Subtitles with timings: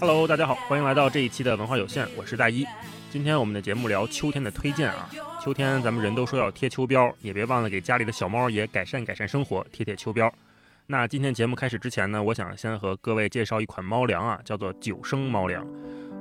[0.00, 2.66] Hello，大家好，欢迎来到这一期的文化有限，我是大一。
[3.08, 5.08] 今天我们的节目聊秋天的推荐啊，
[5.40, 10.28] 秋天咱们人都说要贴秋膘，也别忘了给家里的小猫也改善改善生活，贴贴秋膘。
[10.88, 15.64] 那今天节目开始之前呢，我想先和各位介绍一款猫粮啊，叫做九生猫粮。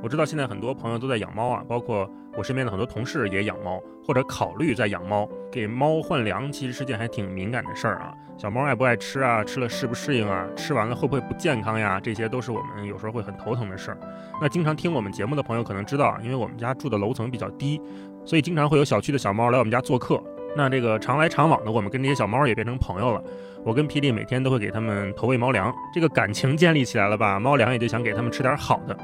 [0.02, 5.28] 我知道现在很多朋友都在养猫啊，包括我身边的很多同事也养猫，或者考虑在养猫。
[5.52, 9.44] 给猫换粮其实是件还挺敏感的事儿啊，小猫爱不爱吃啊？
[9.44, 10.48] 吃了适不适应啊？
[10.56, 12.00] 吃完了会不会不健康呀？
[12.02, 13.98] 这些都是我们有时候会很头疼的事儿。
[14.42, 17.82] 那经常听我们节目的朋友可能知道，因为我们家住的楼层比较低，
[18.24, 20.24] 所以经常会有小区的小猫来我们家做客。
[20.56, 23.22] 那这个常来常往的，我们跟这些小猫也变成朋友了。
[23.66, 27.40] 我跟霹雳每天都会给他们投喂猫粮，这个感情建立起来了吧？
[27.40, 28.98] 猫粮也就想给他们吃点好的。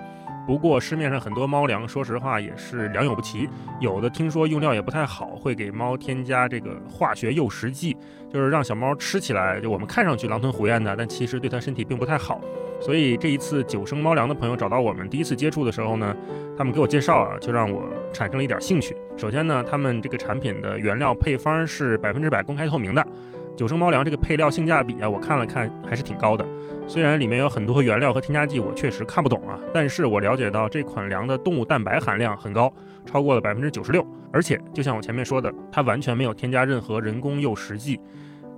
[0.45, 3.49] 不过市面上很多猫粮，说实话也是良莠不齐，
[3.79, 7.97] 有的听说用料也不太好，会给猫添加这个化学诱食剂，
[8.31, 12.39] 就是让小猫吃起来就我们看上去狼吞虎咽的，但其实对它身体并不太好。
[12.81, 16.15] 所以这一次九生猫粮的朋友找到我们，第一次接触的时候呢，
[16.57, 18.95] 他们给我介绍啊，就让我产生了一点兴趣。
[19.17, 23.07] 首先呢，他们这个产品的原料配方是百分之百公开透明的。
[23.55, 26.45] 九生猫粮这个配料性价比啊，我看了看还是挺高的。
[26.87, 32.71] 虽然里面有很多原料和添加剂，我确实看不懂啊，但是我了解到这款粮的动物蛋白含量很高，
[33.05, 34.05] 超过了百分之九十六。
[34.31, 37.99] 而且就像我前面说的，它完全没有添加任何人工诱食剂。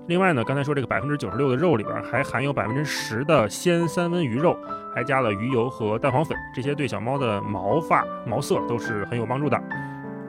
[0.08, 4.58] 另外呢，刚才说这个百分之九十六的肉里边还含有百分之十的鲜三文鱼肉，
[4.95, 9.62] 还加了鱼油和蛋黄粉，这些对小猫的毛发毛色都是很有帮助的。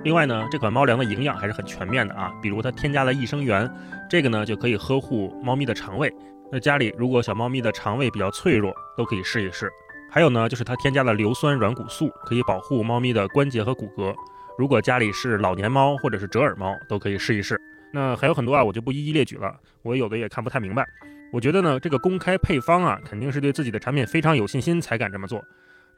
[0.05, 3.71] 另外呢，这款猫粮的营养还是很全面的啊，比如它添加了益生元，
[4.09, 6.13] 这个呢就可以呵护猫咪的肠胃。
[6.51, 9.71] 那家里如果小猫咪的肠胃比较脆弱，都可以试一试。
[10.11, 14.15] 还有呢，就是它添加了硫酸软骨素，可以保护猫咪的关节和骨骼。
[14.57, 17.61] 如果家里是老年猫或者是折耳猫，都可以试一试。
[17.93, 20.87] 那还有很多啊，我就不一一列举了，我有的也看不太明白。
[21.33, 25.45] 我觉得呢，这个公开配方啊，肯定是对自己的产品非常有信心才敢这么做。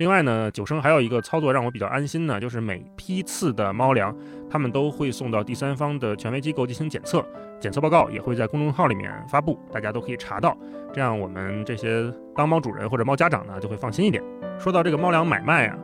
[0.01, 4.17] 另外呢，九生还有一个操作让我比较安心呢，就是每批次的猫粮，
[4.49, 7.23] 他们都会送到第三方的权威机构进行检测，
[7.61, 10.57] 检测报告也会在公众号里面发布，大家都可以查到，
[10.91, 14.25] 这样我们这些当猫主人或者猫家长呢就会放心一点。
[14.59, 15.77] 说到这个猫粮买卖啊，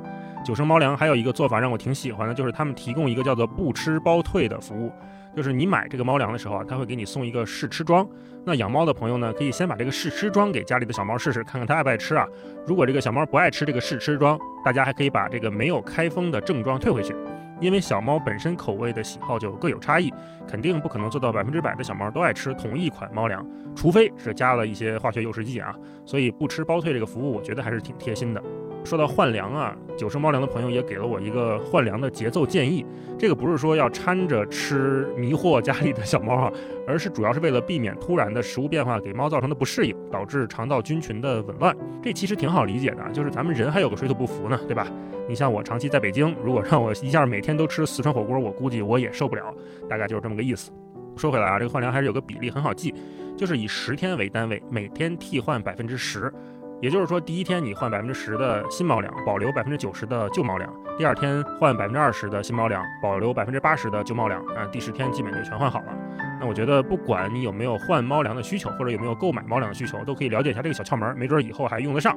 [0.43, 4.91] 九生猫粮还有一个做法让我挺喜欢的，就是他们提供一个叫做不吃包退的服务。
[5.37, 8.09] 就是你买这个猫粮的时候啊，他会给你送一个试吃装。
[8.43, 12.27] 那养猫的朋友呢，可以先把这个试吃装给家里的小猫试试，看看它爱不爱吃啊。
[12.67, 17.15] 如果这个小猫不爱吃这个试吃装，大家还可以把这个没有开封的正装退回去。
[17.61, 20.13] 因为小猫本身口味的喜好就各有差异，
[20.49, 25.75] 肯定不可能做到百分之百的小猫都爱吃同一款猫粮，除非是加了一些化学诱食剂啊。
[26.05, 28.43] 所以不吃包退这个服务，我觉得还是挺贴心的。
[28.87, 32.87] 说到换粮啊，九生猫粮的朋友也给了我一个换粮的节奏建议。
[33.19, 36.53] 这个不是说要掺着吃迷惑家里的小猫啊，
[36.87, 41.77] 而是主要是为了避免突然的食物变化给猫造成的不适应，导致肠道菌群的紊乱。
[42.03, 44.87] 这其实挺好理解的，就是咱们人还有个水土不服呢，对吧？
[45.29, 49.53] 你像我长期在北京，如果让我一下每天都吃四川火锅，我估计我也受不了。
[49.89, 50.71] 大概就是这么个意思。
[51.17, 52.95] 说回来啊，这个换粮还是有个比例很好记，
[53.37, 56.33] 就是以十天为单位，每天替换百分之十。
[56.83, 64.45] 也就是说，第一天你换百分之十的新猫粮，保留百分之九十的旧猫粮；第二天换百分之二十的新猫粮，保留百分之八十的旧猫粮。
[64.49, 65.97] 啊，第十天基本就全换好了。
[66.39, 72.15] 那我觉得，不管你有没有换猫粮的需求，或者有没有购买猫粮的需求，都可以了解一下这个小窍门，没准以后还用得上。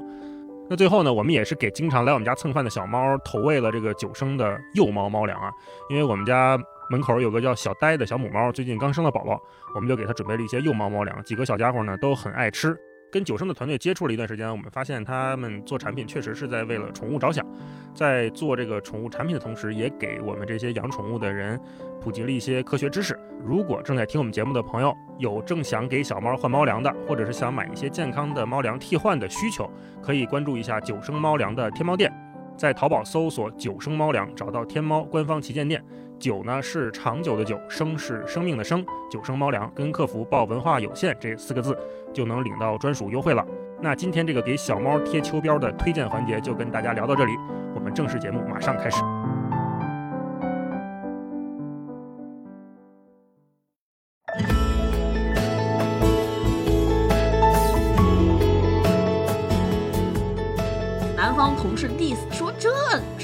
[0.70, 5.50] 那最后呢，我们也是给经常来我们家蹭饭的小猫投喂了这个九升的幼猫猫粮啊，
[5.90, 6.60] 因为我们家
[6.90, 9.42] 门口有个叫小呆的小母猫，最近刚生了宝宝，
[9.74, 12.78] 我们就给它准备了一些幼猫猫粮，几个小家伙呢都很爱吃。
[13.12, 17.46] 跟九生的团队接触了一段时间，我们发现他们做产品确实是在为了宠物着想，
[17.94, 21.60] 在做这个宠物产品的同时，也给我们这些养宠物的人
[22.00, 23.18] 普及了一些科学知识。
[23.44, 29.70] 如果正在听我们节目的朋友有正想给小猫换猫粮的，或者是想买一些健康的猫粮替换的需求，
[30.02, 32.12] 可以关注一下九生猫粮的天猫店，
[32.58, 35.84] 在淘宝搜索“九生猫粮”，找到天猫官方旗舰店。
[36.20, 41.78] 久呢是长久的久，生是生命的生，久生猫粮跟客服报文化有限这四个字，
[42.14, 43.46] 就能领到专属优惠了。
[43.82, 47.32] 那今天这个给小猫贴秋膘的推荐环节就跟大家聊到这里，
[47.74, 49.19] 我们正式节目马上开始。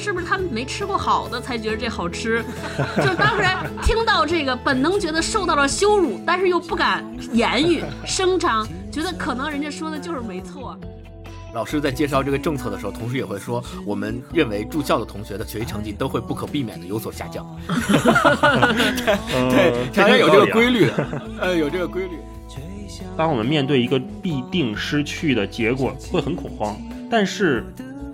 [0.06, 2.46] 是不是他们没吃过好的才觉得这好吃？
[2.98, 3.44] 就是当时
[3.82, 7.04] 听到这个，本能觉得受到了羞辱，但是又不敢
[7.34, 10.78] 言语声张，觉得可能人家说的就是没错。
[11.56, 17.44] 老师在介绍这个政策的时候，同时也会说，我们认为住校的同学的学习成绩都会不可避免的有所下降。
[19.50, 22.20] 对，大家有这个规律的，呃，有这个规律。
[23.18, 26.78] 当我们面对一个必定失去的结果，会很恐慌。
[27.10, 27.66] 但是，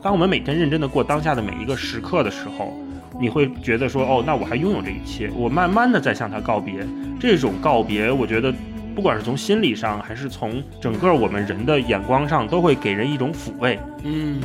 [0.02, 2.74] 当我们每天认真的过当下的每一个时刻的时候，
[3.20, 6.88] 你会觉得说，哦，那我还拥有这一切，我慢慢的在向他告别。
[7.20, 8.52] 这种告别，我觉得，
[8.96, 13.80] 不管是从心理上，还是从整个我们人的眼光上，都会给人一种抚慰。
[14.04, 14.42] 嗯，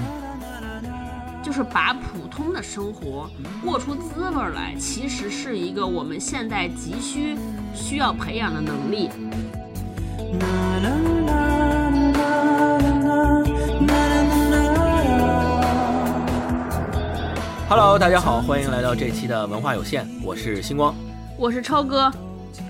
[1.43, 3.31] 就是把普通的生活
[3.65, 7.35] 过出滋味来，其实是一个我们现在急需
[7.75, 9.09] 需要培养的能力。
[17.69, 20.95] Hello，大家好，欢迎来到这期的文化有限，我是星光。
[21.37, 22.09] 我是超哥，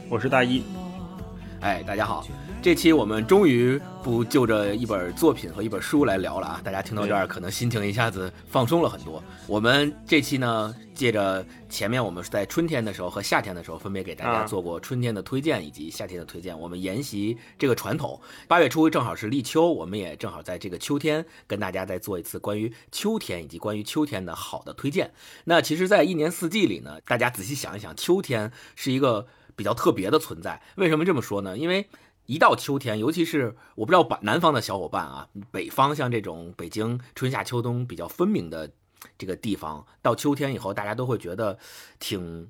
[0.08, 0.62] 我是大一，
[1.60, 2.26] 哎，大家好，
[2.66, 6.60] 这期我们终于不就着一本作品和一本书来聊了啊！
[6.64, 9.22] 大家听到这儿，可能心情一下子放松了很多。
[9.46, 25.12] 我们这期呢，借着前面我们是在春天的时候和夏天的时候分别给大家啊做过春天的推荐以及夏天的推荐，我们沿袭这个传统，八月初正好是立秋，我们也正好在这个秋天跟大家再做一次关于秋天以及关于秋天的好的推荐。
[25.44, 30.60] 那其实，在一年四季里呢，大家仔细想一想，秋天是一个比较特别的存在。
[30.74, 31.56] 为什么这么说呢？
[31.56, 31.86] 因为
[32.26, 38.70] 一到秋天，尤其是我不知道北南方的小伙伴啊，北方像这种北京春夏秋冬比较分明的
[39.16, 41.58] 这个地方，到秋天以后，大家都会觉得
[41.98, 42.48] 挺，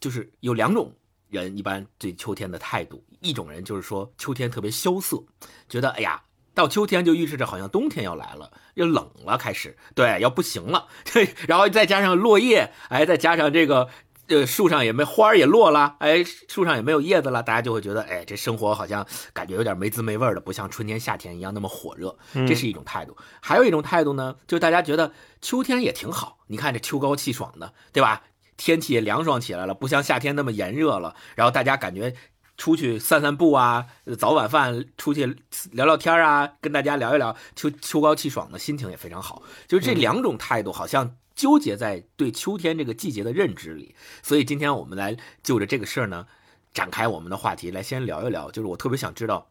[0.00, 0.92] 就是有两种
[1.28, 5.22] 人一般对秋天的态度，一种人就是说秋天特别萧瑟，
[5.68, 6.22] 觉得哎呀。
[6.54, 10.86] 到秋天就预示着好像冬天要来了，要冷了，开始对，要不行了。
[11.10, 13.88] 对， 然后再加上落叶，哎，再加上这个
[14.32, 22.16] 呃树上也没花儿也落了，哎，树上也没有叶子了，大家就会觉得，哎，这生活好像感觉有点没滋没味的，不像春天夏天一样那么火热。
[22.46, 23.16] 这是一种态度。
[23.40, 28.22] 还有一种态度呢，就是大家觉得秋天也挺好，你看这秋高气爽的，对吧？
[28.56, 31.16] 天气也凉爽起来了，不像夏天那么炎热了。
[31.34, 32.14] 然后大家感觉
[32.56, 35.36] 出去散散步啊，呃早晚饭出去
[35.72, 39.42] 聊聊天啊，跟大家聊一聊，秋秋高气爽的心情也非常好。
[39.66, 43.94] 就是这两种态度好像纠结在对秋天这个季节的认知里。
[44.22, 46.26] 所以今天我们来就着这个事儿呢，
[46.72, 48.50] 展开我们的话题，来先聊一聊。
[48.50, 49.48] 就是我特别想知道。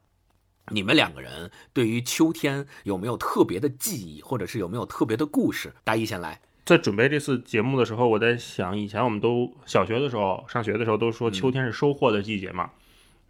[0.69, 5.73] 你们两个人对于秋天有没有特别的记忆，或者是有没有特别的故事？
[5.83, 6.39] 大一先来。
[6.63, 12.69] 在准备这次节目的时候，我在想，以前我们都小学的时候上学的时候都说秋天是收获的季节嘛，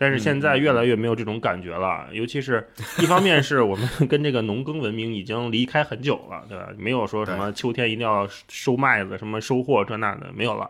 [0.02, 2.08] 但是现在越来越没有这种感觉了。
[2.12, 2.68] 尤其是
[2.98, 6.70] 一方面是我们 跟这个农耕文明已经离开很久了，对吧？
[6.76, 10.68] 没有说什么秋天一定要收麦子、什么收获这那的没有了。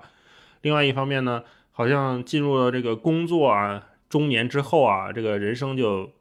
[0.63, 1.41] 另外一方面呢，
[1.71, 6.11] 好像进入了这个工作啊中年之后啊，这个人生就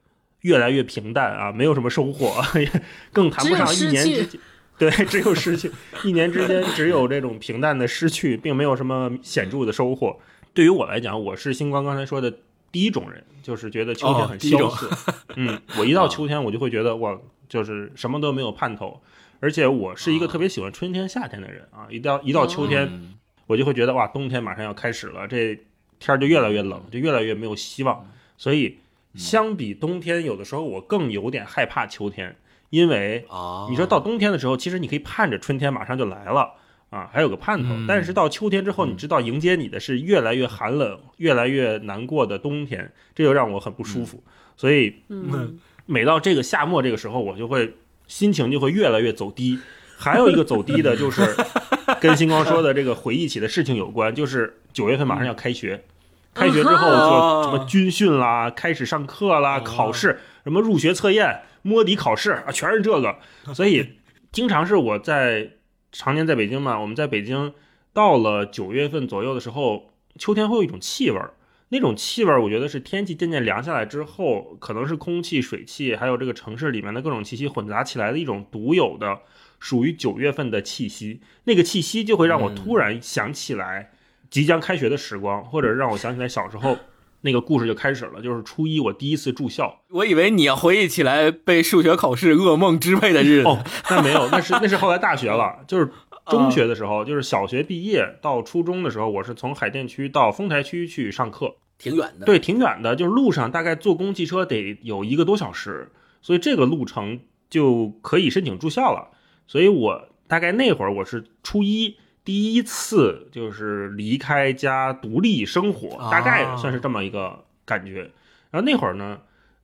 [0.42, 2.70] 越来越平淡啊，没有什么收获，也
[3.12, 4.40] 更谈不上一年之间。
[4.78, 5.68] 对，只有失去，
[6.04, 10.16] 一年之间只有这种平淡的失去，并没有什么显著的收获。
[10.54, 12.32] 对于我来讲，我是星光刚才说的
[12.72, 14.90] 第一种人，就是觉得秋天很萧瑟。
[15.37, 19.00] 嗯，我一到秋天，我就会觉得我就是什么都没有盼头，
[19.40, 21.87] 而且我是一个特别喜欢春天、夏天的人啊。
[21.90, 23.14] 一到一到秋天，嗯
[23.46, 25.58] 我就会觉得哇，冬天马上要开始了，这
[25.99, 28.08] 天儿就越来越冷，就越来越没有希望。
[28.37, 28.78] 所以，
[29.16, 32.37] 相比冬天，有的时候我更有点害怕秋天，
[32.70, 36.55] 因为哦，你说到冬天的时候，其实你可以盼着春天马上就来了
[36.90, 37.70] 啊，还有个盼头。
[37.70, 44.22] 嗯但是到秋天之后，你知道迎接你的是越来越寒冷、越来越难过的冬天，这就让我很不舒服。
[44.56, 47.75] 所以嗯，每到这个夏末这个时候，我就会
[48.06, 49.59] 心情就会越来越走低。
[49.97, 51.23] 还有一个走低的就是
[52.00, 55.85] 跟星光说的这个回忆起的事情有关，就是九月份马上要开学，
[56.32, 63.16] 开学之后哦就什么军训啦，开始上课啦，考试，什么入学测验、摸底考试啊，全是这个。
[63.54, 63.97] 所以
[64.32, 65.50] 经常是我在
[65.92, 67.52] 常年在北京嘛，我们在北京
[67.92, 71.35] 到了九月份左右的时候，秋天会有一种气味儿。
[71.73, 79.20] 那种气味儿，我觉得是天气渐渐凉下来之后，可能是空气、水汽，还有这个城市里面的各种气息混杂起来的一种独有的、
[79.61, 81.20] 属于九月份的气息。
[81.44, 83.92] 那个气息就会让我突然想起来
[84.28, 86.76] 即将开学的时光，或者让我想起来小时候
[87.22, 89.80] 那个故事就开始了，就是初一我第一次住校。
[89.90, 93.48] 我以为你要回忆起来被数学考试噩梦支配的日子。
[93.48, 95.90] 哦，那没有，那是那是后来大学了， 就是
[96.26, 102.26] 中学的时候，就是小学毕业到初中的时候，我是从海淀区到丰台区去上课，挺远的。
[102.26, 105.90] 对，挺远的，就是路上大概坐公汽车得有一个多小时，
[106.22, 109.10] 所以这个路程就可以申请住校了。
[109.46, 111.96] 所以我大概那会儿我是初一
[112.30, 118.08] 第一次就是离开家独立生活，大概算是这么一个感觉。
[118.52, 119.18] 然后那会儿呢，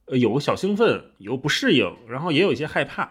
[0.06, 3.08] 呃，有个小兴奋，有不适应，然后也有一些害怕，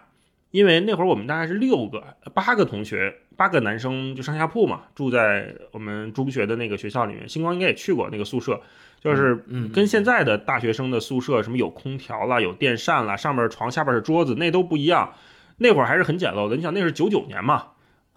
[0.51, 7.29] 因为那会儿我们大概是六个、八个同学，八个男生就上下铺嘛，住在我们中学的那个学校里面。
[7.29, 8.59] 星光应该也去过那个宿舍，
[9.00, 15.13] 就是嗯跟现在的大学生的宿舍什么有空调啦、有电扇啦，上面是床，下边是桌子，那都不一样。
[15.59, 17.67] 那会儿还是很简陋的，你想那是九九年嘛，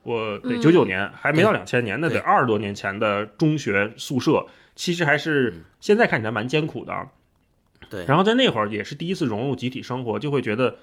[0.08, 6.92] 我对嗯九九年还没到两千年，那得二十多年前的中学宿舍，其实还是嗯现在看起来蛮艰苦的。
[6.92, 7.06] 啊
[7.90, 10.76] 对，然后在那会儿也是第一次融入集体生活，就会觉得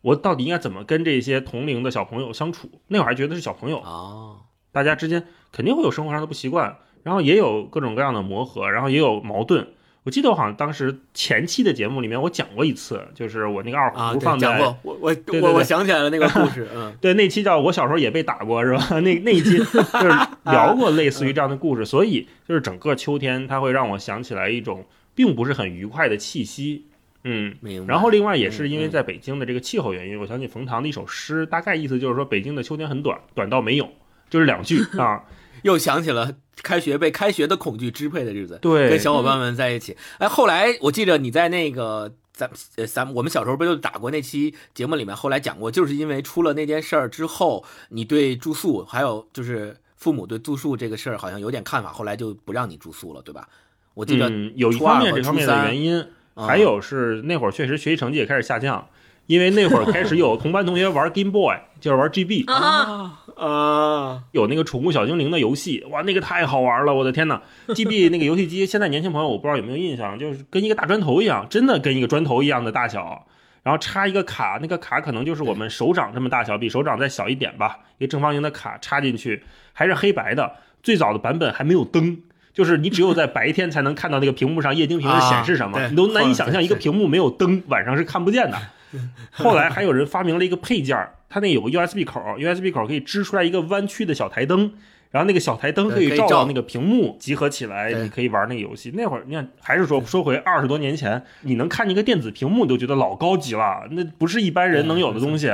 [0.00, 2.70] 我到底应该怎么跟这些同龄的小朋友相处？
[2.86, 4.40] 那会儿还觉得是小朋友，哦，
[4.72, 9.68] 大家之间肯定会有生活上的不习惯，然后也有各种各样的磨合，然后也有矛盾。
[10.02, 18.82] 我记得我好像当时前期的节目里面我讲过一次，就是我那个二胡放在、我我我我想起来了那个故事，嗯， 对，那期叫我小时候也被打过，是吧？
[19.00, 20.08] 那那一期就是
[20.44, 26.86] 聊过类似于这样的故事，所以就是整个秋天，它会让我想起来一种并不是很愉快的气息。
[27.24, 27.54] 嗯。
[27.86, 33.86] 然后另外也是因为在北京的这个气候原因，我想起冯唐的一首诗，大概意思就是说北京的秋天很短，短到没有，
[34.30, 35.22] 就是两句啊。
[35.62, 39.96] 又想起了开学被开学的恐惧支配的日子，对跟小伙伴们在一起。
[40.18, 53.48] 哎，后来我记得你在那个咱呃咱我们小时候不就打过那期节目里面，后来讲过，就是因为出了那件事儿之后，你对住宿还有就是父母对住宿这个事儿好像有点看法，后来就不让你住宿了，对吧？
[53.94, 56.00] 我记得嗯，有一方面和这方面的原因，
[56.34, 58.88] 啊还有是那会儿确实学习成绩也开始下降，
[59.30, 67.40] 因为那会儿开始有同班同学玩 Game Boy， 就是玩 GB，啊，啊，有那个宠物小精灵的游戏，哇，那个太好玩了，我的天呐
[67.72, 73.24] g b 那个游戏机，现在年轻朋友我不知道有没有印象，就是跟一个大砖头一样，真的跟一个砖头一样的大小，
[73.62, 82.18] 然后插一个卡，那个卡可能就是我们手掌这么大小，比手掌再小一点吧，一个正方形的卡插进去，还是黑白的，最早的版本还没有灯。
[82.52, 88.58] 就是你只有在白天才能看到那个屏幕上液晶屏是显示什么，啊你都难以想象一个屏幕没有灯，晚上是看不见的。
[89.32, 94.72] 后来还有人发明了一个配件儿，它那有个 USB 口，USB 口可以支出来一个弯曲的小台灯，
[95.10, 98.92] 然后那个小台灯可以照照到那个屏幕，集合起来，你可以玩那个游戏。
[98.94, 105.52] 那会儿你看，还是说说回二十多年前，你能看一个电子屏幕，你都觉得老高级了，那不是一般人能有的东西。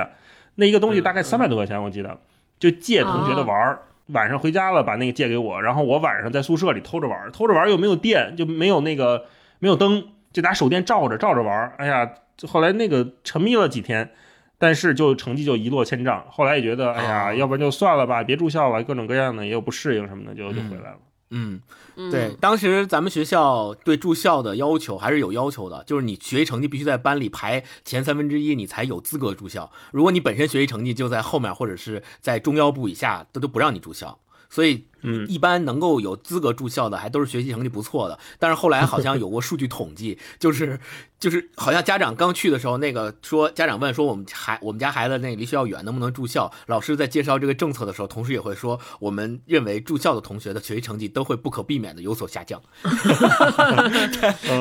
[0.57, 2.19] 那一个东西大概三百多块钱，我记得，
[2.59, 3.83] 就借同学的玩儿。
[4.11, 9.27] 晚上回家了，把那个借给我，然后我晚上在宿舍里偷着玩儿，偷着玩又没有电，就没有那个
[9.59, 11.73] 没有灯，就拿手电照着照着玩儿。
[11.79, 12.09] 哎呀，
[12.47, 14.13] 后来那个沉迷了几天，
[14.59, 16.27] 但是就成绩就一落千丈。
[16.31, 20.99] 后来也觉得，哎呀，哦要不然就算了吧，别住校了，各种各样的也有不适应什么的，就就回来了。
[21.31, 21.61] 嗯，
[21.97, 29.71] 嗯对，，当时咱们学校对住校的要求还是有要求的，就是你学习成绩必须在班里排前三分之一，你才有资格住校。
[29.91, 34.21] 如果你本身学习成绩就在后面或者是在中腰部以下，都都不让你住校。
[34.49, 38.17] 所以，嗯一般能够有资格住校的，还都是学习成绩不错的。
[38.39, 40.79] 但是后来好像有过数据统计，就是
[41.19, 46.53] 就是好像家长刚去的时候，那个说家长问说我们孩我们家孩子那离学校远，能不能住校？
[46.67, 52.61] 老师在介绍这个政策的时候，同时也会说，我们认为住校的同学的学习成绩都会不可避免的有所下降。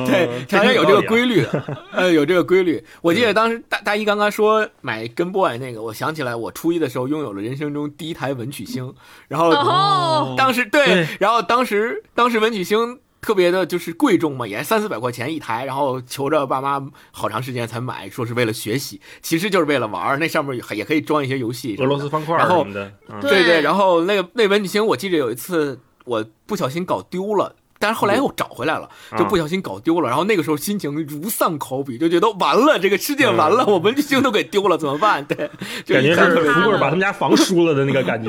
[0.06, 1.42] 对，嗯好像有这个规律。
[1.42, 2.82] 的，呃，有这个规律。
[3.02, 8.94] 我记得当时大大一刚刚说买跟 boy 那个，我想起来我初一的时候拥有了人生中第一台文曲星，
[9.28, 12.98] 然后哦当时对对，然后当时当时文曲星。
[13.26, 16.80] 特别的就是贵重嘛，也三四百块钱一台，然后求着爸妈
[17.10, 20.16] 好长时间才买，说是为了学习，其实就是为了玩儿。
[20.18, 27.56] 那上面也可以装一些游戏俄罗斯方块然后什么的，嗯对对对，然后那个那文曲星，我记得有一次我不小心搞丢了。
[27.86, 35.24] 但是后来又找回来了，就不小心搞丢了，然后那个时候心情如丧考妣，就觉得完了，这个世界完了，我文曲星都给丢了，怎么办？
[35.24, 35.48] 对，
[35.84, 38.28] 就感觉是一看特别富贵把他们家房 输了的那个感觉。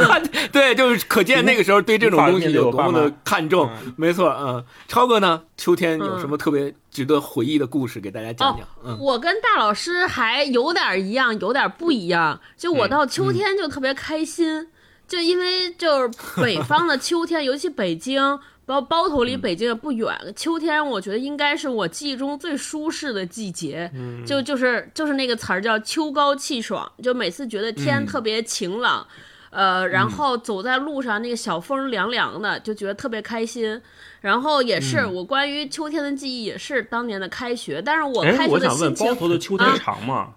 [0.50, 3.70] 对，就是可见那个时候对这种东西有多么的看重。
[3.96, 5.42] 没错，嗯，超哥呢？
[5.58, 8.66] 秋天有什么特别值得回忆的故事给大家讲讲？
[8.84, 12.40] 嗯，我跟大老师还有点一样，有点不一样。
[12.56, 14.66] 就我嗯到秋天就特别开心，
[15.06, 23.90] 就因为就是北方的秋天，尤其北京，包包头离北京也不远，秋天我觉得应该是我记忆中最舒适的季节。
[24.26, 29.06] 就就是就是那个词儿叫秋高气爽，就每次觉得天嗯特别晴朗。
[29.50, 33.80] 呃，然后走在路上，那个小风凉凉的，就觉得特别开心。
[34.20, 37.80] 然后也是、嗯我关于秋天的记忆，也是当年的开学。
[37.80, 40.34] 但是我哎开，学的我想问，心情包头的秋天啊长吗？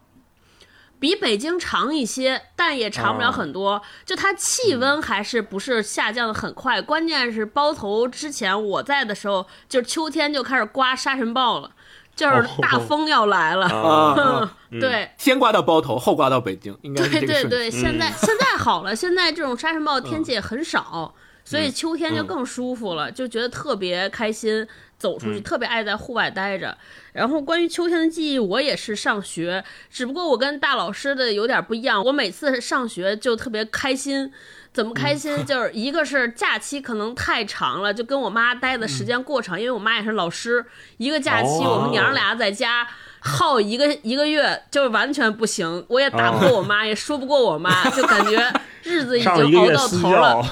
[0.99, 3.81] 比北京长一些，但也长不了很多。
[4.05, 11.71] 就它气温还是不是下降的很快，关键是包头之前我在的时候，就是秋天就开始刮沙尘暴了，
[12.15, 13.67] 就是大风要来了。
[13.67, 15.11] 啊 对。
[15.17, 17.27] 先刮到包头，后刮到北京，应该是对。
[17.27, 21.13] 对对，现在现在好了，现在这种沙尘暴天气也很少，
[21.45, 24.67] 所以秋天就更舒服了，就觉得特别开心。
[24.97, 26.77] 走出去，特别爱在户外待着。
[27.13, 32.03] 然后关于秋天的记忆，我也是上学，只不过我跟大老师的有点不一样。
[32.03, 34.31] 我每次上学就特别开心，
[34.71, 35.33] 怎么开心？
[35.45, 40.65] 就是一个是假期可能太长了，就跟我妈待的时间过长，因为我妈也是老师，
[40.97, 42.87] 一个假期我们娘俩在家。
[43.19, 48.41] 耗一个一个月就是完全不行，我也打不过我妈，也说不过我妈，就感觉
[48.83, 50.45] 日子已经熬到头了。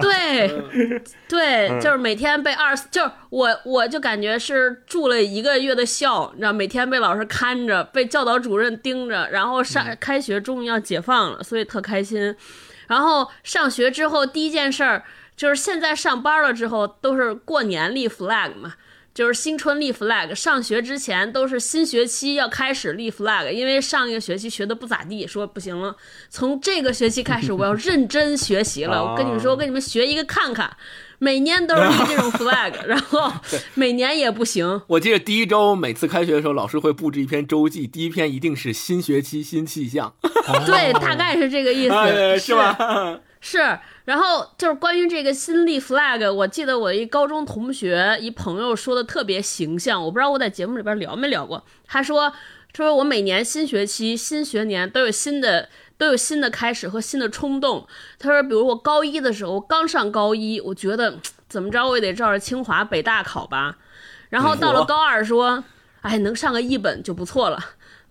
[0.00, 0.62] 对，
[1.28, 12.34] 对，就是每天被二，就是我我就感觉是住了一个月的校，你知道，每天被老师看着，被教导主任盯着，然后上开学终于要解放了，所以特开心。
[12.88, 15.04] 然后上学之后第一件事儿
[15.36, 18.74] 就是现在上班了之后都是过年立 flag 嘛。
[19.16, 25.96] 就是新春立 flag，上学之前都是新学期要开始立 flag，因为上一个学期学的不咋地，说不行了，
[26.28, 29.02] 从这个学期开始我要 认真学习了。
[29.02, 30.70] 我跟你们说，我跟你们学一个看看，
[31.18, 33.32] 每年都是立这种 flag， 然后
[33.72, 34.82] 每年也不行。
[34.88, 40.14] 我记得第一周每次开学的时候，老师会布置一篇周记，第一篇一定是新学期新气象。
[40.66, 43.18] 对，大概是这个意思，是吧？
[43.40, 43.78] 是。
[44.06, 51.64] 然后就是关于这个新立 flag，我记得我一高中同学一朋友说的特别形象，我不知道我在节目里边聊没聊过。
[51.84, 52.32] 他说，
[52.72, 57.84] 说我每年新学期、新学年都有新的都有新的开始和新的冲动。
[58.16, 63.76] 他说，比如我高一的时候，刚上高一，我觉得怎么着我也得照着清华北大考吧。
[64.28, 65.64] 然后到了高二说，
[66.02, 67.58] 哎，能上个一本就不错了。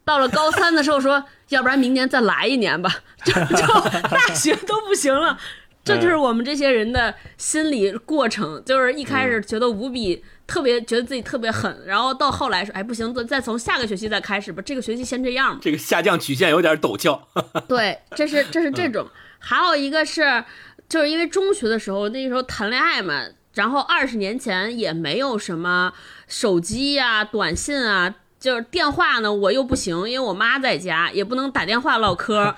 [0.03, 3.65] 到了高三的时候说，要不然明年再来一年吧， 就就
[4.09, 5.37] 大学都不行了。
[5.85, 15.59] 这就是我们这些人的心理过程，就是一开始觉得无比特别，觉得自己特别狠，然后到后来说，哎，不行，再再从下个学期再开始吧，这个学期先这样吧。
[15.61, 17.27] 这个下降曲线有点陡峭。
[17.69, 20.43] 对，这是这是这种，还有一个是，
[20.89, 23.21] 就是因为中学的时候那时候谈恋爱嘛，
[23.53, 25.93] 然后二十年前也没有什么
[26.27, 32.55] 手机呀、短信啊，就是电话呢，我又不行，因为我妈在家，也不能打电话唠嗑，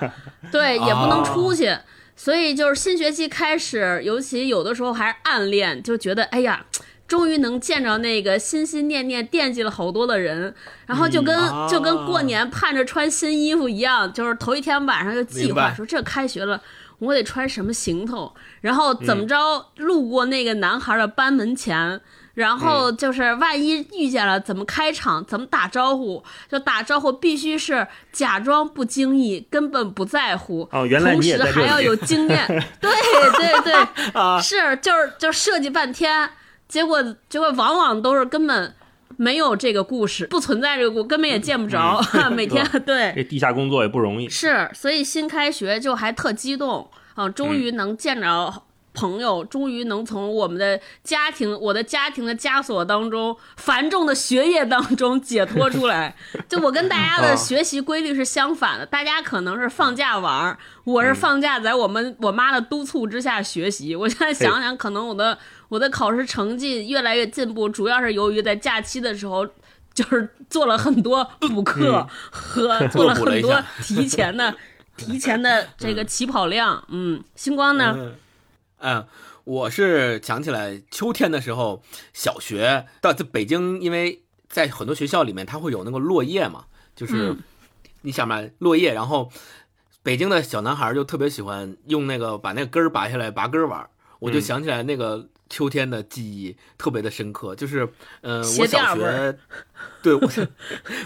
[0.49, 1.77] 对，也不能出去。
[2.17, 6.65] 所以就是新学期开始，尤其有的时候还是暗恋，就觉得哎呀，
[7.07, 10.53] 终于能见着那个心心念念、惦记了好多的人，
[10.87, 11.37] 然后就跟
[11.69, 16.59] 就跟过年盼着穿新衣服一样，就是头一天晚上就计划说这开学了，
[16.99, 22.01] 我得穿什么行头，然后怎么着路过那个男孩的班门前。
[22.37, 26.23] 然后就是万一遇见了，怎么开场，怎么打招呼？
[26.47, 30.69] 就打招呼必须是假装不经意，根本不在乎。
[30.71, 32.45] 哦，原来同时还要有 经验。
[32.79, 32.91] 对
[33.31, 33.73] 对对，
[34.43, 36.29] 是就是就设计半天，
[36.67, 38.71] 结果结果往往都是根本
[39.15, 41.99] 没有这个故事，不存在这个故，根本也见不着。
[42.29, 44.29] 每天对这地下工作也不容易。
[44.29, 48.61] 是，所以新开学就还特激动啊，终于能见着。
[48.97, 56.15] 朋友终于能从我们的家庭、我的家庭的枷锁当中、繁重的学业当中解脱出来。
[56.49, 63.95] 就我跟大家的学习规律是相反的，大家可能是放假玩，我是放假在我们我妈的督促之下学习。
[63.95, 65.37] 我现在想想，可能我的
[65.69, 69.45] 我的考试成绩越来越进步，主要是由于在假期的时候，
[69.93, 74.55] 就是做了很多补课和做了很多提前的
[74.95, 76.83] 提前的这个起跑量。
[76.89, 77.95] 嗯，星光呢？
[78.79, 79.05] 嗯，
[79.43, 87.35] 我是想起来秋天的时候，小学到在北京，因为在很多学校里面，它会有那个落叶嘛，就是
[88.01, 89.31] 你想嘛，落叶，然后
[90.03, 95.27] 北京的小男孩就特别喜欢用那个把那个根儿拔下来拔根玩，我就想起来那个。
[95.49, 97.87] 秋天的记忆特别的深刻，就是，
[98.21, 99.37] 呃，我小学，
[100.01, 100.29] 对我，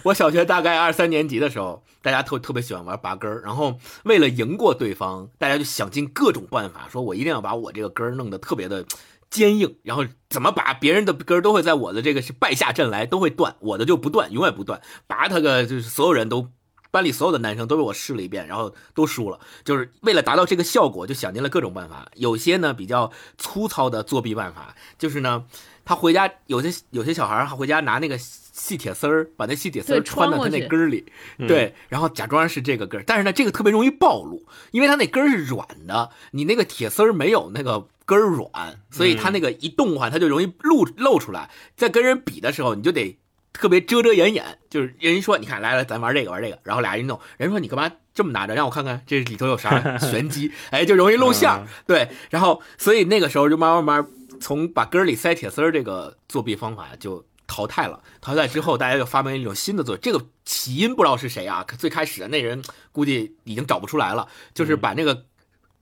[0.03, 8.85] 我小学大概二三年级的时候，大家特特别喜欢玩拔根儿，然后为了赢过对方，大家就想尽各种办法，说我一定要把我这个根儿弄得特别的
[9.29, 16.49] 坚硬，然后怎么拔别人的根儿都会在我的这个是败下阵来，都会断，我的就不断，永远不断，拔它个就是所有人都。
[16.91, 19.39] 班里所有的男生都被我试了一遍，然后都输了。
[19.63, 22.11] 就是为了达到这个效果，就想尽了各种办法。
[22.15, 25.45] 有些呢比较粗糙的作弊办法，就是呢，
[25.85, 31.05] 他回家有些有些小孩还回家拿那个细铁丝儿，把那细铁丝儿穿到他那根儿里，
[31.47, 33.03] 对，然后假装是这个根儿。
[33.07, 41.49] 但是呢，这个特别容易暴露，因为他那根儿是软的，你那个铁丝儿没有那个根儿软，所以他那个一动的话，他就容易露露出来。
[41.77, 43.17] 在跟人比的时候，你就得。
[43.53, 54.07] 特别遮遮掩掩，就是人说，你看，来来，咱玩这个，玩这个，然后俩人弄，人说你干嘛这么拿着，让我看看这里头有啥 玄机，哎，就容易露馅儿，对，然后所以那个时候就慢慢慢
[54.39, 65.25] 从把根儿里塞铁丝儿这个作弊方法就淘汰了，淘汰之后，大家就发明一种新的作，这个起因不知道是谁啊，最开始的那人估计已经找不出来了，就是把那个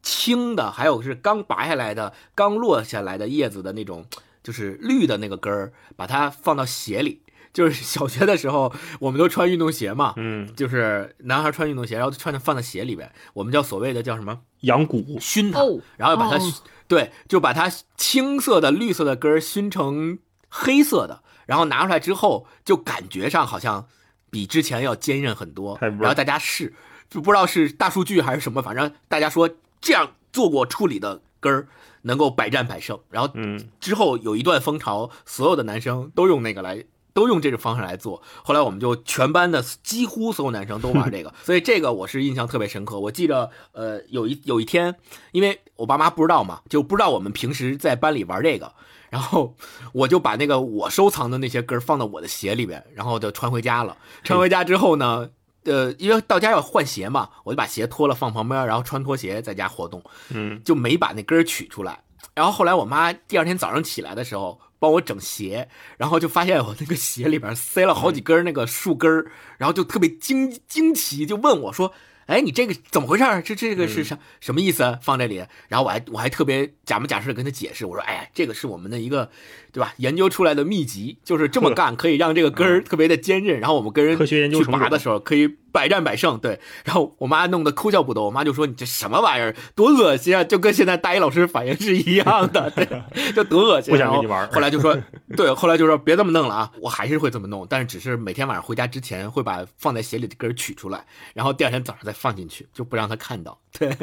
[0.01, 4.05] 青的，还有是刚拔下来的、刚落下来的叶子的那种。
[4.41, 7.21] 就是绿的那个根儿，把它放到鞋里。
[7.53, 16.53] 就是 小学的时候，我们都穿运动鞋嘛，嗯，就是男孩穿运动鞋，然后穿的放在鞋里边，我们叫所谓的叫什么养骨，熏它，哦然后把它、哦
[16.87, 20.17] 对，就把它青色的、绿色的根儿熏成
[20.49, 23.87] 黑色的，然后拿出来之后，就感觉上好像
[24.31, 25.77] 比之前要坚韧很多。
[25.81, 26.73] 然后大家试，
[27.09, 31.67] 就不知道是大数据还是什么，反正大家说这样做过处理的根儿
[32.01, 32.99] 能够百战百胜。
[33.11, 36.83] 然后嗯，之后有一段风潮，所有的男生都用那个来。
[37.19, 42.97] 都用这种方式来做，后来我们就全班的几乎所有男生都玩这个， 所以这个我是印象特别深刻。
[42.97, 44.95] 我记得，呃，有一有一天，
[45.33, 48.71] 因为我爸妈不知道嘛，就不知道我们平时在班里玩这个，
[49.09, 49.53] 然后
[49.91, 53.97] 我就把那个我收藏的那些根放到我的鞋里边，然后就穿回家了。
[54.23, 55.29] 穿回家之后呢，
[55.65, 61.99] 呃，因为到家要换鞋嘛，我就把鞋脱了放旁边，然后穿拖鞋在家活动，嗯，就没把那根取出来。
[62.33, 71.93] 然后后来我妈第二天早上起来的时候帮我整鞋，然后就发现我那个鞋里边塞了好几根那个树根儿，然后就特别惊惊奇，就问我说
[72.27, 73.41] ：“哎，你这个怎么回事儿？
[73.41, 74.97] 这这个是啥什么意思啊？
[75.01, 79.29] 放这里？”然后我还我还特别假模假式的跟他解释，我说：“哎呀，这个是我们的一个
[79.71, 79.93] 对吧？
[79.97, 93.91] 研究出来的秘籍，就是这么干可以让这个根儿特别的坚韧，然后我们跟人去拔的时候可以百战百胜。”对，然后我妈弄得哭笑不得，我妈就说：“你这什么玩意儿，多恶心啊！”就跟现在大一老师反应是一样的， 对，就多恶心。
[93.91, 94.97] 不想跟你玩儿后来就说，
[95.35, 103.57] 对，后来就说别这么弄了啊，我还是会这么弄，但是只是每天晚上回家之前会把放在鞋里的根儿取出来，然后第二天早上再放进去，就不让他看到。
[103.77, 103.95] 对，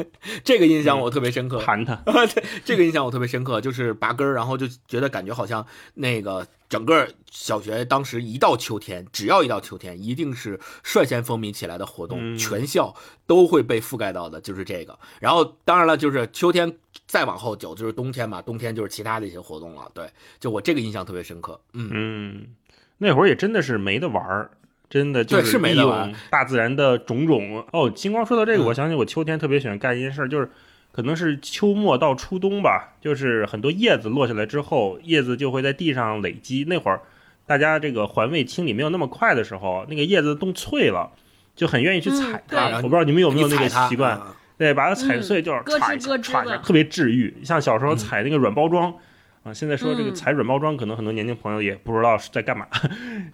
[0.43, 1.59] 这个印象我特别深刻。
[1.59, 12.93] 盘它，对，这个印象我特别深刻，就是拔根儿，然后就觉得感觉好像那个整个小学当时一到秋天，只要一到秋天，一定是率先风靡起来的活动，嗯全校
[13.25, 14.97] 都会被覆盖到的，就是这个。
[15.21, 19.89] 然后当然了，就是秋天再往后走就是冬天嘛，冬天就是其他的一些活动了。
[19.93, 21.59] 对，就我这个印象特别深刻。
[21.73, 22.47] 嗯，嗯，
[22.97, 24.51] 那会儿也真的是没得玩儿，
[24.89, 27.65] 真的就对是利用大自然的种种。
[27.71, 30.51] 哦，金光说到这个，嗯我想起我秋天特别喜欢干一件事儿，就是
[30.97, 36.65] 可能是秋末到初冬吧，就是很多叶子落下来之后，叶子就会在地上累积。
[36.67, 37.01] 那会儿
[37.45, 41.11] 大家这个环卫清理没有那么快的时候，那个叶子冻脆了。
[41.55, 47.35] 就很愿意去嗯踩它，对我不知道你们有没有那个习惯，嗯对，把它踩嗯碎，就是咯吱歘一下，咯吱的歘一下，特别治愈。
[47.43, 48.91] 像小时候嗯踩那个软包装
[49.43, 52.65] 啊，现在说这个嗯踩软包装，可能很多年轻朋友也不知道是在干嘛，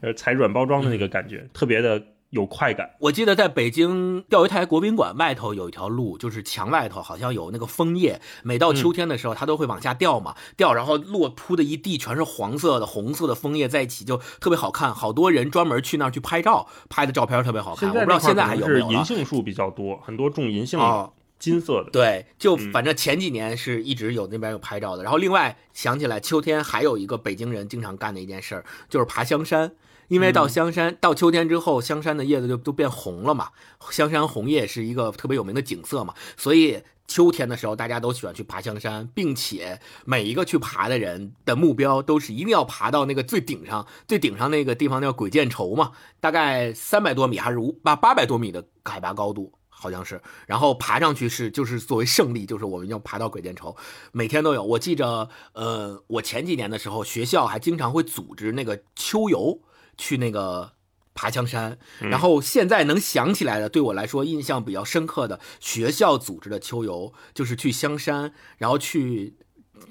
[0.01, 2.01] 呃，踩软包装的那个感觉，特别的
[2.33, 2.89] 有快感。
[2.99, 14.93] 我记得在北京钓鱼台国宾馆外头有一条路，就是墙外头好像有那个枫叶，每到秋天的时候，它都会往下掉嘛，掉，然后落铺的一地全是黄色的、红色的枫叶在一起，就特别好看。
[14.93, 17.87] 好多人专门去那儿去拍照，拍的照片特别好看。
[17.89, 18.91] 我不知道现在还有没有。
[18.91, 21.91] 银杏树比较多，很多种银杏哦，金色的。
[21.91, 25.03] 对，就嗯反正前几年是一直有那边有拍照的。
[25.03, 29.71] 然后另外想起来，秋天还有一个北京人经常干的一件事儿，就是爬香山。
[30.07, 33.49] 因为到香山、到秋天之后，香山的叶子就都变红了嘛，
[33.89, 49.53] 香山红叶是一个特别有名的景色嘛，所以秋天的时候大家都喜欢去爬香山，并且每一个去爬的人的目标都是一定要爬到那个最顶上，最顶上那个地方叫鬼见愁嘛，大概三百多米还是五八八百多米的海拔高度。
[49.75, 53.75] 好像是，然后爬上去是就是作为胜利，就是我们要爬到鬼见愁，
[54.13, 54.63] 每天都有。
[54.63, 59.59] 我记着，呃，我前几年的时候，学校还经常会组织那个秋游，
[59.97, 60.71] 去那个
[61.13, 61.77] 爬香山。
[61.99, 69.35] 然后现在能想起来的，对我来说印象比较深刻的学校组织的秋游，就是去香山，然后去。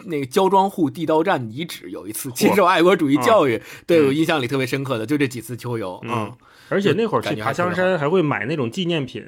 [0.07, 6.35] 那个焦庄户地道战遗址有一次接受爱国主义教育，对我印象里特别深刻的就这几次秋游，嗯，
[6.71, 9.23] 而且那会儿去爬香山还会买那种纪念品，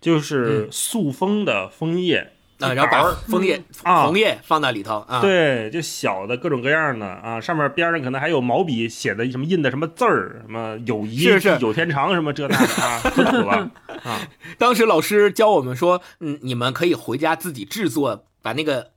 [0.00, 4.06] 就是塑封的枫叶啊，然后把枫叶啊。
[4.06, 11.50] 枫叶放在里头啊，对，就小的各种各样的啊，上面边上可能还有毛笔写的什么印的什么字儿，什么友谊是是。
[11.50, 13.70] 地久天长什么这那的啊，可土了
[14.04, 14.20] 啊。
[14.58, 18.90] 当时老师教我们说，嗯，你们可以回家自己制作，把那个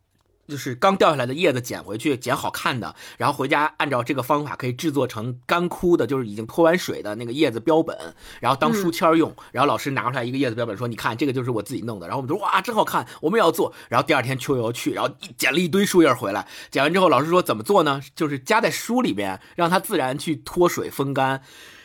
[0.48, 7.98] 就是刚掉下来的叶子捡回去，捡好看的，然后回家按照这个方法可以制作成干枯的，就是已经脱完水的那个叶子标本，
[8.40, 9.34] 然后当书签用。
[9.52, 18.02] 然后老师拿出来一个叶子标本，说：“你看，这个就是我自己弄的。”然后我们就说：“哇，真好看，我们也要做。”然后第二天秋游去，然后捡了一堆树叶回来，捡完之后，老师说怎么做呢？
[18.16, 21.42] 就是夹在书里边，让它自然去脱水风干。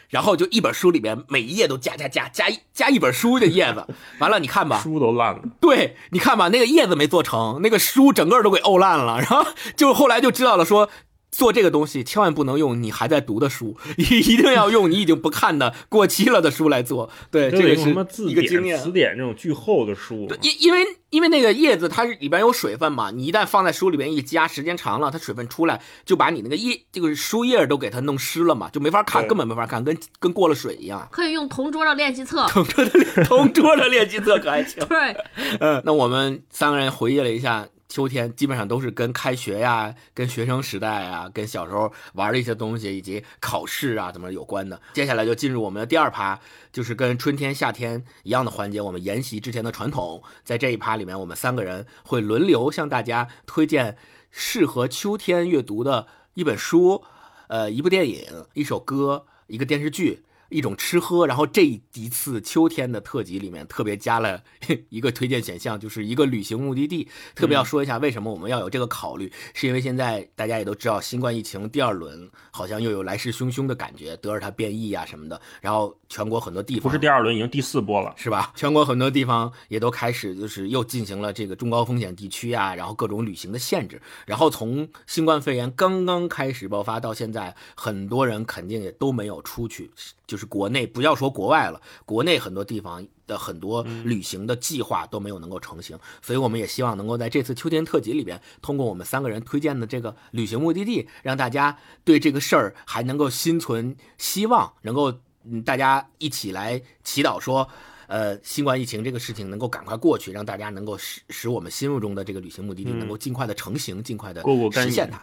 [0.08, 3.86] 然后就一本书里面每一页都加加加加一加一本书的叶子，
[4.18, 9.18] 完了你看吧，书都烂了，对，你看吧，那个叶子没做成，那个书整个都给沤烂了。
[9.18, 9.44] 然后
[9.76, 10.88] 就后来就知道了说，
[11.30, 17.10] 做这个东西千万不能用你还在读的书， 一一定要用你已经不看的过期了的书来做。
[17.30, 18.78] 对，这个什么是字典、一个经验。
[18.78, 20.28] 词典这种巨厚的书。
[20.42, 31.06] 因因为因为那个叶子它是里边有水分嘛，你一旦放在书里边一加，时间长了，它水分出来就把你那个叶这个书叶都给它弄湿了嘛，就没法看，根本没法看，跟跟过了水一样。
[31.10, 32.46] 可以用同桌的练习册。
[32.48, 34.84] 同桌的练同桌的练习册可还行。
[34.88, 35.16] 对，
[35.60, 44.80] 嗯，那我们三个人回忆了一下秋天，基本上都是跟开学呀、跟学生时代啊、跟小时候玩的一些东西以及考试啊怎么有关的。
[44.92, 46.38] 接下来就进入我们的第二趴，
[46.70, 53.96] 就是跟春天、夏天一样的环节，我们沿袭之前的传统，在这一趴里面，我们三个人会轮流向大家推荐
[54.30, 57.02] 适合秋天阅读的一本书、
[57.48, 60.24] 呃，一部电影、一首歌、一个电视剧。
[60.48, 64.42] 一种吃喝，然后这一次秋天的特辑里面特别加了
[64.88, 67.08] 一个推荐选项，就是一个旅行目的地。
[67.34, 78.14] 特别要说一下，为什么我们要有这个考虑，是因为现在大家也都知道，新冠疫情第二轮好像又有来势汹汹的感觉，德尔塔变异啊什么的，然后全国很多地方不是第二轮，已经第四波了。
[78.16, 78.52] 是吧？
[78.54, 84.00] 全国很多地方也都开始就是又进行了这个中高风险地区啊，然后各种旅行的限制。
[84.26, 89.90] 然后从新冠肺炎刚刚开始爆发到现在，很多人肯定也都没有出去，
[90.26, 95.98] 就是国内不要说国外了，国内很多地方的很多旅行的计划都没有能够成型。
[96.22, 105.12] 所以我们也希望能够在这次秋天特辑里边，通过我们三个人推荐的这个旅行目的地，让大家对这个事儿还能够心存希望，能够
[105.50, 107.68] 嗯大家一起来祈祷说。
[108.10, 115.22] 呃，新冠疫情这个事情能够赶快过去，让大家能够使使我们心目中的这个旅行目的地能够尽快的成型，尽快的过过干瘾实现它。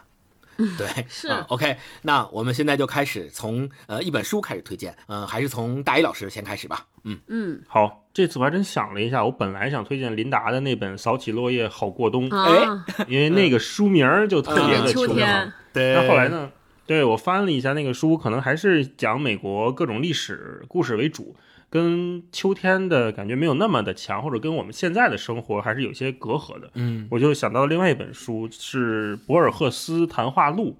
[0.78, 6.86] 对，是嗯 OK，那我们现在就开始从呃一本书开始推荐，嗯、还是从大一老师先开始吧。
[7.02, 16.28] 嗯，嗯好，这次我还真想了一下，我本来想推荐林达的那本《扫起落叶好过冬》，啊，因为那个书名儿就特别的嗯秋秋天，对那后来？
[16.28, 16.52] 呢？
[16.86, 21.34] 对我翻了一下那个书，可能还是讲美国各种历史故事为主，
[21.68, 26.70] 跟秋天的感觉没有那么的强，或者跟我们现在的生活还是有些隔阂的。
[26.74, 30.76] 嗯我就想到了另外一本书，是博尔赫斯谈话录。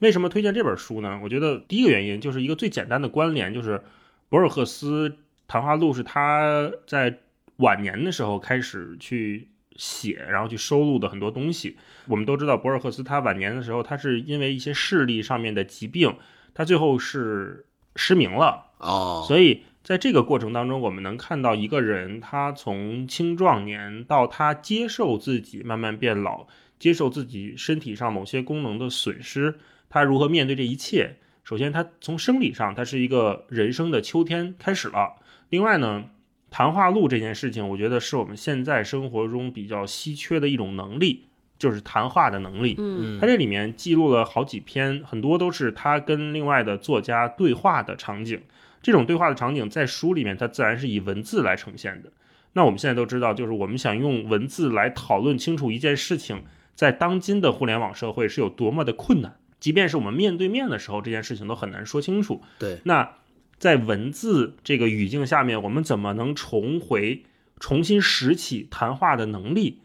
[0.00, 1.18] 为什么推荐这本书呢？
[1.24, 3.82] 我觉得第一个原因就是一个最简单的关联，就是
[4.28, 5.16] 博尔赫斯
[5.48, 7.18] 谈话录是他在
[7.56, 11.78] 晚年的时候开始去写，然后去收录的很多东西。
[12.06, 16.14] 我们都知道，博尔赫斯他晚年的时候，他是因为一些视力上面的疾病，
[16.52, 17.64] 他最后是
[17.96, 18.66] 失明了。
[18.78, 26.46] 哦，所以在这个过程当中，我们能看到一个人，他从青壮年到他接受自己慢慢变老，
[26.78, 31.16] 接受自己身体上某些功能的损失，他如何面对这一切。
[31.44, 35.16] 首先，他从生理上，他是一个人生的秋天开始了。
[35.48, 36.04] 另外呢，
[36.50, 41.26] 谈话录这件事情，我觉得是我们现在生活中比较稀缺的一种能力，
[41.58, 42.74] 就是谈话的能力。
[42.78, 48.40] 嗯它这里面记录了好几篇，很多都是他跟另外的作家对话的场景。
[48.80, 52.12] 这种对话的场景在书里面，它自然是以文字来呈现的。
[52.52, 59.36] 那我们现在都知道，就是我们想用文字来讨论清楚一件事情，在当今的互联网社会是有多么的困难。
[59.60, 62.40] 即便是我们面对面的时候，这件事情都很难说清楚。
[62.60, 63.16] 对，那
[63.58, 67.24] 在文字这个语境下面，我们怎么能重回、
[67.58, 69.80] 重新拾起谈话的能力？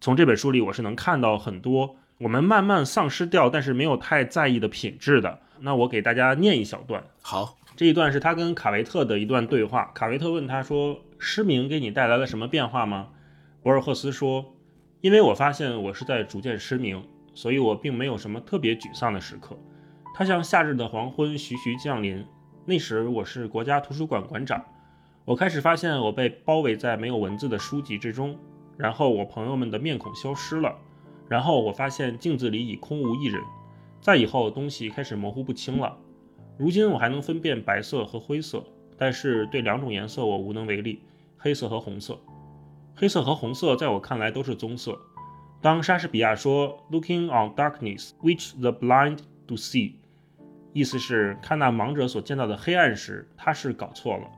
[0.00, 5.40] 从这本书里，我是能看到很多我们慢慢丧失掉，但是没有太在意的品质的。
[5.60, 9.90] 那我给大家念一小段，好，这一段是他跟卡维特的一段对话。
[9.94, 13.08] 卡维特问他说：“失明给你带来了什么变化吗？”
[13.62, 14.54] 博尔赫斯说
[15.00, 17.02] ：“因为我发现我是在逐渐失明，
[17.34, 19.58] 所以我并没有什么特别沮丧的时刻。
[20.14, 22.24] 它像夏日的黄昏徐徐降临。
[22.68, 24.60] 那时我是国家图书馆馆长，
[25.24, 28.36] 我开始发现我被包围在没有文字的书籍之中，
[28.76, 30.76] 然后我朋友们的面孔消失了，
[31.28, 33.40] 然后我发现镜子里已空无一人，
[34.00, 35.96] 再以后东西开始模糊不清了。
[36.58, 38.64] 如今我还能分辨白色和灰色，
[38.98, 41.00] 但是对两种颜色我无能为力，
[41.36, 42.18] 黑色和红色。
[42.96, 44.98] 黑色和红色在我看来都是棕色。
[45.60, 49.92] 当莎士比亚说 “Looking on darkness, which the blind do see”，
[50.76, 54.30] 意思是看那盲者所见到的黑暗时，他是搞错了。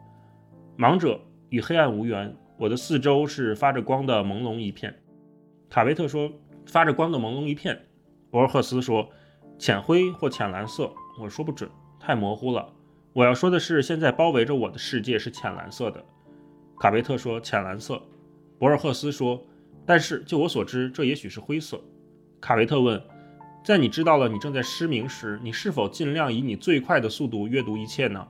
[0.79, 4.95] 盲者与黑暗无缘，我的四周是发着光的朦胧一片。
[5.69, 6.31] 卡维特说
[6.65, 7.77] ：“发着光的朦胧一片。”
[8.31, 9.11] 博尔赫斯说
[9.59, 12.73] ：“浅灰或浅蓝色，我说不准，太模糊了。
[13.13, 16.01] 我要说的是，现在包围着我的世界是浅蓝色的。”
[16.79, 18.01] 卡维特说：“浅蓝色。”
[18.61, 19.45] 博尔赫斯说
[19.85, 21.81] ：“但是就我所知，这也许是灰色。”
[22.41, 23.03] 卡维特问
[23.65, 28.27] ：“在你知道了你正在失明时，你是否尽量以你最快的速度阅读一切呢？”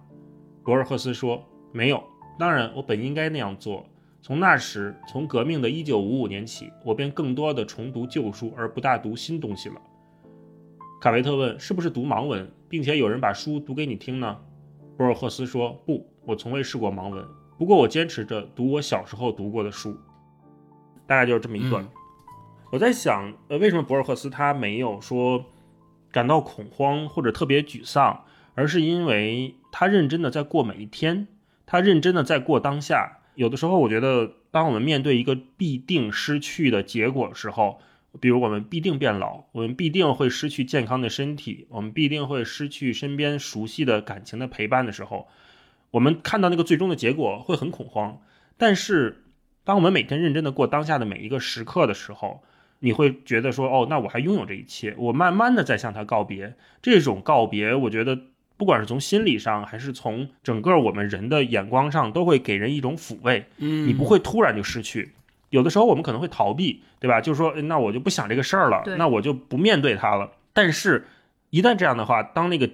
[0.64, 2.02] 博尔赫斯说：“没有。
[2.38, 3.86] 当然，我本应该那样做。
[4.20, 9.76] 从那时，从革命的1955年起，我便更多的重读旧书，而不大读新东西了。”
[11.00, 14.36] 卡维特问：“是不是读盲文，并且有人把书读给你听呢？”
[14.98, 17.24] 博尔赫斯说：“不，我从未试过盲文。
[17.56, 19.96] 不过我坚持着读我小时候读过的书。”
[21.06, 21.84] 大概就是这么一段。
[21.84, 21.88] 嗯
[22.70, 25.46] 我在想，呃，为什么博尔赫斯他没有说
[26.12, 31.28] 感到恐慌或者特别沮丧，而是因为他认真的在过每一天，
[31.64, 33.20] 他认真的在过当下。
[33.34, 37.80] 有的时候，我觉得，当我们面对一个必定失去的结果时候，
[38.20, 45.28] 比如我们必定变老，我们必定会失去健康的身体，我们必定会失去身边熟悉的感情的陪伴的时候，
[45.92, 48.20] 我们看到那个最终的结果会很恐慌。
[48.58, 49.24] 但是，
[49.64, 52.42] 当我们每天认真的过当下的每一个时刻的时候，
[52.80, 56.54] 你会觉得说，哦，那我还拥有这一切，我慢慢的在向他告别。
[56.80, 58.18] 这种告别，我觉得
[58.56, 63.46] 不管是从心理上，还是从整个我们人的眼光上，都会给人一种抚慰。
[63.58, 65.12] 嗯你不会突然就失去。
[65.50, 67.20] 有的时候我们可能会逃避，对吧？
[67.20, 70.30] 就是说，那我就不想这个事儿了，那我就不面对它了。
[70.52, 71.06] 但是，
[71.50, 72.68] 一旦这样的话，当那个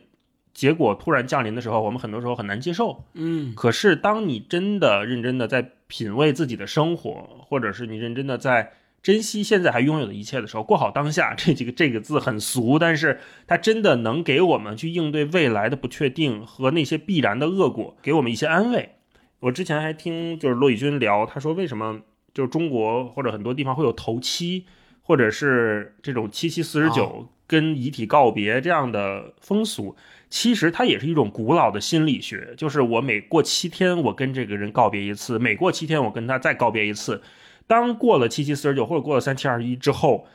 [0.52, 3.04] 结果突然降临的时候，我们很多时候很难接受。
[3.14, 8.72] 嗯可是，当你真的认真的在品味自己的生活，或者是你认真的在
[9.04, 18.92] 珍惜现在还拥有的一切的时候，过好当下， 这几个这个字很俗，但是它真的能给我们去应对未来的不确定和那些必然的恶果，给我们一些安慰。
[19.40, 22.00] 我之前还听就是骆以军聊，他说为什么
[22.32, 24.64] 就是中国或者很多地方会有头七，
[25.02, 29.94] 或者是这种七七四十九跟遗体告别这样的风俗，
[30.30, 37.20] 其实它也是一种古老的心理学，就是我每过七天我跟这个人告别一次，每过七天我跟他再告别一次。
[37.66, 40.26] 当过了七七四十九或者过了三七二十一之后，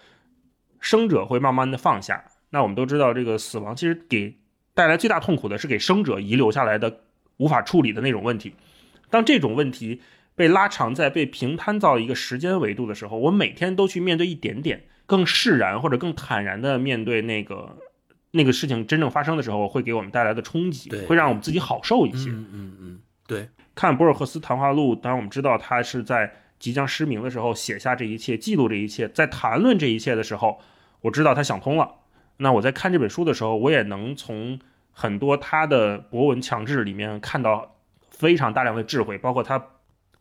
[0.79, 2.25] 生者会慢慢的放下。
[2.49, 4.37] 那我们都知道，这个死亡其实给
[4.73, 7.01] 带来最大痛苦的是给生者遗留下来的
[7.37, 8.55] 无法处理的那种问题。
[9.09, 10.01] 当这种问题
[10.35, 17.77] 被拉长在被平摊到一个时间维度的时候，我每天都去面对一点点，更释然或者更坦然的面对那个
[18.31, 22.29] 那个事情真正发生的时候，会给我们带来的冲击，会让我们自己好受一些。
[22.29, 30.59] 嗯嗯嗯，对，看博尔赫斯谈话录，当然我们知道他是在即将失明的时候写下这一切，记录这一切，在谈论这一切的时候，
[31.01, 31.89] 我知道他想通了。
[32.37, 34.59] 那我在看这本书的时候，我也能从
[34.91, 37.75] 很多他的博文强制里面看到
[38.11, 39.61] 非常大量的智慧，包括他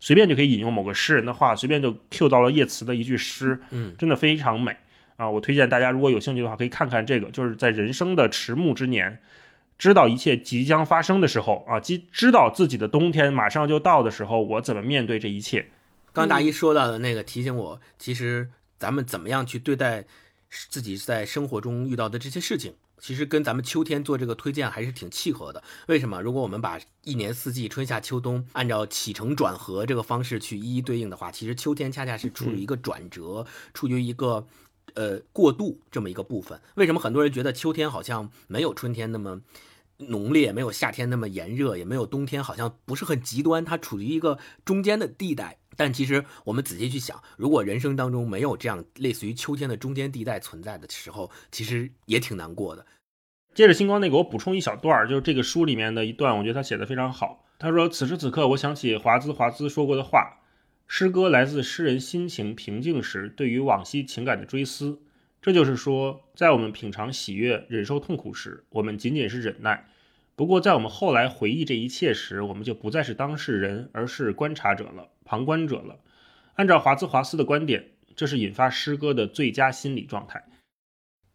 [0.01, 4.77] 随便就可以引用某个诗人的话，随便就 Q 到了叶慈的一句诗，嗯，真的非常美
[5.17, 5.29] 啊！
[5.29, 9.19] 我推荐大家如果有兴趣的话，可以看看这个，就是在人生的迟暮之年，
[9.77, 15.67] 知道一切即将发生的时候啊，即知道自己的冬天马上就到的时候，我怎么面对这一切？
[16.19, 20.05] 刚大一说到的那个提醒我，其实咱们怎么样去对待
[20.69, 25.63] 自己在生活中遇到的这些事情，其实跟咱们秋天做这个推荐还是挺契合的。
[25.87, 26.21] 为什么？
[26.21, 34.45] 如果我们把一年四季春夏秋冬按照起承转合这个方式去一一对应的话，其实秋天恰恰是处于一个转折，处于一个
[34.95, 36.61] 呃过渡这么一个部分。
[36.75, 39.41] 为什么很多人觉得秋天好像没有春天那么？
[40.01, 45.59] 浓烈没有夏天那么炎热，也没有冬天好像不是很极端，它处于一个中间的地带。
[45.79, 52.85] 但其实我们仔细去想，如果人生当中没有这样类似于秋天的中间地带存在的时候，其实也挺难过的。
[53.55, 57.45] 接着星光那个，我补充一小段儿，就是这个书里面的一段，我觉得他写的非常好。
[57.61, 60.41] 他说：“此时此刻，我想起华兹华兹说过的话，
[60.89, 65.01] 诗歌来自诗人心情平静时对于往昔情感的追思。
[65.41, 69.85] 这就是说，在我们品尝喜悦、忍受痛苦时，我们仅仅是忍耐；
[70.35, 75.99] 不过，在我们后来回忆这一切时，我们就不再是当事人，而是观察者了、旁观者了。
[76.55, 80.43] 按照华兹华斯的观点，这是引发诗歌的最佳心理状态。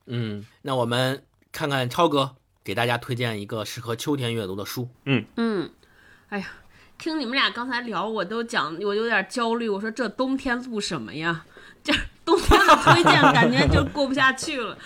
[0.07, 4.89] 嗯，那我们看看超哥给大家推荐一个适合秋天阅读的书。
[5.05, 5.69] 嗯嗯，
[6.29, 6.47] 哎呀，
[6.97, 9.69] 听你们俩刚才聊，我都讲，我有点焦虑。
[9.69, 11.45] 我说这冬天录什么呀？
[11.83, 11.93] 这
[12.25, 14.77] 冬天的推荐感觉就过不下去了。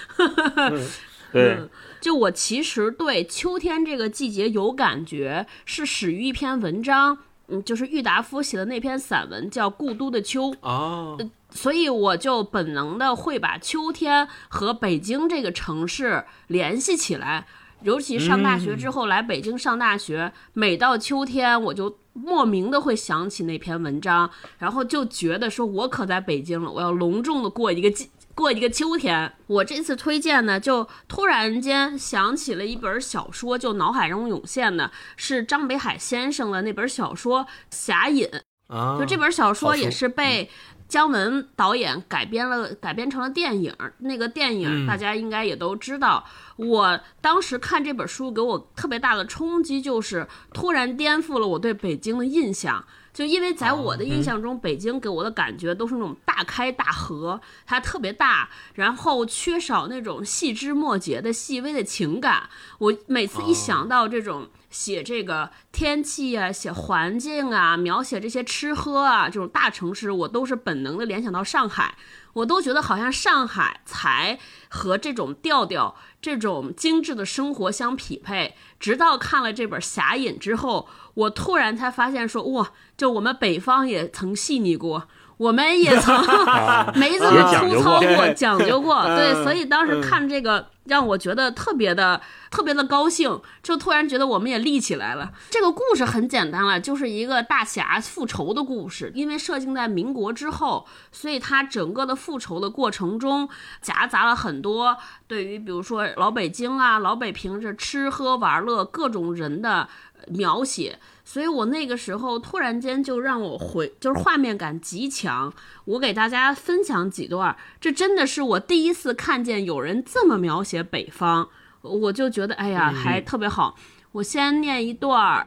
[1.31, 7.17] 对，嗯，就我其实对秋天这个季节有感觉，是始于一篇文章，
[7.49, 10.51] 嗯，就是郁达夫写的那篇散文叫《故都的秋》。
[10.61, 11.17] 哦，
[11.49, 17.47] 所以我就本能的会把秋天和北京这个城市联系起来。
[17.83, 28.09] 尤其上大学之后来北京上大学，每到秋天我就莫名的会想起那篇文章，然后就觉得说我可在北京了，我要隆重的过一个季。
[28.37, 38.27] 过一个秋天，我这次推荐呢，就突然间想起了一本小说，就脑海中涌现的是张北海先生的那本小说《侠隐》。
[38.67, 40.47] 啊，就这本小说也是被
[40.87, 43.75] 姜文导演改编了，改编成了电影。
[43.97, 46.23] 那个电影嗯大家应该也都知道。
[46.57, 52.85] 我当时看这本书，给我特别大的冲击，就是突然颠覆了我对北京的印象。
[53.17, 62.47] 就因为在我的印象中，北京给我的感觉都是那种大开大合，它特别大，然后缺少那种细枝末节的细微的情感。
[62.77, 71.95] 我每次一想到这种写这个天气啊、写环境啊、描写这些吃喝啊这种大城市，我都是本能的联想到上海。
[72.33, 74.37] 我都觉得好像上海才
[74.69, 78.55] 和这种调调、这种精致的生活相匹配。
[78.79, 85.07] 直到看了这本《侠隐》之后，我突然才发现说，哇，就我们北方也曾细腻过。
[85.37, 86.15] 我们也曾
[86.97, 92.19] 没这么粗糙过过，讲究过，对，嗯所以当时看这个让我觉得特别的、
[92.49, 95.31] 特别的高兴，就突然觉得我们也立起来了。
[95.51, 99.11] 这个故事很简单了，就是一个大侠复仇的故事。
[99.13, 103.47] 因为设定在民国之后，所以它整个的复仇的过程中
[103.81, 109.87] 夹杂了很多对于比如说老北京啊、老北平这吃喝玩乐各种人的
[110.29, 110.97] 描写。
[111.27, 115.53] 所以我那个时候突然间就让我回，就是画面感极强。
[115.83, 121.49] 我给大家分享几段，这真的是我第一次看见有人这么描写北方，
[121.81, 123.75] 我就觉得哎呀，还特别好。
[124.13, 125.45] 我先念一段儿，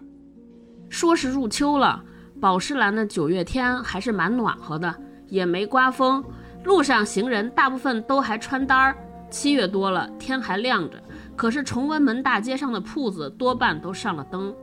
[0.91, 2.05] 说是入秋了，
[2.39, 4.95] 宝石蓝的九月天还是蛮暖和的，
[5.29, 6.23] 也没刮风，
[6.63, 8.95] 路上行人大部分都还穿单儿。
[9.31, 11.03] 七月多了，天还亮着，
[11.35, 14.55] 可是崇文门大街上的铺子多半都上了灯。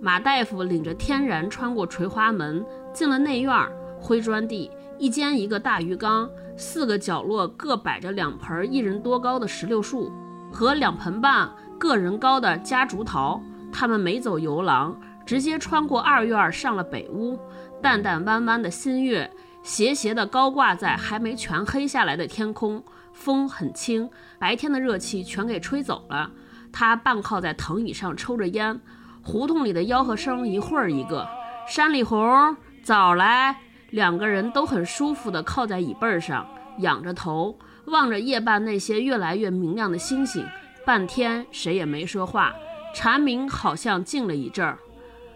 [0.00, 10.12] 马大夫领着天然穿过垂花门，进了内院儿，灰砖地，一间一个大鱼缸，四个角落各摆着两盆一人多高的石榴树
[10.52, 13.40] 和两盆半个人高的夹竹桃。
[13.72, 17.38] 他们没走游廊，直接穿过二院上了北屋。
[17.82, 19.30] 淡淡弯弯的新月
[19.62, 22.82] 斜斜地高挂在还没全黑下来的天空，
[23.12, 26.30] 风很轻，白天的热气全给吹走了。
[26.72, 28.80] 他半靠在藤椅上抽着烟。
[29.26, 31.28] 胡同里的吆喝声一会儿一个，
[31.66, 33.56] 山里红早来，
[33.90, 36.46] 两个人都很舒服地靠在椅背上，
[36.78, 40.46] 仰着头望着夜半那些越来越明亮的星星。
[40.84, 42.54] 半天谁也没说话，
[42.94, 44.78] 蝉鸣好像静了一阵儿。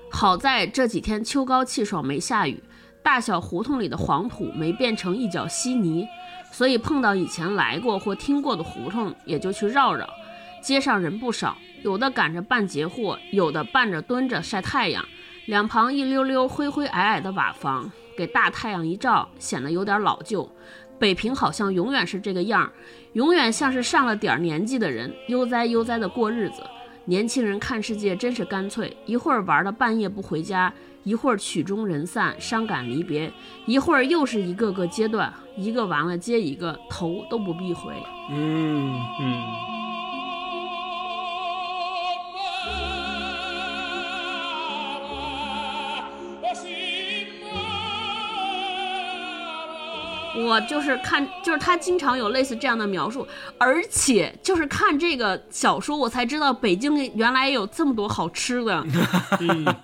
[0.09, 2.62] 好在这几天秋高气爽，没下雨，
[3.03, 6.07] 大小胡同里的黄土没变成一脚稀泥，
[6.53, 10.09] 所以碰到以前来过或听过的胡同，也就去绕绕。
[10.62, 11.57] 街上人不少。
[11.83, 15.05] 有的赶着办截货，有的伴着蹲着晒太阳。
[15.47, 20.51] 两旁一溜溜灰灰矮矮的瓦房，给大太阳一照，显得有点老旧。
[20.99, 22.72] 北平好像永远是这个样儿，
[23.14, 26.62] 永远像是上了点年纪的人，悠哉悠哉的过日子。
[27.07, 30.72] 年轻人看世界真是干脆，一会儿玩到半夜不回家，
[31.03, 33.33] 一会儿曲终人散，伤感离别，
[33.64, 37.95] 一会儿又是一个个阶段，一个完了接一个，头都不必回。
[38.31, 39.43] 嗯，嗯，
[50.37, 53.26] 我就是看，就是他经常有类似这样的描述，
[53.59, 58.85] 而且就是看这个小说，我才知道北京原来有这么多好吃的。
[59.41, 59.76] 嗯，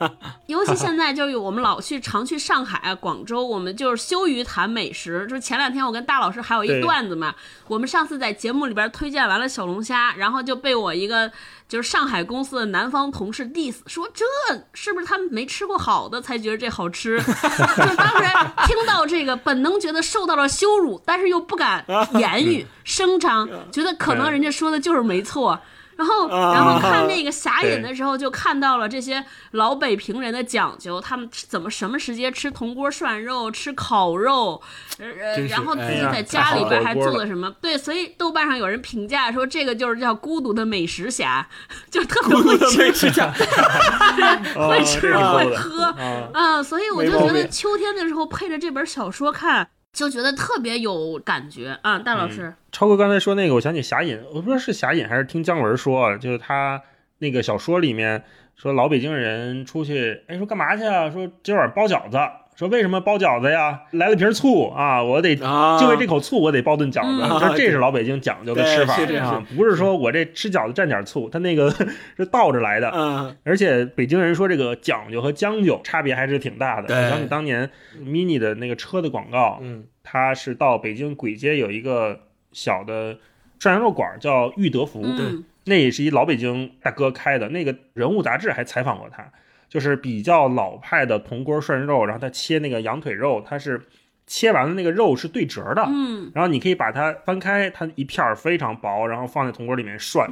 [0.47, 5.27] 尤其现在就是我们老去常去上海啊、广州，我们就是羞于谈美食。
[5.29, 7.35] 就是前两天我跟大老师还有一段子嘛，
[7.67, 11.31] 我们上次在节目里边推荐完了小龙虾，然后就被我一个
[11.69, 14.25] 就是上海公司的南方同事 diss 说这
[14.73, 17.19] 是不是他们没吃过好的才觉得这好吃？
[17.23, 18.25] 就当时
[18.67, 25.59] 听到这个，本能觉得受到了羞辱，但是又不敢言语 声张，觉得可能人家说的就是没错。
[25.97, 34.61] 然后，然后看那个侠隐的时候，就看到了这些老北平人的讲究，他们怎么什么时间吃铜锅涮肉、吃烤肉，
[34.99, 37.51] 呃，然后自己在家里边还做了什么？
[37.61, 41.49] 对，所以豆瓣上有人评价说，这个就是叫孤独的美食侠，
[41.91, 42.59] 就特别会
[42.93, 43.11] 吃，
[44.55, 45.85] 会吃会喝。
[45.85, 51.99] 啊，啊，所以我就觉得秋天的时候配着这本小说看，就觉得特别有感觉啊。
[51.99, 56.83] 大老师，超哥刚才说那个，我想起侠隐，我不知道是侠隐还是听姜文说，啊就是他
[57.19, 58.23] 那个小说里面
[58.55, 61.11] 说老北京人出去，哎，说干嘛去啊？
[61.11, 62.19] 说今晚包饺子。
[62.57, 63.83] 说为什么包饺子呀？
[63.91, 67.29] 来了瓶醋啊，我得啊就为这口醋，我得包顿饺子。
[67.29, 71.71] 说这这是老北京讲究的吃法啊，不是说我这吃饺子蘸点醋，他那个
[72.17, 72.91] 是倒着来的。
[72.95, 77.11] 嗯，而且北京人说这个讲究和将就差别还是挺大的。
[77.11, 77.71] 想起当年
[78.03, 82.19] mini 的那个车的广告，嗯，它是到北京簋街有一个
[82.53, 83.19] 小的
[83.59, 87.51] 涮羊肉馆，叫裕德福，嗯，那也是一老北京大哥开的。
[87.51, 89.31] 那个人物杂志还采访过他，
[89.69, 93.81] 就是比较老派的铜锅涮肉，然后它切那个羊腿肉，它是
[94.27, 100.31] 切完了那个肉是对折的，嗯，然后你可以把它翻开，它一片儿非常薄，然后放在铜锅里面涮，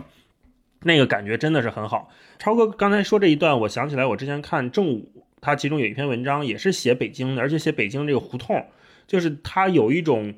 [0.82, 2.10] 那个感觉真的是很好。
[2.38, 8.66] 超哥刚才说这一段，我想起来我之前看正午，他其中有一篇文章也是写北京的，而且写北京这个胡同，
[9.06, 10.34] 就是它有一种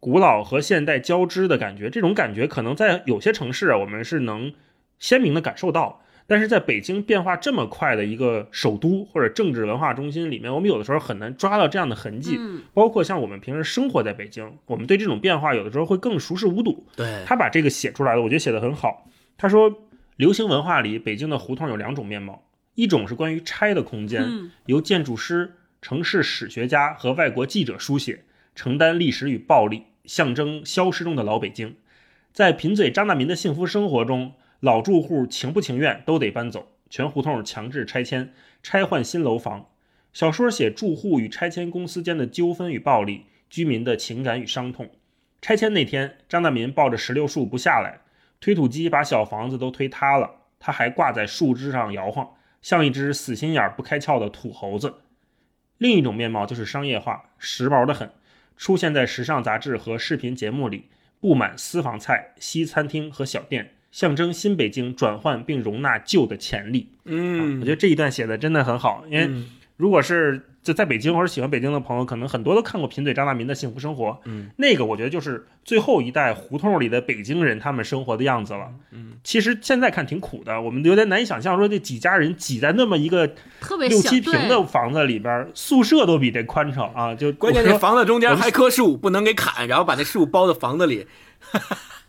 [0.00, 1.88] 古老和现代交织的感觉。
[1.88, 4.52] 这种感觉可能在有些城市啊，我们是能
[4.98, 6.02] 鲜明的感受到。
[6.26, 12.36] 但是在北京变化这么快的一个首都或者政治文化中心里面，我们有的时候很难抓到这样的痕迹。
[12.38, 16.86] 嗯包括像我们平时生活在北京，我们对这种变化有的时候会更熟视无睹。
[16.96, 19.08] 对，他把这个写出来了，我觉得写得很好。
[19.36, 19.72] 他说，
[20.16, 22.42] 流行文化里，北京的胡同有两种面貌，
[22.74, 31.76] 一种是关于拆的空间，嗯由建筑师、城市史学家和外国记者书写，承担历史与暴力，象征消失中的老北京。
[32.32, 34.32] 在贫嘴张大民的幸福生活中，
[34.64, 39.68] 老住户情不情愿都得搬走，全胡同强制拆迁，拆换新楼房。
[40.14, 44.88] 小说写住户与拆迁公司间的纠纷与暴力，居民的情感与伤痛。
[45.42, 48.00] 拆迁那天，张大民抱着石榴树不下来，
[48.40, 54.94] 推土机把小房子都推塌了，他还挂在树枝上摇晃，像一只死心眼儿不开窍的土猴子。
[55.76, 58.10] 另一种面貌就是商业化，时髦的很，
[58.56, 60.88] 出现在时尚杂志和视频节目里，
[61.20, 66.88] 布满私房菜、西餐厅和小店，象征新北京转换并容纳旧的潜力。
[67.04, 78.68] 嗯，我觉得这一段写的真的很好，因为嗯如果是就在北京或者喜欢北京的朋友，可能很多都看过贫嘴张大民的《幸福生活》，嗯，那个我觉得就是最后一代胡同里的北京人他们生活的样子了。
[78.90, 87.14] 嗯，其实现在看挺苦的，我们有点难以想象，说这几家人挤在那么一个特别六七平的房子里边，宿舍都比这宽敞啊！
[87.14, 91.06] 就关键我说那房子中间还棵树，不能给砍，然后把那树包在房子里。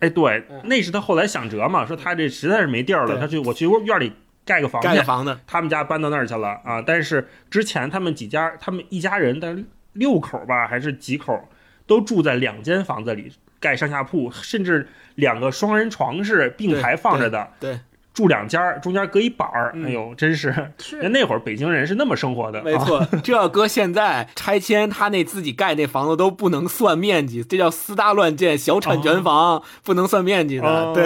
[0.06, 4.12] 哎，对，那是他后来想辙嘛，说他这实在是没地儿了，他去我去院里
[4.46, 6.82] 盖个房子盖个，房子，他们家搬到那儿去了啊。
[6.82, 9.58] 但是之前他们几家，他们一家人的
[9.94, 11.50] 六口吧，还是几口，
[11.88, 17.80] 都住在两间房子里，盖上下铺，甚至两个双人床是并排放着的，对，
[18.16, 19.72] 住两家儿，中间隔一板儿。
[19.76, 22.64] 嗯哎呦，真是，是那会儿北京人是那么生活的，啊。
[22.66, 23.06] 没错。
[23.22, 30.68] 这要搁现在拆迁，他那自己盖那房子都不能算面积，这叫私搭乱建、小产权房，不能算面积的。
[30.68, 31.06] 哦对，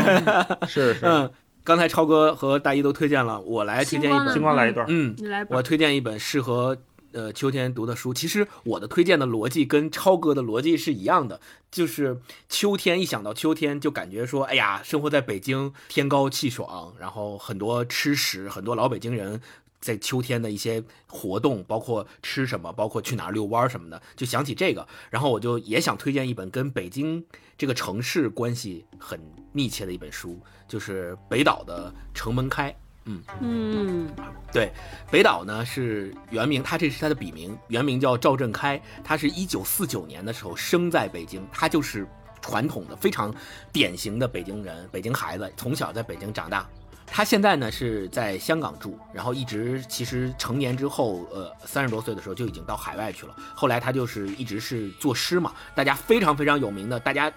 [0.68, 1.00] 是是。
[1.10, 1.30] 嗯，
[1.64, 5.62] 刚才超哥和大一都推荐了，我来推荐一本星光来一段，嗯，你来吧我。
[5.64, 6.78] 推荐一本适合
[7.12, 8.14] 呃秋天读的书。
[8.14, 11.40] 其实我的推荐的逻辑跟超哥的逻辑是一样的，
[11.72, 19.42] 就是秋天一想到秋天，就感觉说，哎呀，生活在北京，天高气爽，然后很多吃食，很多老北京人。
[19.82, 27.26] 在秋天的一些活动，包括吃什么，包括去哪儿遛弯什么的，就想起这个，然后我就也想推荐一本跟北京
[27.58, 29.18] 这个城市关系很
[29.54, 30.38] 密切的一本书，
[30.68, 32.70] 就是北岛的《城门开》。
[33.10, 34.10] 嗯嗯，
[34.54, 34.72] 对，
[35.10, 38.80] 北岛呢是原名，他这是他的笔名，原名叫赵振开。
[39.04, 42.08] 他是一九四九年的时候生在北京，他就是
[42.40, 43.34] 传统的非常
[43.72, 46.70] 典型的北京人，北京孩子，从小在北京长大。
[47.08, 53.36] 他现在呢是在香港住，然后一直其实成年之后，呃，三十多岁的时候就已经到海外去了。
[53.56, 57.34] 后来他就是一直是作诗嘛，大家非常非常有名的，大家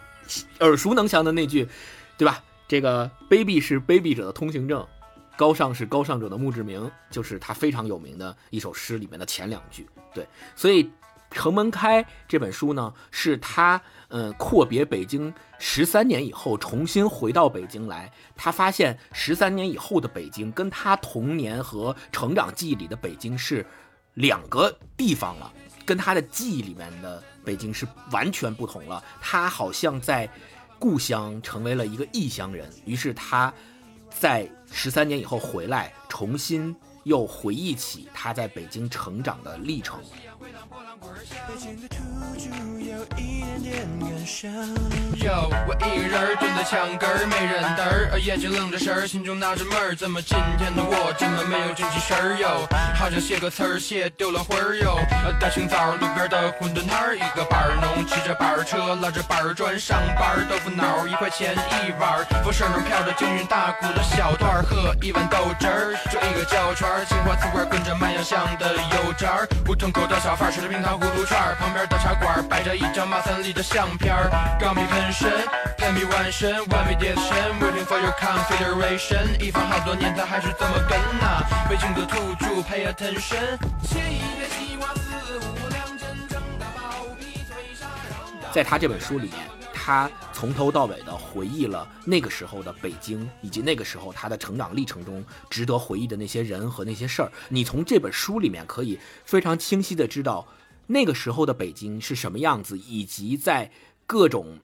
[0.61, 1.67] 耳熟能详的那句，
[2.19, 2.45] 对吧？
[2.69, 4.87] 这个卑鄙是卑鄙者的通行证，
[5.43, 9.85] 高尚是高尚者的墓志铭，就是他非常有名的一首诗里面的前两句。
[10.15, 10.25] 对，
[10.55, 10.85] 所以
[11.33, 23.67] 《城门开》这本书呢，是他嗯阔别北京十三年以后重新回到北京来，他发现十三年以后的北京跟他童年和成长记忆里的北京是
[24.15, 25.53] 两个地方了，
[25.85, 29.03] 跟他的记忆里面的北京是完全不同了。
[29.21, 30.31] 他好像在
[30.79, 33.53] 故乡成为了一个异乡人，于是他
[34.19, 40.01] 在十三年以后回来，重新又回忆起他在北京成长的历程。
[40.43, 41.97] 北京的土
[42.37, 44.51] 著有一点点感伤。
[45.23, 52.67] 哟，我一个人蹲在墙根儿，没人搭儿，眼睛愣着神儿，心中纳着闷儿，怎么今天的我这么没有精气神儿哟？
[52.99, 54.99] 好像写个词儿写丢了魂儿哟。
[55.39, 74.15] 大清早路边的馄饨摊儿，一个板儿农骑着板儿车，拉着板儿砖上班儿，豆腐脑儿一块钱一碗儿，风声中飘着京韵大鼓的小段儿，喝一碗豆汁儿，煮一个焦圈儿，青花瓷罐儿跟着卖洋香的油渣儿，胡同口的小贩吃着冰糖葫芦串，旁边的茶馆摆着一张马三立的相片，
[74.59, 75.31] 钢笔喷身，
[75.79, 77.25] 喷笔万身，完美叠神
[77.61, 87.05] ，waiting for your consideration，一放好多年他还是这么跟呐、北京的土著 pay attention，切一碟西瓜四五两，真正的包。
[87.19, 88.53] 皮脆沙瓤。
[88.53, 97.33] 在他这本书里面，他从头到尾的回忆了那个时候的北京，以及那个时候他的成长历程中值得回忆的那些人和那些事儿。
[97.49, 100.47] 你从这本书里面可以非常清晰的知道，
[100.87, 103.73] 那个时候的北京是什么样子，以及在
[104.07, 104.61] 各种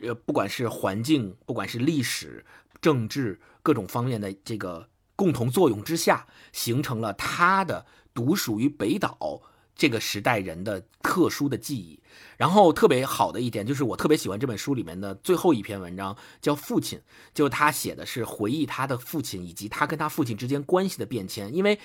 [0.00, 2.44] 呃，不管是环境，不管是历史、
[2.80, 9.40] 政治各种方面的这个共同作用之下，形成了他的独属于北岛
[9.76, 12.00] 这个时代人的特殊的记忆。
[12.38, 16.98] 然后特别好的一点就是，我特别喜欢这本书里面的最后一篇文章，叫《父亲》，
[17.34, 21.54] 就他写的是回忆他的父亲以及他跟他父亲之间关系的变迁。
[21.54, 21.78] 因为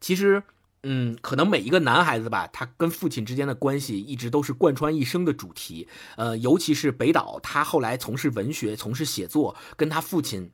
[0.00, 0.42] 其实，
[0.84, 5.86] 嗯，可能每一个男孩子吧，他跟父亲之间的关系一直都是贯穿一生的主题。
[6.16, 10.50] 呃，尤其是北岛，他后来从事文学、从事写作，跟他父亲。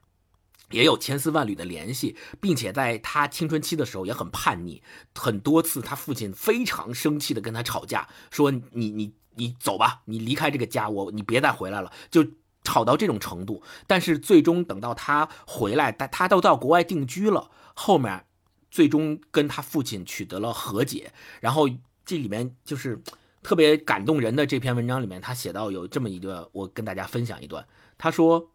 [0.70, 4.82] 也有千丝万缕的联系，并且在他青春期的时候也很叛逆，
[5.14, 12.26] 很多次他父亲非常生气的跟他吵架，说你你你走吧，你离开这个家，我你别再回来了，就
[12.64, 13.62] 吵到这种程度。
[13.86, 18.24] 但是最终等到他回来，他他都到国外定居了，后面
[18.70, 21.12] 最终跟他父亲取得了和解。
[21.40, 21.68] 然后
[22.04, 23.02] 这里面就是
[23.42, 27.66] 特别感动人的这篇文章里面，他写到有这么一段，我跟大家分享一段。
[27.98, 28.50] 他说，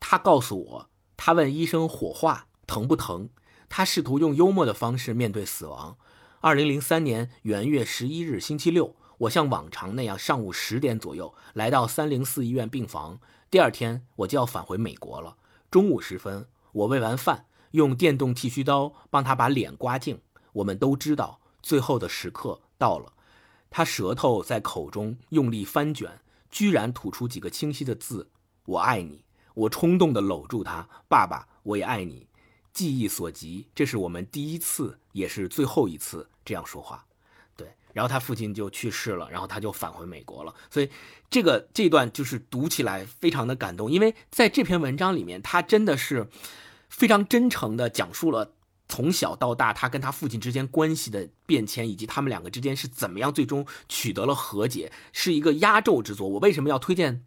[0.00, 0.88] 他告诉我。
[1.24, 3.28] 他问医生火化疼不疼？
[3.68, 5.96] 他试图用幽默的方式面对死亡。
[6.40, 13.20] 二零零三年元月十一日星期六，我像往常那样上午十点左右来到三零四医院病房。
[13.50, 15.36] 第二天我就要返回美国了。
[15.70, 20.20] 中午时分，我喂完饭，用电动剃须刀帮他把脸刮净。
[20.54, 23.12] 我们都知道，最后的时刻到了。
[23.70, 26.20] 他舌头在口中用力翻卷，
[26.50, 28.28] 居然吐出几个清晰的字
[28.66, 32.26] ：“我爱你。”我冲动地搂住他，爸爸，我也爱你。
[32.72, 37.06] 记忆所及，这是我们第一次，也是最后一次这样说话。
[37.92, 40.54] 然后他父亲就去世了，然后他就返回美国了。
[40.70, 40.88] 所以
[41.30, 46.28] 这个这段就是读起来非常的感动，因为在这篇文章里面，他真的是
[46.88, 48.52] 非常真诚地讲述了
[48.88, 56.28] 从小到大他跟他父亲之间关系的变迁，以及他们两个之间是怎么样最终取得了和解，是一个压轴之作。
[56.28, 57.24] 我为什么要推荐？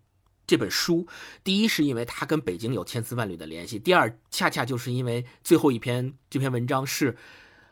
[0.48, 1.08] 这本书，
[1.44, 7.18] 第一是因为它跟北京有千丝万缕的联系，第二恰恰就是因为最后一篇这篇文章是，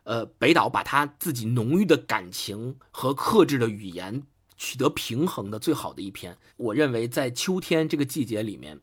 [0.04, 4.24] 呃，北岛把他自己浓郁的感情和克制的语言
[4.58, 6.38] 取得平衡的最好的一篇。
[6.58, 8.80] 我认为在秋天这个季节里面，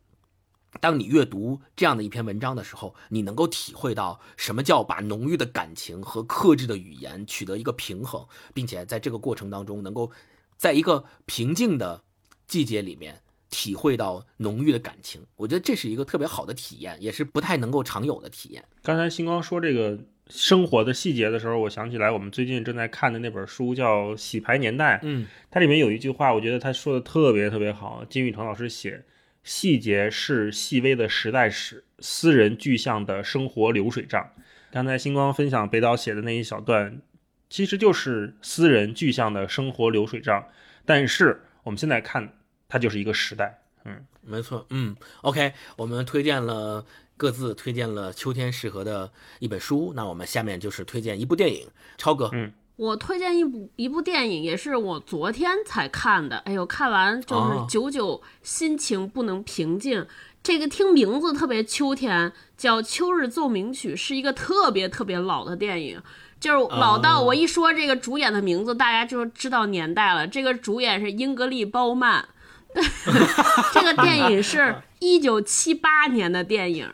[0.80, 10.10] 当你阅读这样的一篇文章的时候，你能够体会到什么叫把浓郁的感情和克制的语言取得一个平衡，并且在这个过程当中，能够
[10.56, 12.02] 在一个平静的
[12.46, 13.22] 季节里面。
[13.52, 18.64] 体会到浓郁的感情，我觉得这是一个特别好的体验，也是不太能够常有的体验。
[18.80, 19.98] 刚才星光说这个
[20.30, 28.04] 生活的细节的时候，我想起来我们最近正在看的那本书叫《洗牌年代》，嗯，它里面有一句话，我觉得他说的特别特别好。
[28.08, 29.04] 金宇澄老师写
[29.44, 34.30] ：“细节是细微的时代史，私人具象的生活流水账。”
[34.72, 37.02] 刚才星光分享北岛写的那一小段，
[37.48, 40.46] 其实就是私人具象的生活流水账。
[40.84, 42.32] 但是我们现在看。
[42.72, 46.86] 它就是一个时代，嗯，没错，嗯，OK，我们推荐了
[47.20, 51.68] 各自推荐了秋天适合的一本书，那我们下面就是推荐一部电影，
[51.98, 60.06] 超哥，嗯，我推荐一部一部电影，也是我昨天才看的，哎呦，看完就是久久心情不能平静。
[60.42, 66.00] 这个听名字特别秋天，叫《秋日奏鸣曲》，是一个特别特别老的电影，
[66.40, 70.26] 就是老到我一说这个主演的名字，大家就知道年代了。
[70.26, 72.26] 这个主演是英格丽·褒曼。
[73.74, 76.88] 这个电影是 一九七八年的电影，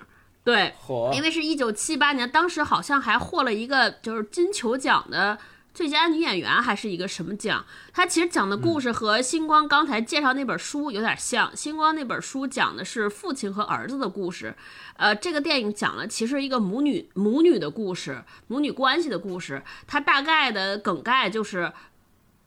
[0.46, 0.72] 对，
[1.12, 5.36] 因为是一九七八年，当时好像还获了一个就是金球奖的
[5.74, 7.66] 最佳女演员，还是一个什么奖？
[7.92, 11.50] 它其实讲的故事和星光刚才介绍那本书有点像。
[11.56, 14.54] 星光那本书讲的是父亲和儿子的故事，
[14.96, 19.64] 呃，这个电影讲了其实一个母女母女的故事，母女关系的故事。
[19.88, 21.72] 它大概的梗概就是。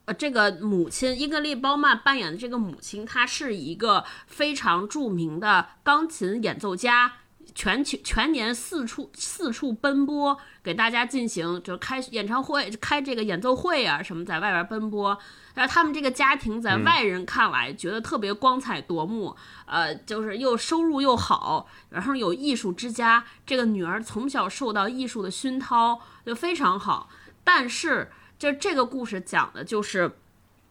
[0.06, 7.12] 呃这个母亲英格丽·褒曼扮演的这个母亲，她是一个非常著名的钢琴演奏家，
[7.54, 15.18] 全球全年四处四处奔波，给大家进行就是开演唱会、开这个演奏会啊什么，在外边奔波。
[15.54, 19.36] 然后他们这个家庭在外人看来觉得特别光彩夺目，
[19.66, 23.24] 呃，就是又收入又好，然后有艺术之家。
[23.44, 27.08] 这个女儿从小受到艺术的熏陶，就非常好，
[27.44, 28.10] 但是。
[28.40, 30.10] 就这个故事讲的就是，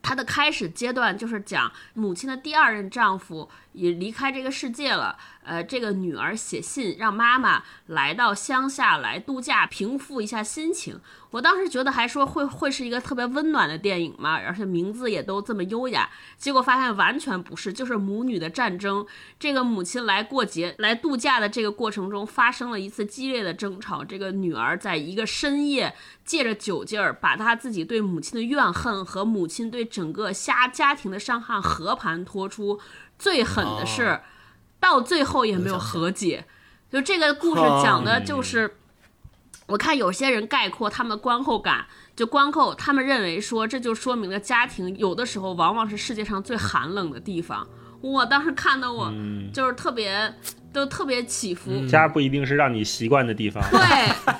[0.01, 5.17] 她的开始阶段就是讲母亲的第二任丈夫也离开这个世界了。
[5.43, 10.99] 呃，这个女儿写信让妈妈来到乡下来度假，平复一下心情。
[11.31, 16.07] 我当时觉得还说会会是一个特别温暖的电影嘛，而且名字也都这么优雅。
[16.37, 19.03] 结果发现完全不是，就是母女的战争。
[19.39, 24.03] 这个母亲来过节、来度假的这个过程中，发生了一次激烈的争吵。
[24.03, 32.79] 这个女儿在一个深夜，借着酒劲儿，把她自己对母亲的怨恨和母亲对整个家家庭的伤害和盘托出。
[33.19, 34.21] 最狠的是，
[34.79, 36.45] 到最后也没有和解。
[36.89, 38.77] 就这个故事讲的就是。
[39.67, 47.67] 我看有些人概括他们的观后感，就观后他们认为说，这就说明了家庭有的时候往往是世界上最寒冷的地方。
[48.01, 49.13] 我当时看的我
[49.53, 50.33] 就是特别，
[50.73, 51.85] 都特别起伏。
[51.85, 53.63] 家不一定是让你习惯的地方。
[53.69, 53.79] 对，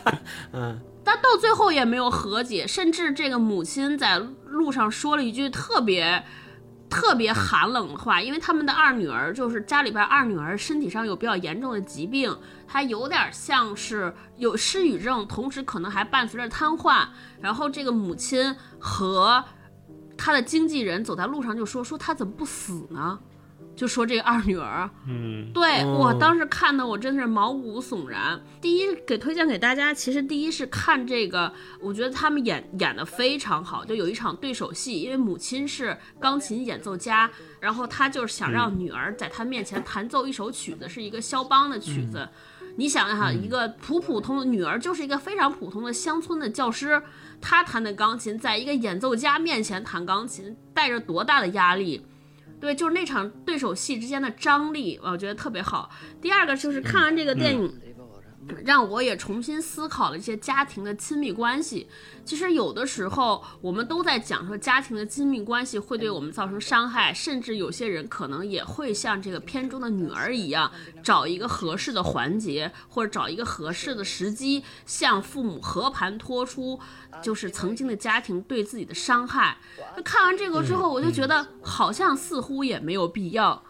[0.54, 4.18] 嗯，但到最后也没有和解，甚至这个母亲在
[4.48, 6.24] 路上说了一句特别。
[6.90, 12.36] 特别寒冷的话，因为他们的二女儿就是家里边二女儿身体上有比较严重的疾病，
[12.68, 17.08] 她有点像是有失语症，同时可能还伴随着瘫痪。
[17.40, 19.44] 然后这个母亲和
[20.18, 23.20] 她的经纪人走在路上就说：“说她怎么不死呢？”
[23.80, 28.38] 就说这个二女儿，嗯，对我当时看的我真是毛骨悚然。
[28.60, 31.50] 第一给推荐给大家，其实第一是看这个，
[31.80, 42.28] 我觉得他们演演的非常好，就有一场对手戏，因为母亲是钢琴演奏家，然后他就是想让女儿在他面前弹奏一首曲子，是一个肖邦的曲子。
[42.76, 47.02] 你想想，一个普普通的女儿就是一个非常普通的乡村的教师，
[47.40, 52.06] 她弹的钢琴，在一个演奏家面前弹钢琴，带着多大的压力？
[52.60, 55.90] 对，就是那场对手戏之间的张力，我觉得特别好。
[56.22, 57.72] 第二个就是看完这个电影，
[58.66, 61.88] 让我也重新思考了一些家庭的亲密关系。
[62.26, 70.72] 其实有的时候我们都在讲说家庭的亲密关系会对我们造成伤害，甚至有些人可能也会像这个片中的女儿一样，
[71.02, 76.80] 找一个合适的环节或者找一个合适的时机，向父母和盘托出，
[77.22, 79.58] 就是曾经的家庭对自己的伤害。
[79.96, 83.64] 那看完这个之后，我就觉得好像似乎也没有必要。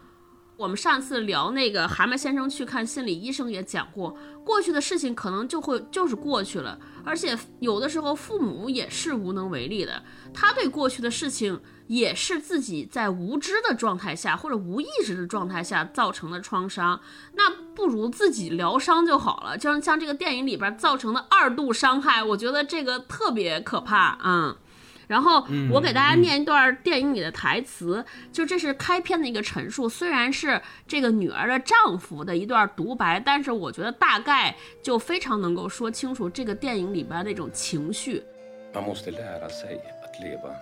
[0.59, 10.03] 我们上次聊那个蛤蟆先生去看心理医生也讲过，过去的事情可能就会就是过去了，而且有的时候父母也是无能为力的，
[10.33, 16.99] 他对过去的事情也是自己在无知的状态下或者无意识的状态下造成的创伤，
[17.35, 19.57] 那不如自己疗伤就好了。
[19.57, 24.19] 就像像这个电影里边造成的二度伤害，我觉得这个特别可怕啊。
[24.25, 24.55] 嗯
[25.09, 38.23] 然后我给大家念一段电影里的台词，就这是开篇的一个陈述，虽然是这个女儿的丈夫的一段独白，但是我觉得大概就非常能够说清楚这个电影里边那种情绪。
[38.71, 40.53] Man måste lära sig att leva.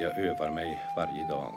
[0.00, 0.66] Jag övar mig
[0.96, 1.54] varje dag.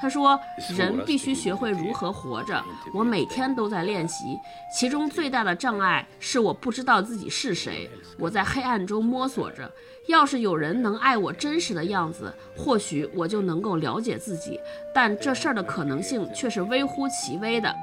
[0.00, 0.38] 他说
[0.76, 2.62] ：“人必须学会如何活着。
[2.92, 4.38] 我每天都在练习，
[4.72, 7.88] 其中最大的障碍是我不知道自己是谁。
[8.18, 9.70] 我在黑暗中摸索着。
[10.08, 14.60] 要是有人能爱我真实的样子，或许我就能够了解自己。
[14.94, 17.74] 但这事儿的可能性却是微乎其微的。”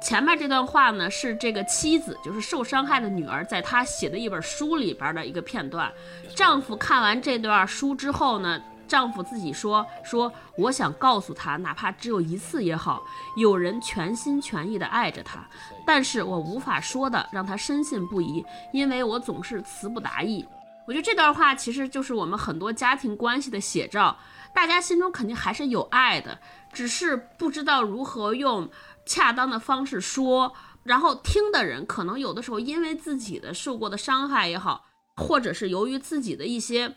[0.00, 5.90] 前面这段话呢，是这个妻子，就是受伤害的女儿，在她写的一本书里边的一个片段。
[6.34, 13.02] 丈夫看完这段书之后呢，丈夫自己说：“说我想告诉她，哪怕只有一次也好，
[13.36, 15.46] 有人全心全意的爱着她，
[15.86, 20.46] 但是我无法说的让她深信不疑，因为我总是词不达意。”
[20.86, 24.16] 我觉得这段话其实就是我们很多家庭关系的写照。
[24.54, 26.38] 大家心中肯定还是有爱的，
[26.72, 28.70] 只是不知道如何用
[29.06, 34.84] 恰当的方式说，然后听的人可能有的时候因为自己的受过的伤害也好，
[35.16, 36.94] 或者是由于自己的一些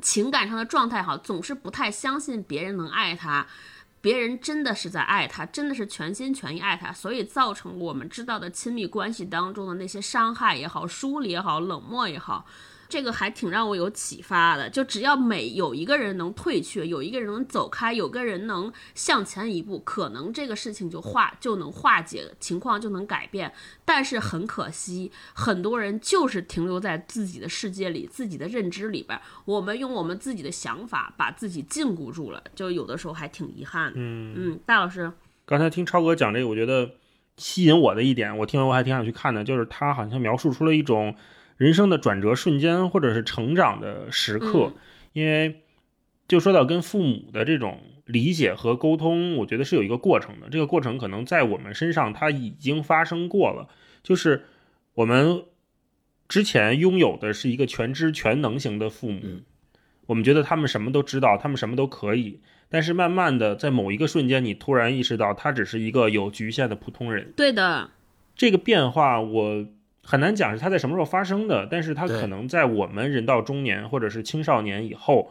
[0.00, 3.46] 情感上的状态好，总是不太相信别人能爱他，
[4.00, 12.46] 别人真的是在爱他，真的是全心全意爱他，所以造成我们知道的亲密关系当中的那些伤害也好、疏离也好、冷漠也好。
[12.90, 23.52] 这个还挺让我有启发的，就只要每有一个人能退却，有一个人能走开，有个人能向前一步，可能这个事情就化就能化解，情况就能改变。
[23.84, 34.00] 但是很可惜，很多人就是停留在自己的世界里、自己的认知里边，我们用我们自己的想法把自己禁锢住了，就有的时候还挺遗憾的。
[34.00, 35.12] 嗯嗯，大老师，
[35.46, 36.90] 刚才听超哥讲这个，我觉得
[37.36, 41.14] 吸引我的一点，我听完我还挺想去看的，就是他好像描述出了一种
[41.60, 44.72] 人生的转折瞬间，或者是成长的时刻。
[44.74, 44.80] 嗯
[45.12, 45.62] 因为
[46.28, 50.48] 就说到跟父母的这种理解和沟通，我觉得是有一个过程的。
[50.48, 53.68] 这个过程可能在我们身上它已经发生过了，
[54.04, 54.44] 就是
[54.94, 55.42] 我们
[56.28, 59.20] 之前拥有的是一个全知全能型的父母。
[59.24, 59.42] 嗯
[60.06, 67.32] 我们觉得他们什么都知道，他们什么都可以，但是慢慢的在某一个瞬间，你突然意识到他只是一个有局限的普通人。
[67.36, 67.90] 对的，
[68.36, 69.66] 这个变化我
[70.10, 75.30] 很难讲是它在什么时候发生的，但是它可能在我们人到中年或者是青少年以后，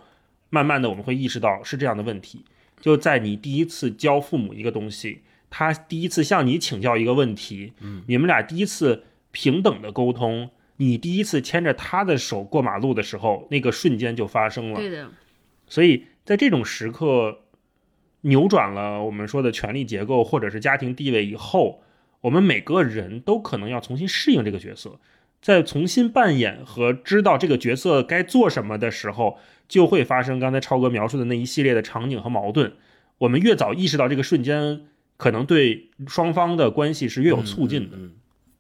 [0.49, 2.45] 慢慢的我们会意识到是这样的问题。
[2.79, 14.79] 就在你第一次教父母一个东西，他第一次向你请教一个问题，嗯，你们俩第一次平等的沟通，你第一次牵着他的手过马路的时候，那个瞬间就发生了。
[14.79, 15.09] 对的，
[15.67, 17.39] 所以在这种时刻，
[18.21, 21.83] 扭转了我们说的权力结构或者是家庭地位以后，
[22.21, 24.99] 我们每个人都可能要重新适应这个角色，
[25.41, 32.73] 在重新扮演和知道这个角色该做什么的时候，就会发生刚才超哥描述的那一系列的场景和矛盾。
[33.19, 34.85] 我们越早意识到这个瞬间，
[35.17, 37.97] 可能对双方的关系是越有促进的。
[37.97, 38.11] 嗯，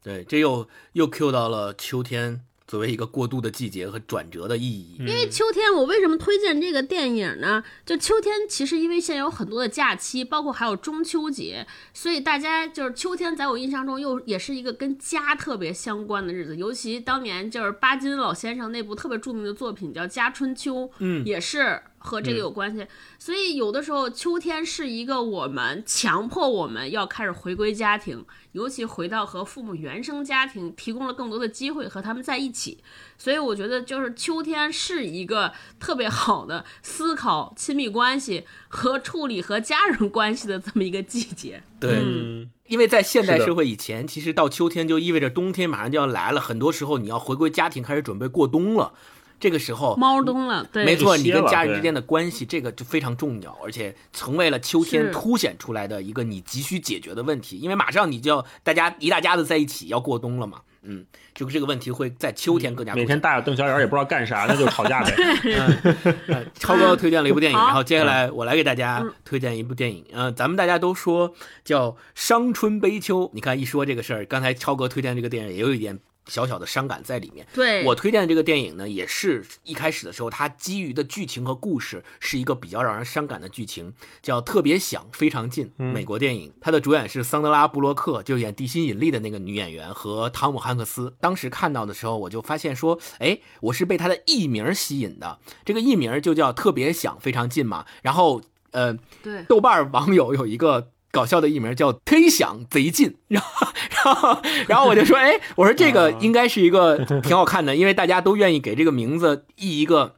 [0.03, 4.97] 对，这又又 Q 到了秋天作为一个过渡的季节和转折的意义。
[4.99, 7.63] 因为秋天，我为什么推荐这个电影呢？
[7.83, 11.65] 就秋天，其实因为现在有很多的假期，包括还有中秋节，
[11.95, 16.55] 所以大家就是秋天，在我印象中又也是一个跟家特别相关的日子。
[16.55, 22.87] 尤其当年就是巴金老先生那部特别著名的作品叫《家春秋》，嗯也是和这个有关系。
[23.19, 32.83] 所以有的时候秋天是一个我们强迫我们要开始回归家庭，尤其回到和父母原生家庭，提供了更多的机会和他们在一起。
[33.17, 41.61] 所以我觉得，就是秋天是一个特别好的思考亲密关系和处理和家人关系的这么一个季节。
[41.81, 48.93] 对，嗯，因为在现代社会以前，其实到秋天就意味着冬天马上就要来了，很多时候你要回归家庭，开始准备过冬了。
[49.39, 57.57] 这个时候，猫冬了，对，没错，你跟家人之间的关系，这个就非常重要，而且成为了秋天凸显出来的一个你急需解决的问题。
[57.57, 65.13] 因为马上你就要大家一大家子在一起要过冬了嘛，嗯，就这个问题会在秋天更加每天大眼瞪小眼儿也不知道干啥，那就吵架呗。
[66.27, 70.05] 呃超哥推荐了一部电影，然后接下来我来给大家推荐一部电影。
[70.11, 71.33] 嗯、咱们大家都说
[71.63, 75.97] 叫《伤春悲秋》，你看一说这个事儿，刚才超哥推荐这个电影也有一点
[76.29, 77.45] 小小的伤感在里面。
[77.53, 86.53] 对，我推荐的这个电影呢，也是一开始的时候，它基于的剧情和故事是一个比较让人伤感的剧情，叫《特别想非常近》，美国电影。
[86.61, 91.15] 它的主演是桑德拉·布洛克，就演《地心引力》的那个女演员和汤姆·汉克斯。
[91.19, 95.39] 当时看到的时候，我就发现说，哎，我是被他的艺名吸引的。
[95.65, 97.85] 这个艺名就叫《特别想非常近》嘛。
[98.01, 103.67] 然后，呃，对，豆瓣网友有一个搞笑的艺名叫“忒想贼近”，然后，
[104.05, 110.15] 然后，然后我就说，哎，我说这个应该是一个挺好看的，因为大家都愿意给这个名字译一个。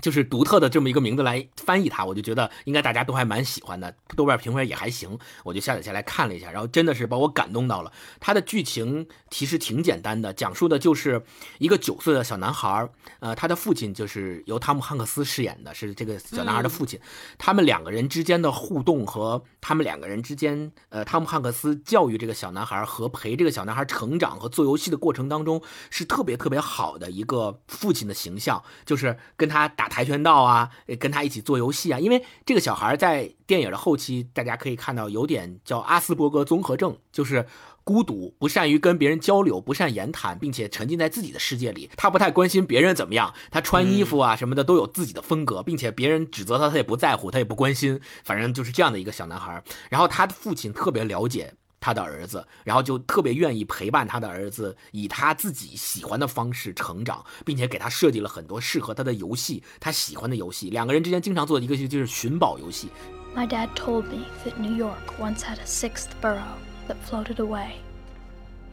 [0.00, 7.92] 就是独特的这么一个名字来翻译它，我就觉得应该大家都还蛮喜欢的，豆瓣评分也还行，我就下载下来看了一下，然后真的是把我感动到了。
[8.20, 11.22] 它的剧情其实挺简单的，讲述的就是
[11.58, 12.88] 一个九岁的小男孩，
[13.20, 17.00] 呃，他的父亲就是由汤姆汉克斯饰演的，是这个小男孩的父亲。
[17.38, 31.98] 他们两个人之间的互动和他们两个人之间，呃，汤姆汉克斯教育这个小男孩和陪这个小男孩成长和做游戏的过程当中，是特别特别好的一个父亲的形象，就是跟他打跆拳道啊，呃跟他一起做游戏啊。
[31.98, 37.46] 因为这个小孩在电影的后期，大家可以看到有点叫阿斯伯格综合症，就是。
[37.86, 41.88] 孤独，不善于跟别人交流，不善言谈，并且沉浸在自己的世界里。
[41.96, 48.00] 他不太关心别人怎么样，他穿衣服啊什么的都有自己的风格，并且别人指责他，他也不在乎，他也不关心。
[48.24, 49.62] 反正就是这样的一个小男孩。
[49.88, 51.54] 然后他的父亲特别了解
[51.86, 60.68] 他的儿子，然后就特别愿意陪伴他的儿子，以他自己喜欢的方式成长，并且给他设计了很多适合他的游戏，他喜欢的游戏。
[60.70, 62.88] 两个人之间经常做的一个就是寻宝游戏。
[63.36, 66.58] My dad told me that New York once had a sixth borough
[66.88, 67.74] that floated away.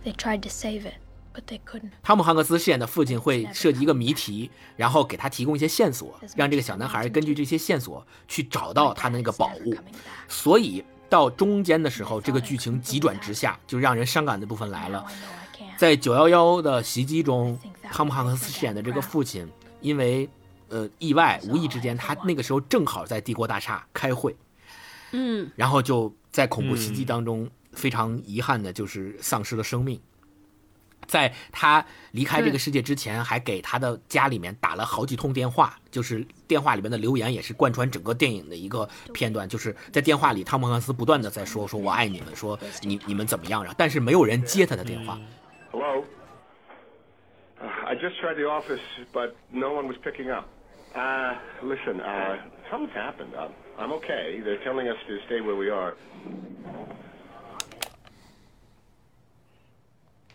[0.04, 0.96] They tried to save it,
[1.36, 1.92] but they couldn't.
[2.02, 9.76] 汤姆汉克斯饰演的父亲会设计一个谜题，然后给他提供一些线索，让这个小男孩根据这些线索去找到他的那个宝物。
[10.28, 10.84] 所以
[11.14, 15.06] 到中间的时候，这个剧情急转直下，就让人伤感的部分来了。
[15.78, 17.56] 在九幺幺的袭击中，
[17.92, 19.48] 汤姆汉克斯饰演的这个父亲，
[19.80, 20.28] 因为
[20.70, 24.36] 呃意外，无意之间他那个时候正好在帝国大厦开会，
[25.12, 30.02] 嗯，然后就在恐怖袭击当中，非常遗憾的就是丧失了生命。
[31.14, 45.16] 在他离开这个世界之前，还给他的家里面打了好几通电话，就是电话里面的留言也是贯穿整个电影的一个片段，就是在电话里，汤姆汉斯不断的在说说我爱你们，说你你们怎么样，但是没有人接他的电话。
[45.72, 46.04] Hello?
[47.62, 48.82] Uh, I just tried the office,
[49.14, 50.46] but no one was picking up.
[50.96, 52.38] Uh, listen, uh,
[52.72, 53.36] something's happened.
[53.38, 54.42] Uh, I'm okay.
[54.44, 55.94] They're telling us to stay where we are.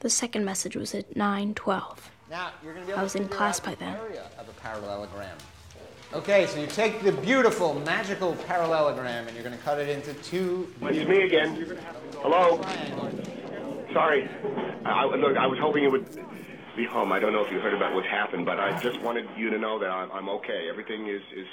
[0.00, 1.98] The second message was at 9:12.
[2.30, 3.96] Now, you're going to be I was to in class by then.
[3.96, 5.36] area of a parallelogram.
[6.12, 10.14] Okay, so you take the beautiful magical parallelogram and you're going to cut it into
[10.22, 10.72] two.
[10.82, 11.66] It's me again.
[12.22, 12.60] Hello.
[13.92, 14.28] Sorry.
[14.84, 16.06] I, I- look, I was hoping you would
[16.76, 17.12] be home.
[17.12, 19.58] I don't know if you heard about what's happened, but I just wanted you to
[19.58, 20.68] know that I'm, I'm okay.
[20.70, 21.46] Everything is, is,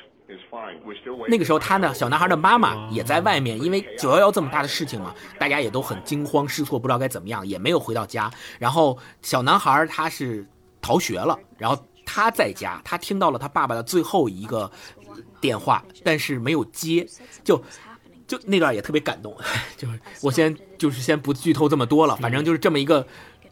[1.28, 8.32] 那个时候，他呢，小男孩的妈妈也在外面，因为九幺幺这么大的事情嘛，大家也都很惊慌失措，不知道该怎么样，也没有回到家。
[8.58, 10.46] 然后小男孩他是
[10.82, 14.70] 逃学了，然后他在家，他听到了他爸爸的最后一个
[15.40, 17.08] 电话，但是没有接，
[17.44, 17.64] 就
[18.28, 19.36] 就那段也特别感动。
[19.78, 23.06] 就是我先就是先不剧透这么多了，反正就是这么一个，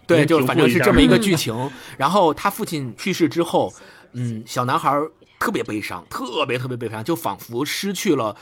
[0.08, 1.72] 对，就是反正是这么一个 剧情。
[1.98, 3.72] 然后他父亲去世之后，
[4.14, 5.00] 嗯，小男孩
[5.44, 8.34] 特别悲伤，特别特别悲伤，就仿佛失去了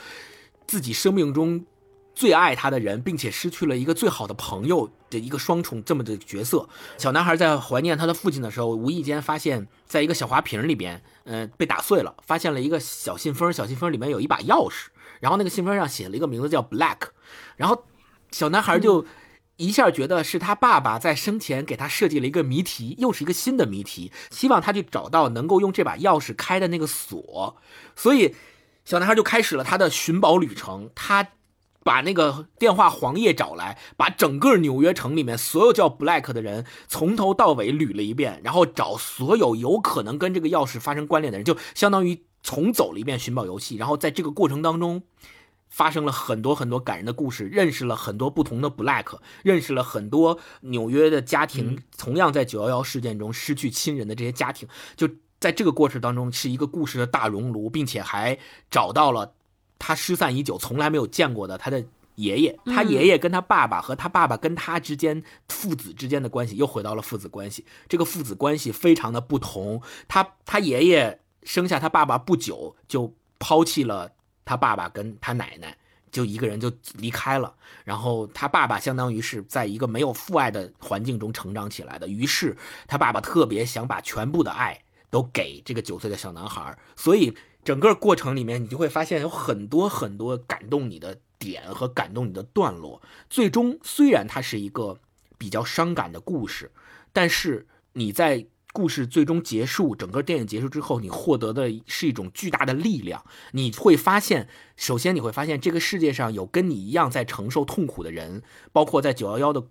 [0.68, 1.66] 自己生命中
[2.14, 6.68] 最爱他的人，并且失去了一个最好的朋友的一个双重这么的角色。
[6.96, 14.86] 小男孩在怀念他的父亲的时候，无意间发现，在一个小花瓶里边，嗯、被打碎了，发现了一个小信封，小信封里面有一把钥匙，
[15.18, 16.98] 然后那个信封上写了一个名字叫 Black，
[17.56, 17.84] 然后
[18.30, 19.04] 小男孩就。
[19.66, 27.56] 一下觉得是他爸爸在生前给他设计了一个谜题，又是一个新的谜题，希望他去找到能够用这把钥匙开的那个锁，
[27.94, 28.34] 所以
[28.84, 30.90] 小男孩就开始了他的寻宝旅程。
[30.94, 31.28] 他
[31.84, 43.76] 把那个电话黄页找来，把整个纽约城里面所有叫 Black 的人从头到尾捋了一遍，然后找所有有可能跟这个钥匙发生关联的人，就相当于重走了一遍寻宝游戏。
[43.76, 45.02] 然后在这个过程当中，
[45.72, 55.08] 发生了很多很多感人的故事，认识了很多不同的 Black，认识了很多纽约的家庭，同样在九幺幺事件中失去亲人的这些家庭，就
[55.40, 58.38] 在这个过程当中是一个故事的大熔炉，并且还
[58.70, 59.32] 找到了
[59.78, 61.82] 他失散已久、从来没有见过的他的
[62.16, 67.64] 爷爷，他爷爷跟他爸爸和他爸爸跟他之间父子之间的关系又回到了父子关系。
[67.88, 69.80] 这个父子关系非常的不同。
[70.06, 74.12] 他他爷爷生下他爸爸不久就抛弃了
[74.44, 75.76] 他爸爸跟他奶奶。
[76.10, 82.54] 就一个人就离开了，然后他爸爸相当于是在一个没有父爱的环境中成长起来的，于是
[82.86, 84.78] 他爸爸特别想把全部的爱
[85.08, 87.34] 都给这个九岁的小男孩，所以
[87.64, 93.00] 整个过程里面你就会发现有很多很多感动你的点和感动你的段落。
[93.30, 94.98] 最终虽然它是一个
[95.38, 96.70] 比较伤感的故事，
[97.14, 103.22] 但是你在故事最终结束，整个电影结束之后，你获得的是一种巨大的力量。
[103.52, 108.42] 你会发现，首先你会发现这个世界上有跟你一样在承受痛苦的人，
[108.72, 109.62] 包括在九幺幺的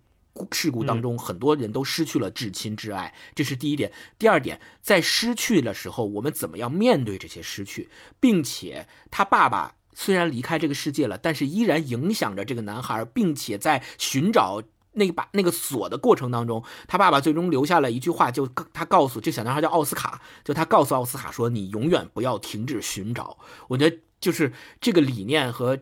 [0.51, 3.91] 事故当中，很多人都失去了至亲至爱，这是第一点。
[4.19, 7.89] 第二点，在失去的时候，我们怎么样面对这些失去，
[8.19, 9.75] 并且他爸爸。
[9.93, 23.37] 虽然离开这个世界了，但是依然影响着这个男孩，并且在寻找那把那个锁的过程当中，他爸爸最终留下了一句话，就他告诉这小男孩叫奥斯卡，就他告诉奥斯卡说：“你永远不要停止寻找。”
[23.69, 25.79] 我觉得就是这个理念和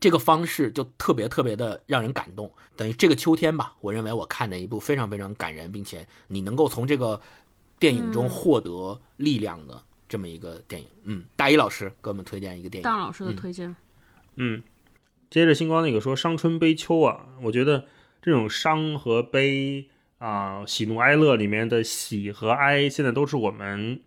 [0.00, 2.50] 这个方式就特别特别的让人感动。
[2.74, 7.20] 等于这个秋天吧，我认为我看的一部非常非常感人，并且你能够从这个
[7.78, 10.88] 电影中获得力量的这么一个电影。
[11.04, 12.82] 嗯，大一老师给我们推荐一个电影。
[12.82, 13.76] 大老师的推荐，
[14.36, 14.62] 嗯，
[15.28, 17.84] 接着星光那个说伤春悲秋啊，我觉得
[18.22, 19.86] 这种伤和悲
[20.18, 24.00] 啊、喜怒哀乐里面的喜和哀，现在都是我们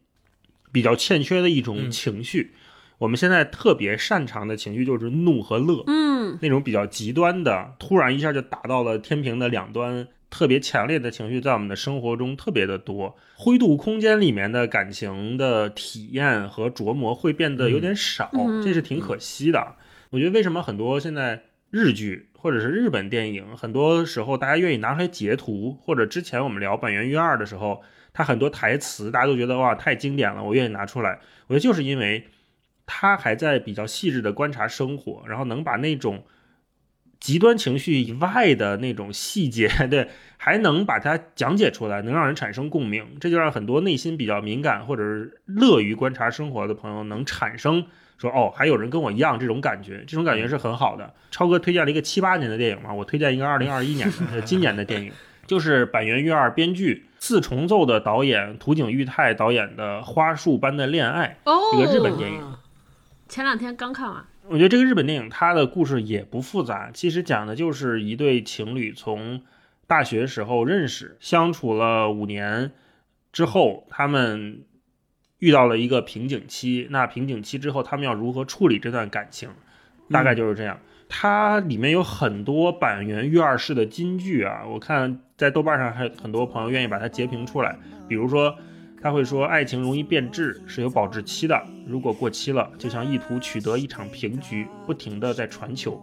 [0.71, 2.51] 比较欠缺的一种嗯情绪。
[2.99, 13.17] 我们现在特别擅长的情绪就是怒和乐，嗯，那种比较极端的，突然一下就打到了天平的两端，特别强烈的情绪在我们的生活中特别的多。
[13.35, 19.75] 灰度空间里面的感情的体验和琢磨会变得有点少，嗯这是挺可惜的。
[20.11, 21.41] 我觉得为什么很多现在
[21.73, 27.81] 日剧或者是日本电影，很多时候大家愿意拿出来截图，或者之前我们聊板垣瑞二的时候，
[28.13, 31.19] 他很多台词大家都觉得哇太经典了，我愿意拿出来。
[31.47, 32.27] 我觉得就是因为
[32.85, 36.23] 他还在比较细致的观察生活，然后能把那种
[37.19, 47.87] 极端情绪以外的那种细节， 对，还能把它讲解出来，能让人产生共鸣，这就让很多内心比较敏感或者是乐于观察生活的朋友能产生
[48.23, 51.13] 说哦，还有人跟我一样这种感觉，这种感觉是很好的。
[51.29, 55.11] 超哥推荐了一个七八年的电影嘛，我推荐一个二零二一年的呃 今年的电影，
[55.45, 62.41] 就是板垣瑞二编剧、四重奏的导演土井裕太导演的《花束般的恋爱》哦，这个日本电影。
[63.27, 69.41] 前两天刚看完，我觉得这个日本电影它的故事也不复杂，其实讲的就是一对情侣从
[69.87, 72.71] 大学时候认识，相处了五年
[73.31, 74.61] 之后，他们
[75.43, 76.87] 遇到了一个瓶颈期。
[76.89, 79.49] 那瓶颈期之后，他们要如何处理这段感情？
[80.09, 80.79] 大概就是这样。
[81.09, 87.77] 它里面有很多板垣瑞二式的金句啊，我看在豆瓣上还有很多朋友愿意把它截屏出来，
[88.07, 88.55] 比如说。
[89.03, 91.61] 他会说，爱情容易变质，是有保质期的。
[91.85, 96.01] 如果过期了，就像意图取得一场平局，不停的在传球。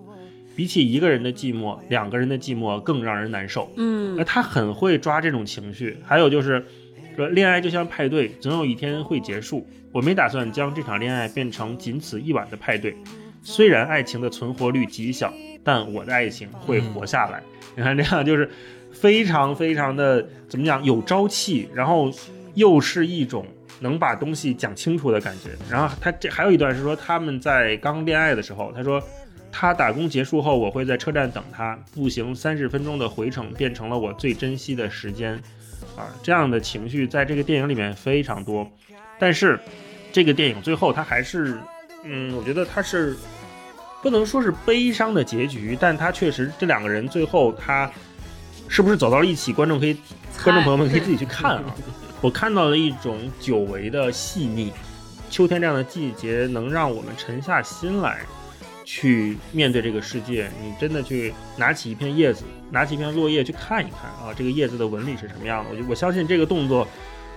[0.54, 3.72] 比起一个人的寂寞，两个人的寂寞更让人难受。
[3.78, 5.96] 嗯那他很会抓这种情绪。
[6.04, 6.62] 还有就是，
[7.20, 9.66] 说恋爱就像派对，总有一天会结束。
[9.92, 12.96] 我没打算将这场恋爱变成仅此一晚的派对。
[13.42, 15.32] 虽然爱情的存活率极小，
[15.64, 17.42] 但我的爱情会活下来。
[17.76, 18.48] 你看这样就是
[18.92, 22.10] 非常非常的怎么讲有朝气，然后
[22.54, 23.44] 又是一种
[23.80, 25.50] 能把东西讲清楚的感觉。
[25.70, 29.02] 然后他这还有一段是说他们在刚恋爱的时候，他说
[29.52, 35.34] 他打工结束后，我会在车站等他，步行三十分钟的回程变成了我最珍惜的时间。
[35.96, 38.70] 啊，这样的情绪在这个电影里面非常多，
[39.18, 39.58] 但是
[40.12, 41.58] 这个电影最后他还是，
[42.04, 43.16] 嗯，我觉得他是
[44.02, 47.90] 不能说是悲伤的结局，但他确实这两个人最后他
[48.68, 49.96] 是不是走到了一起，观众可以，
[50.44, 51.74] 观众朋友们可以自己去看啊。
[52.20, 54.72] 我看到了一种久违的细腻，
[55.30, 58.20] 秋天这样的季节能让我们沉下心来。
[58.84, 65.70] 去面对这个世界，你真的去拿起一片叶子，拿起一片落叶去看一看啊，这个叶子的纹理是什么样的？
[65.70, 66.86] 我就我相信这个动作，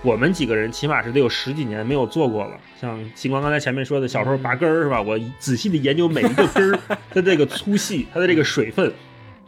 [0.02, 2.58] 我们几个人起码是得有十几年没有做过了。
[2.80, 5.00] 像星光刚才前面说的，小时候拔根儿是吧？
[5.00, 6.78] 我仔细的研究每一个根儿
[7.12, 8.92] 的这个粗细，它的这个水分。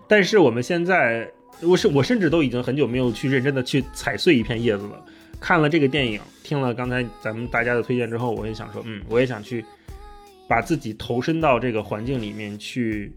[0.06, 1.28] 但是我们现在，
[1.60, 5.04] 我是我甚至都已经很久没有去认真的去踩碎一片叶子了。
[5.40, 9.64] 看了这个电影，听了刚才咱们大家的推荐之后，我也想说，嗯，我也想去。
[10.48, 13.12] 把自己投身到这个环境里面去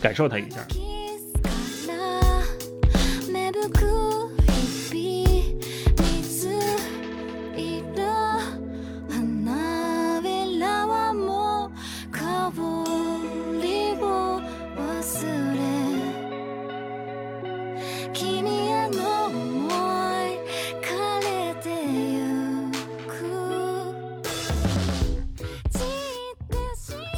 [0.00, 0.66] 感受它一下。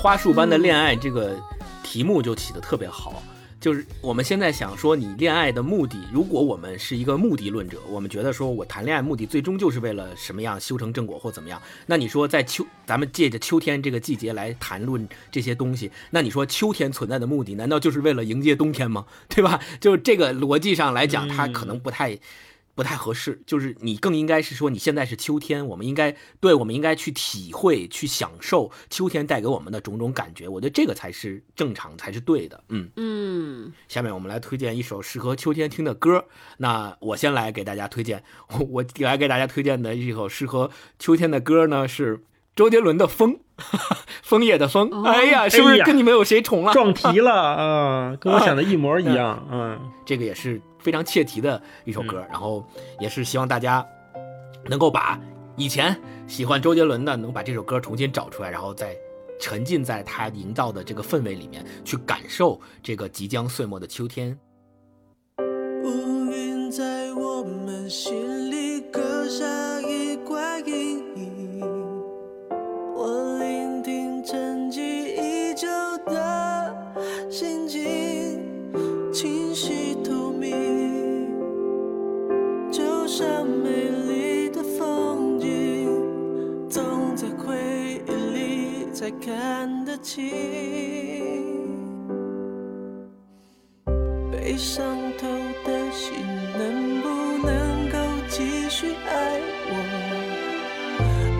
[0.04, 1.34] 花束般的恋爱这个
[1.82, 3.22] 题目就起得特别好，
[3.58, 19.06] 就是我们现在想说，你恋爱的目的，如果我们是一个目的论者，我们觉得说我谈恋爱目的最终就是为了什么样修成正果或怎么样，那你说在秋，咱们借着秋天这个季节来谈论这些东西，那你说秋天存在的目的，难道就是为了迎接冬天吗？
[19.30, 19.58] 对吧？
[19.80, 22.18] 就这个逻辑上来讲，它可能不太。
[22.74, 30.48] 不太合适，就是你更应该是说，你现在是秋天，我们应该对，我们应该去体会、去享受秋天带给我们的种种感觉。
[30.48, 32.64] 我觉得这个才是正常，才是对的。
[32.68, 33.72] 嗯嗯。
[33.88, 36.24] 下面我们来推荐一首适合秋天听的歌。
[36.58, 42.24] 那我先来给大家推荐，我我来给大家推荐的一首适合秋天的歌呢，是
[42.56, 43.34] 周杰伦的《风》，
[44.22, 44.90] 枫叶的枫。
[44.90, 46.72] 哦、哎呀，是不是跟你们有谁重了？
[46.72, 49.46] 撞题了啊，跟我想的 一模一样。
[49.50, 50.60] 嗯， 这个也是。
[50.84, 52.62] 非常切题的一首歌，然后
[53.00, 53.84] 也是希望大家
[54.68, 55.18] 能够把
[55.56, 58.94] 以前喜欢周杰伦的，能把这首歌重新找出来，然后再
[59.40, 64.38] 沉浸在他营造的这个氛围里面，去感受这个即将岁末的秋天。
[65.38, 69.73] 乌云在我们心里刻下
[89.04, 90.32] 才看得清。
[94.32, 94.82] 被伤
[95.18, 95.28] 透
[95.62, 96.14] 的心，
[96.56, 97.06] 能不
[97.46, 97.98] 能够
[98.30, 99.38] 继续爱
[99.68, 99.72] 我？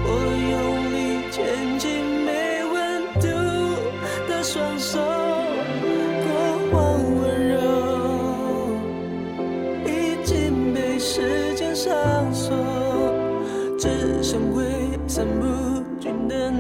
[0.05, 0.09] 我
[0.53, 0.53] 用
[0.93, 0.95] 力
[1.33, 1.39] 牵
[1.79, 1.89] 紧
[2.27, 2.29] 没
[2.71, 2.75] 温
[3.15, 3.25] 度
[4.29, 5.01] 的双手。
[6.21, 6.29] 过
[6.71, 6.77] 往
[7.17, 7.57] 温柔
[9.87, 9.89] 已
[10.23, 11.91] 经被时间上
[12.31, 12.55] 锁，
[13.79, 14.63] 只剩挥
[15.09, 15.47] 散不
[15.99, 16.51] 尽的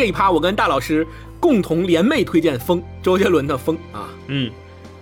[0.00, 1.06] 这一趴我跟大老师
[1.38, 4.08] 共同联袂推荐《风》，周杰伦的《风》啊。
[4.28, 4.50] 嗯，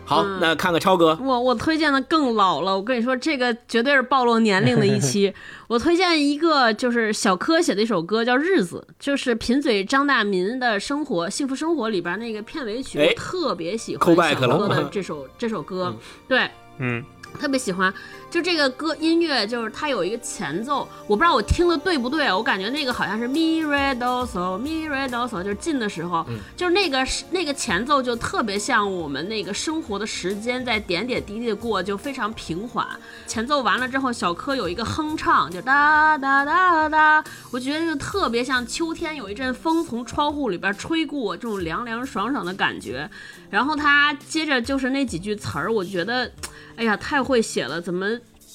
[0.04, 5.32] 好，那看看超哥，我我推荐的更老了，我跟你说，这个绝对是暴露年龄的一期。
[5.68, 15.94] 我推荐一个就是小柯写的一首歌，叫《日子》，就是贫嘴张大民的生活幸福生活里边那个片尾曲，哎我特别喜欢小柯的这首这首歌，
[16.26, 16.40] 对。
[16.80, 17.04] 嗯，
[17.40, 17.92] 特别喜欢，
[18.30, 32.86] 就这个歌音乐，就是它有一个前奏，我不知道我听的对不对，我感觉那个好像是 mi re do so mi re do so，，就是进的时候，就是那个那个前奏就特别像我们那个生活的时间在点点滴滴的过，就非常平缓。
[33.26, 43.10] 前奏完了之后，小柯有一个哼唱，就哒哒哒哒，我觉得就特别像秋天有一阵风从窗户里边吹过，这种凉凉爽爽的感觉。
[43.48, 46.30] 然后他接着就是那几句词儿，我觉得。
[46.76, 48.06] 哎呀，太会写了，怎么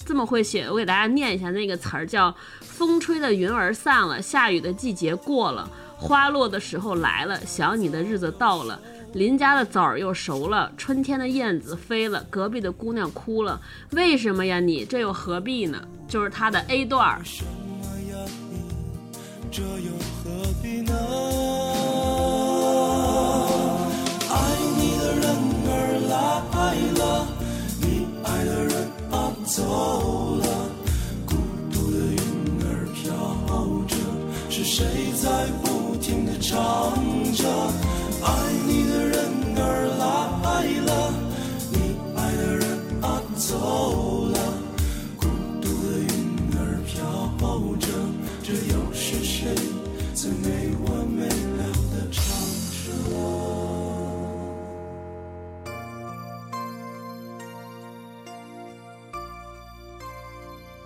[0.05, 0.69] 这么会写？
[0.69, 8.79] 我给大家念一下那个词儿，叫“风吹的云儿散了，下雨的季节过了，花落的时候来了，想你的日子到了，
[9.13, 13.61] 邻家的枣儿又熟了，春天的燕子飞了，隔壁的姑娘哭了，
[13.91, 14.83] 为什么呀你？
[14.85, 17.21] 这又何必呢？”就是他的 A 段儿。
[19.49, 19.91] 这又
[20.23, 20.29] 何
[20.61, 20.93] 必呢？
[24.29, 24.35] 爱
[24.77, 25.23] 你的人
[25.69, 25.71] 儿
[26.09, 26.13] 来
[26.97, 27.42] 了。
[29.45, 29.61] 走
[30.37, 30.45] 了，
[31.25, 31.35] 孤
[31.71, 32.17] 独的云
[32.63, 33.05] 儿飘
[33.87, 33.95] 着，
[34.49, 34.85] 是谁
[35.21, 36.93] 在不停地唱
[37.33, 37.43] 着？
[38.23, 38.29] 爱
[38.65, 39.13] 你的人
[39.57, 40.01] 儿来
[40.85, 41.13] 了，
[41.71, 41.75] 你
[42.15, 42.63] 爱的人
[43.01, 44.32] 啊走了，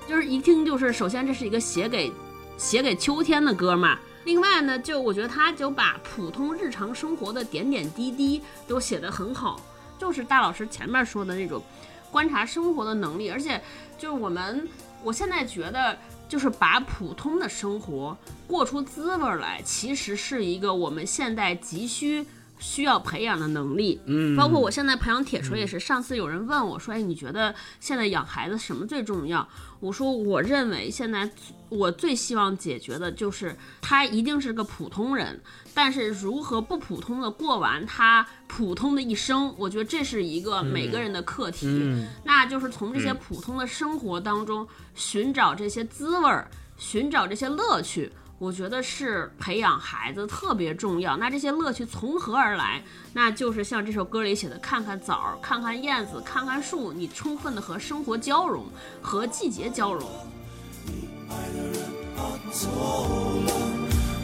[0.07, 2.11] 就是一听就是，首先这是一个写给
[2.57, 3.99] 写给秋天的歌嘛。
[4.23, 9.59] 另外呢，就我觉得他就把普通日常生活的点点滴滴都写得很好，
[9.99, 11.61] 就是大老师前面说的那种
[12.09, 13.29] 观察生活的能力。
[13.29, 13.61] 而且
[13.97, 14.67] 就是我们，
[15.03, 15.97] 我现在觉得
[16.29, 18.17] 就是把普通的生活
[18.47, 22.25] 过出滋味来，其实是一个我们现代急需。
[22.59, 25.79] 需要培养的能力，嗯，包括我现在培养铁锤也是。
[25.79, 29.47] 上次有人问我说：“哎，你觉得现在养孩子什么最重要？”
[29.79, 31.29] 我说：“我认为现在
[31.69, 35.39] 我最希望解决的就是他一定是个普通人，
[35.73, 41.67] 但是如何不普通的过完他普通的一生，我觉得这是一个每个人的课题。
[41.69, 51.17] 嗯、那就是从这些普通的生活当中寻找这些滋味儿，寻找这些乐趣。”我觉得是培养孩子特别重要。
[51.17, 52.83] 那这些乐趣从何而来？
[53.13, 58.65] 那就是像这首歌里写的：看看枣，看看燕子，看看树，你充分的和生活交融，
[59.01, 60.07] 和季节交融。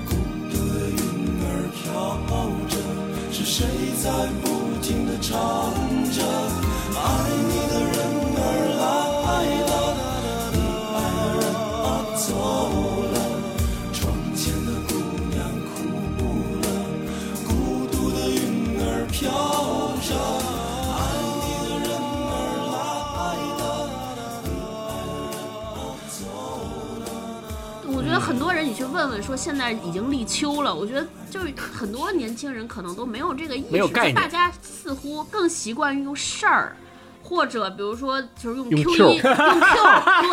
[0.07, 0.15] 孤
[0.49, 1.83] 独的云儿飘
[2.69, 2.77] 着，
[3.33, 3.65] 是谁
[4.03, 4.07] 在
[4.41, 4.45] 不
[4.81, 5.33] 停地唱
[6.11, 6.21] 着？
[6.95, 6.99] 爱
[7.49, 7.97] 你的人
[8.37, 8.39] 儿
[8.77, 8.81] 来
[19.13, 20.09] 飘着，
[20.89, 20.97] 爱
[21.37, 22.33] 你的人儿
[22.73, 22.75] 来
[23.59, 23.61] 了，
[24.43, 24.49] 你
[24.89, 25.37] 爱的人
[25.69, 25.71] 啊
[26.09, 26.17] 走。
[27.95, 36.75] 我觉得很多人，你去问问说现在已经立秋了，我觉得就是很多年轻人可能都没有这个意识，没有概念大家似乎更习惯于用事儿。
[37.21, 39.23] 或者比如说，就是用 Q 用一用 Q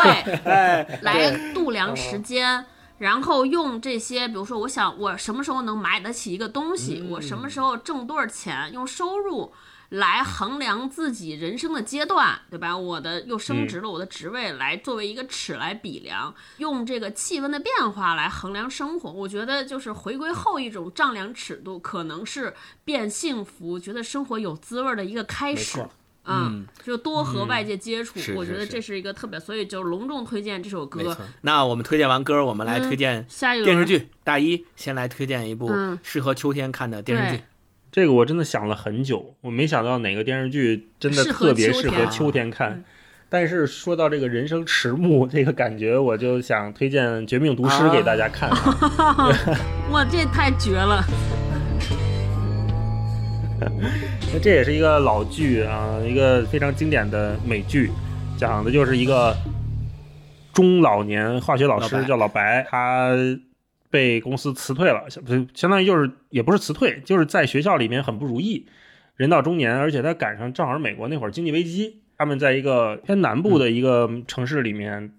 [0.02, 2.64] 对 哎，来度量时间，
[3.00, 9.54] 然后用这些，比如说，我想我什么时候能买得起一个东西，我什么时候挣多少钱，用收入
[9.88, 12.76] 来衡量自己人生的阶段，对吧？
[12.76, 19.10] 我的又升职了，我的职位来作为一个尺来比量，用这个气温的变化来衡量生活。
[19.10, 22.54] 我觉得就是回归后一种丈量尺度，可能是
[22.84, 25.88] 变幸福、觉得生活有滋味的一个开始。
[26.24, 31.16] 错嗯，就多和外界接触，我觉得这是一个特别，所以就隆重推荐这首歌。。
[31.40, 33.26] 那我们推荐完歌，我们来推荐
[33.64, 34.08] 电视剧。
[34.22, 37.44] 大一先来推荐一部嗯适合秋天看的电视剧对。
[37.92, 42.72] 这个我真的想了很久，我没想到哪个电视剧真的特别适合秋天看。
[42.72, 42.84] 嗯
[43.32, 48.74] 但是说到这个人生迟暮这个感觉，我就想推荐《绝命毒师》啊给大家看看。
[49.92, 51.00] 哇，这太绝了！
[54.32, 57.90] 那这也是一个老剧啊，一个非常经典的美剧，
[58.38, 59.36] 讲的就是一个
[60.52, 63.12] 中老年化学老师老白叫老白，他
[63.90, 68.66] 被公司辞退了，相不相当于就是也不是辞退，就是在学校里面很不如意，
[69.16, 75.12] 人到中年，而且他赶上正好是美国那会儿经济危机，他们在一个偏南部的一个城市里面。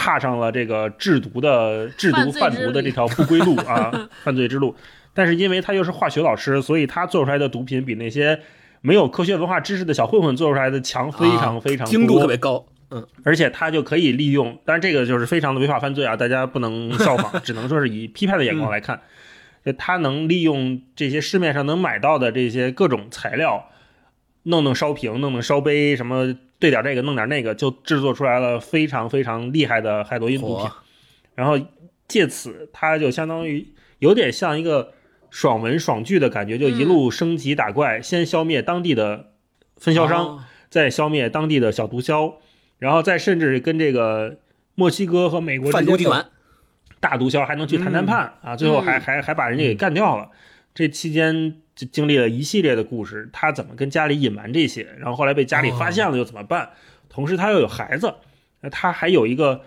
[0.00, 4.72] 踏上了这个制毒的制毒贩毒的这条不归路啊， 犯罪之路。
[5.18, 8.38] 但是因为他又是化学老师，所以他做出来的毒品比那些
[8.80, 12.64] 没有科学文化知识的小混混做出来的强非常非常多，精度特别高。
[12.92, 19.00] 嗯，而且他就可以利用，当然这个就是非常的违法犯罪啊，大家不能效仿，只能说是以批判的眼光来看。
[19.64, 23.70] 就他能利用这些市面上能买到的这些各种材料，
[24.44, 30.70] 弄弄烧瓶，弄弄烧杯，什么兑点这个，弄点那个，就制作出来了非常非常厉害的海洛因毒品。
[31.34, 31.58] 然后
[32.06, 33.66] 借此，他就相当于
[33.98, 34.92] 有点像一个
[35.30, 39.30] 爽文爽剧的感觉，就一路升级打怪，先消灭当地的
[39.76, 42.34] 分销商，再消灭当地的小毒枭，
[42.78, 44.38] 然后再甚至跟这个
[44.74, 46.26] 墨西哥和美国贩毒集团
[47.00, 50.30] 大毒枭还能去谈谈判啊，最后还还还把人家给干掉了。
[50.74, 56.70] 这期间就经历了一系列的故事，他怎么跟家里隐瞒这些，然后后来被家里发现了又怎么办？
[57.08, 58.14] 同时他又有孩子，
[58.60, 59.62] 那他还有一个。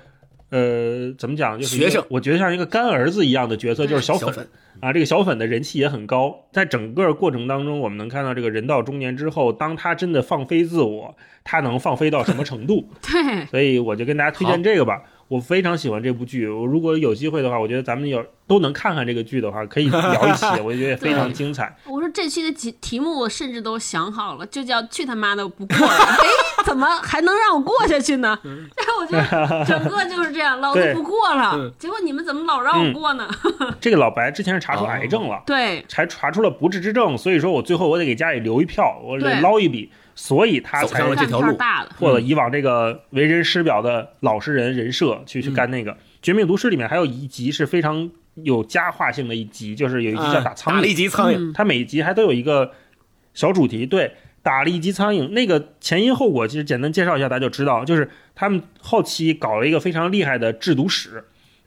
[0.51, 1.57] 呃，怎么讲？
[1.57, 4.47] 就是学生，我觉得像一个干儿子一样的角色，就是小粉
[4.81, 4.91] 啊。
[4.91, 11.15] 这个小粉的人气也很高，在整个过程当中，我们能看到这个人到中年之后，当他真的放飞自我，
[11.45, 12.89] 他能放飞到什么程度？
[13.01, 15.01] 对，所以我就跟大家推荐这个吧。
[15.31, 21.73] 我非常喜欢这部剧，我如果有机会的话，我觉得咱们有都能看看这个剧的话，可以聊一期， 我觉得非常精彩。
[21.85, 25.87] 我说这期的题题目我甚至都想好了，就叫“去他妈的不过了”。
[26.19, 26.27] 哎，
[26.65, 28.37] 怎么还能让我过下去呢？
[28.75, 31.71] 但是我觉得整个就是这样，老子不过了。
[31.79, 33.25] 结果你们怎么老让我过呢？
[33.79, 39.89] 这个老白之前是查出癌症了，对，才查出了不治之症，所以说我最后我得给家里留一票，我得捞一笔。
[40.21, 41.57] 所以他才了这条路，
[41.97, 45.91] 或者以往这个为人师表的老实人人设，去去干那个
[46.21, 52.71] 《绝命毒师》里面还有一集是非常有佳话性的一集，就是有一集叫打苍蝇，打了一集苍蝇，它每一集还都有一个
[53.33, 53.83] 小主题。
[53.83, 61.23] 对，打了一集苍蝇，那个前因后果其实简单介绍一下，大家就知道，就是他们后期搞了一个非常厉害的制毒室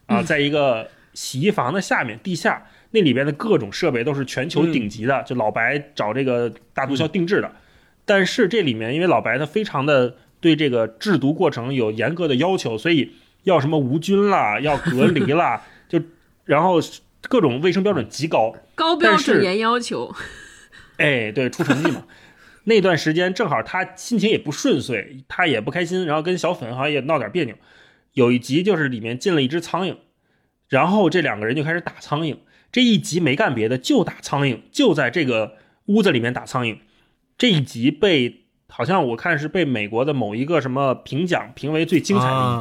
[0.07, 7.51] 啊，在一个洗衣房的下面地下，那里边的各种设备都是全球顶级的，就老白找这个大毒枭定制的。
[8.05, 13.13] 但是这里面，因为老白他非常的对这个制毒过程有严格的要求，所以
[13.45, 16.01] 要什么无菌啦，要隔离啦， 就
[16.45, 16.79] 然后
[17.23, 20.15] 各种卫生标准极高，高标准严要求。
[20.99, 22.05] 哎，对，出成绩嘛。
[22.67, 27.55] 那段时间正好他心情也不顺遂，他也不开心，然后跟小粉好像也闹点别扭。
[28.13, 29.97] 有一集就是里面进了一只苍蝇，
[30.69, 32.37] 然后这两个人就开始打苍蝇。
[32.71, 35.57] 这一集没干别的，就打苍蝇，就在这个
[35.87, 36.79] 屋子里面打苍蝇。
[37.37, 42.59] 这一集被好像我看是被美国的某一个什么评奖评为最精彩的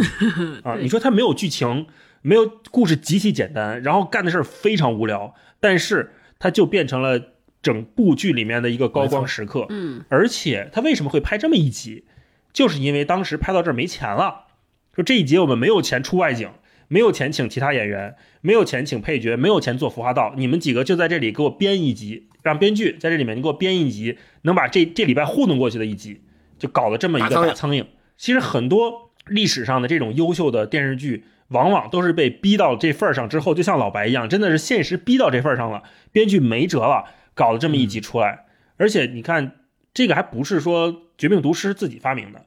[0.69, 0.77] 啊！
[0.79, 1.87] 你说它没有剧情，
[2.21, 7.19] 没有故事，极其简单，然后干的事儿非常无聊，但是它就变成了
[7.61, 9.65] 整部剧里面的一个高光时刻。
[9.69, 12.05] 嗯，而且它为什么会拍这么一集，
[12.51, 14.45] 就是因为当时拍到这儿没钱了，
[14.95, 16.49] 说这一集我们没有钱出外景，
[16.93, 22.29] 没有钱请其他演员，没有钱请配角，没有钱做服化道，你们几个就在这里给我编一集。
[22.43, 26.21] 让编剧在这里面，你给我编一集能把这这礼拜糊弄过去的一集，
[26.59, 27.83] 就搞了这么一个大苍蝇。
[28.15, 38.45] 其实很多历史上的这种优秀的电视剧，往往都是被逼到这份儿上之后，就像老白一样，真的是现实逼到这份儿上了，编剧没辙了，搞了这么一集出来。
[38.77, 39.53] 而且你看，
[39.95, 42.39] 这个还不是说《绝命毒师》自己发明的，《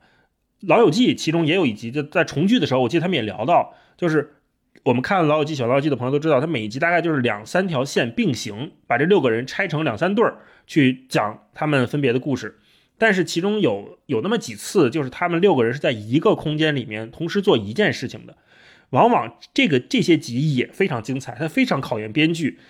[0.61, 4.35] 老友记》其中也有一集，就在重聚的时候，我记得他们也聊到，就是。
[4.87, 12.61] 我们看《老友记》《小老友记》的朋友都知道，它每一集大概就是两三条线并行，把这六个人拆成两三对儿去讲他们分别的故事。
[12.97, 18.37] 但是其中有有那么几次，就是他们六个人是在一个空间里面同时做一件事情的，
[18.91, 22.61] 往往这个这些集也非常精彩，它非常考验编剧。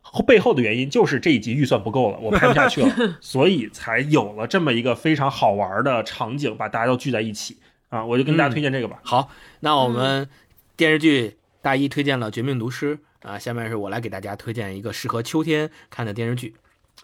[0.00, 7.56] 后背后的原因就是这一集预算不够了，我拍不下去了， 所以才有了这么一个非常好玩的场景，把大家都聚在一起
[7.88, 8.04] 啊！
[8.04, 9.00] 我就跟大家推荐这个吧。
[9.02, 9.28] 好，
[9.58, 10.28] 那我们。
[10.76, 12.98] 电视剧大一推荐了《绝命毒师》
[13.28, 16.54] 啊，下面是我来给大家推荐一个适合秋天看的电视剧。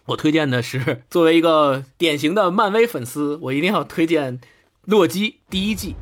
[0.05, 4.37] 我推荐的是 作为一个典型的漫威粉丝，我一定要推荐
[4.85, 5.95] 《洛基》第一季。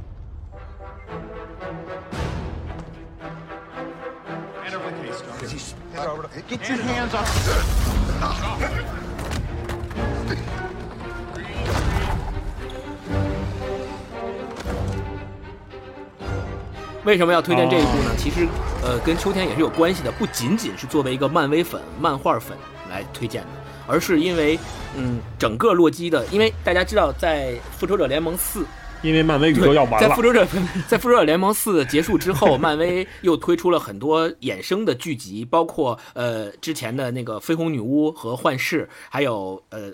[17.03, 18.11] 为什么要推荐这一部呢？
[18.17, 18.47] 其实，
[18.83, 22.55] 呃，跟秋天也是有关系的，不仅仅是作为一个漫威粉、漫画粉
[22.89, 23.47] 来推荐的，
[23.87, 24.59] 而是因为，
[24.95, 28.65] 嗯，整个洛基的，因为大家知道，在复仇者联盟四，
[29.01, 30.45] 因为漫威宇宙要完了，在复仇者
[30.87, 39.91] 在复仇者联盟四结束之后，漫威又推出了很多衍生的剧集，包括呃之前的那个绯红女巫和幻视，还有呃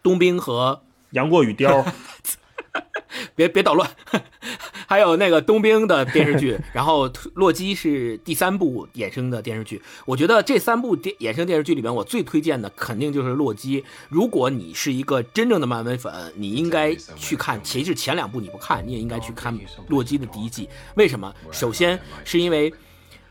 [0.00, 0.80] 冬兵和
[1.10, 1.84] 杨过与雕，
[3.36, 3.88] 别别捣乱，
[4.86, 9.82] 还有那个冬兵的电视剧，然后洛基是第三部衍生的电视剧。
[10.06, 13.84] 我觉得这三部电衍生电视剧里面，我最推荐的肯定就是洛基。
[14.08, 19.56] 如果你是一个真正的漫威粉，你应该去看，其实前两部你不看，你也应该去看
[19.88, 20.68] 洛基的第一季。
[20.94, 21.32] 为什么？
[21.50, 22.72] 首先是因为。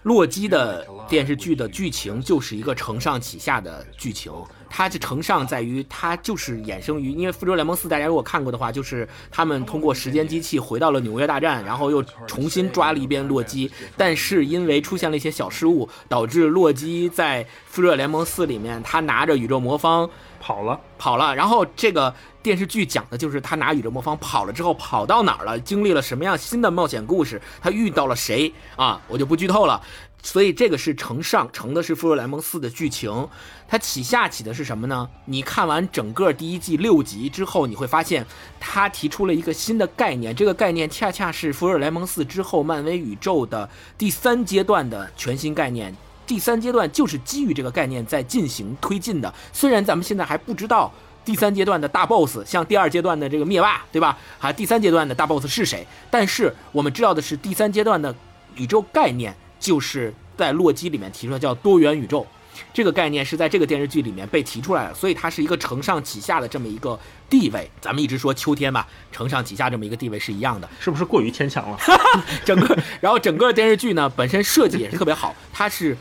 [0.03, 4.33] 洛基的电视剧的剧情就是一个承上启下的剧情，
[4.73, 29.01] 它的承上在于它就是衍生于，因为复仇者联盟四大家如果看过的话，就是他们通过时间机器回到了纽约大战，然后又重新抓了一遍洛基，但是因为出现了一些小失误，导致洛基在复仇者联盟四里面他拿着宇宙魔方跑了，跑了，然后这个电视剧讲的就是他拿宇宙魔方跑了之后跑到哪儿了，经历了什么样新的冒险故事，他遇到了谁啊？
[29.07, 29.81] 我就不剧透了。
[30.23, 33.27] 所以这个是承上，承的是复仇者联盟四的剧情，
[33.71, 35.07] 它起下起的是什么呢？
[35.23, 38.25] 你看完整个第一季六集之后，你会发现
[38.59, 45.95] 他提出了一个新的概念，这个概念恰恰是复仇者联盟四之后漫威宇宙的第三阶段的全新概念。
[46.27, 49.33] 第三阶段就是基于这个概念在进行推进的。
[49.53, 50.91] 虽然咱们现在还不知道
[51.23, 54.17] 第三阶段的大 boss，像第二阶段的这个灭霸，对吧？
[54.37, 55.87] 还第三阶段的大 boss 是谁？
[56.09, 58.13] 但是我们知道的是，第三阶段的
[58.55, 59.33] 宇宙概念。
[59.61, 62.25] 就是在洛基里面提出的叫多元宇宙，
[62.73, 66.99] 这个概念是在这个电视剧里面被提出来的，所以它是一个承上启下的这么一个
[67.29, 67.69] 地位。
[67.79, 71.77] 咱们一直说秋天吧，承上启下这么一个地位是一样的，是不是过于牵强了？
[72.45, 75.97] 整个，然后整个电视剧呢本身设计也是特别好，它是。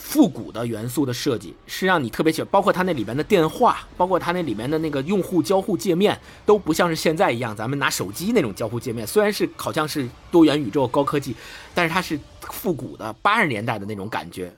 [0.00, 9.06] 复古的元素的设计是让你特别喜欢，包括它那里面的电话，包括它那里面的那个用户交互界面，都不像是现在一样，咱们拿手机那种交互界面。
[9.06, 11.36] 虽然是好像是多元宇宙高科技，
[11.74, 14.50] 但是它是复古的八十年代的那种感觉。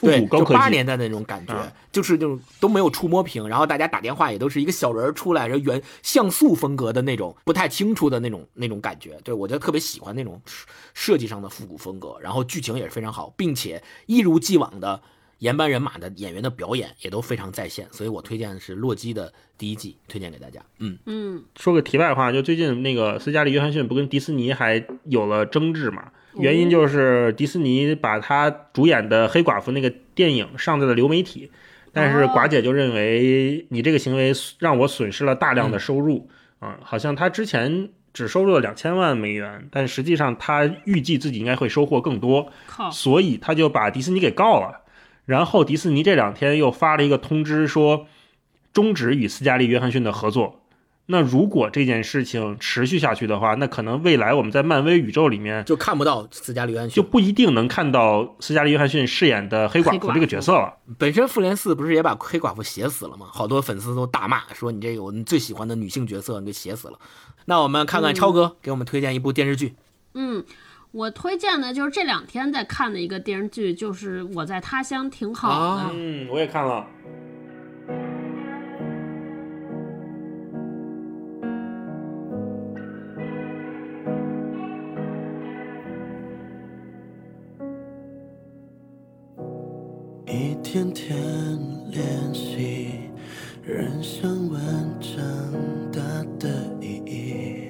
[0.00, 1.54] 对，就八十年代那种感觉，
[1.92, 9.18] 就是那种都没有触摸屏，然后大家打电话也都是一个小人出来，然后原像素风格的那种，不太清楚的那种那种感觉。
[9.22, 10.40] 对我就特别喜欢那种
[10.92, 15.00] 设计上的复古风格，然后剧情也是非常好，并且一如既往的
[15.38, 20.60] 原班人马的演员的表演也都非常在线，所以我推荐的是《洛基》的第一季，推荐给大家。
[20.78, 26.10] 嗯嗯，说个题外话，就最近那个斯嘉丽约翰逊不跟迪士尼还有了争执嘛？
[26.36, 31.50] 原因就是迪士尼把他主演的黑寡妇那个电影上在了流媒体，
[31.92, 36.28] 但是寡姐就认为你这个行为让我损失了大量的收入
[36.58, 42.50] 啊，好像他之前只收入了两千万美元，但实际上他预计自己应该会收获更多，
[42.90, 44.80] 所以他就把迪士尼给告了。
[45.26, 48.06] 然后迪士尼这两天又发了一个通知说
[48.72, 50.63] 终止与斯嘉丽约翰逊的合作。
[51.06, 60.72] 那如果这件事情持续下去的话，那可能未来我们在漫威宇宙里面就看不到斯嘉丽约翰逊，就不一定能看到斯嘉丽约翰逊饰演的黑寡妇这个角色了。
[60.98, 63.26] 本身复联四不是也把黑寡妇写死了吗？
[63.30, 66.98] 好多粉丝都大骂说你这个我们最喜欢的女性角色你给写死了。
[67.44, 69.74] 那我们看看超哥给我们推荐一部电视剧。
[70.14, 70.42] 嗯，
[70.92, 75.82] 我推荐的就是这两天在看的一个电视剧，就是《我在他乡挺好的》。
[75.92, 76.86] 嗯，我也看了。
[90.74, 91.16] 天天
[91.92, 92.88] 练习，
[93.62, 94.60] 人生完
[95.00, 95.14] 长
[95.92, 96.02] 大
[96.36, 96.48] 的
[96.80, 97.68] 意义，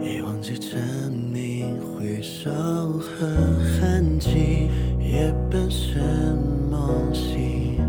[0.00, 0.78] 已忘记证
[1.12, 3.26] 明挥手和
[3.80, 4.68] 痕迹，
[5.00, 5.98] 也本是
[6.70, 7.80] 梦醒。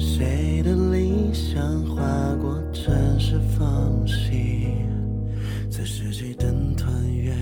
[0.00, 2.02] 谁的理想划
[2.42, 4.66] 过城市缝隙，
[5.70, 7.36] 在世纪等团圆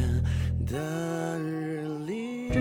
[0.67, 1.04] 的。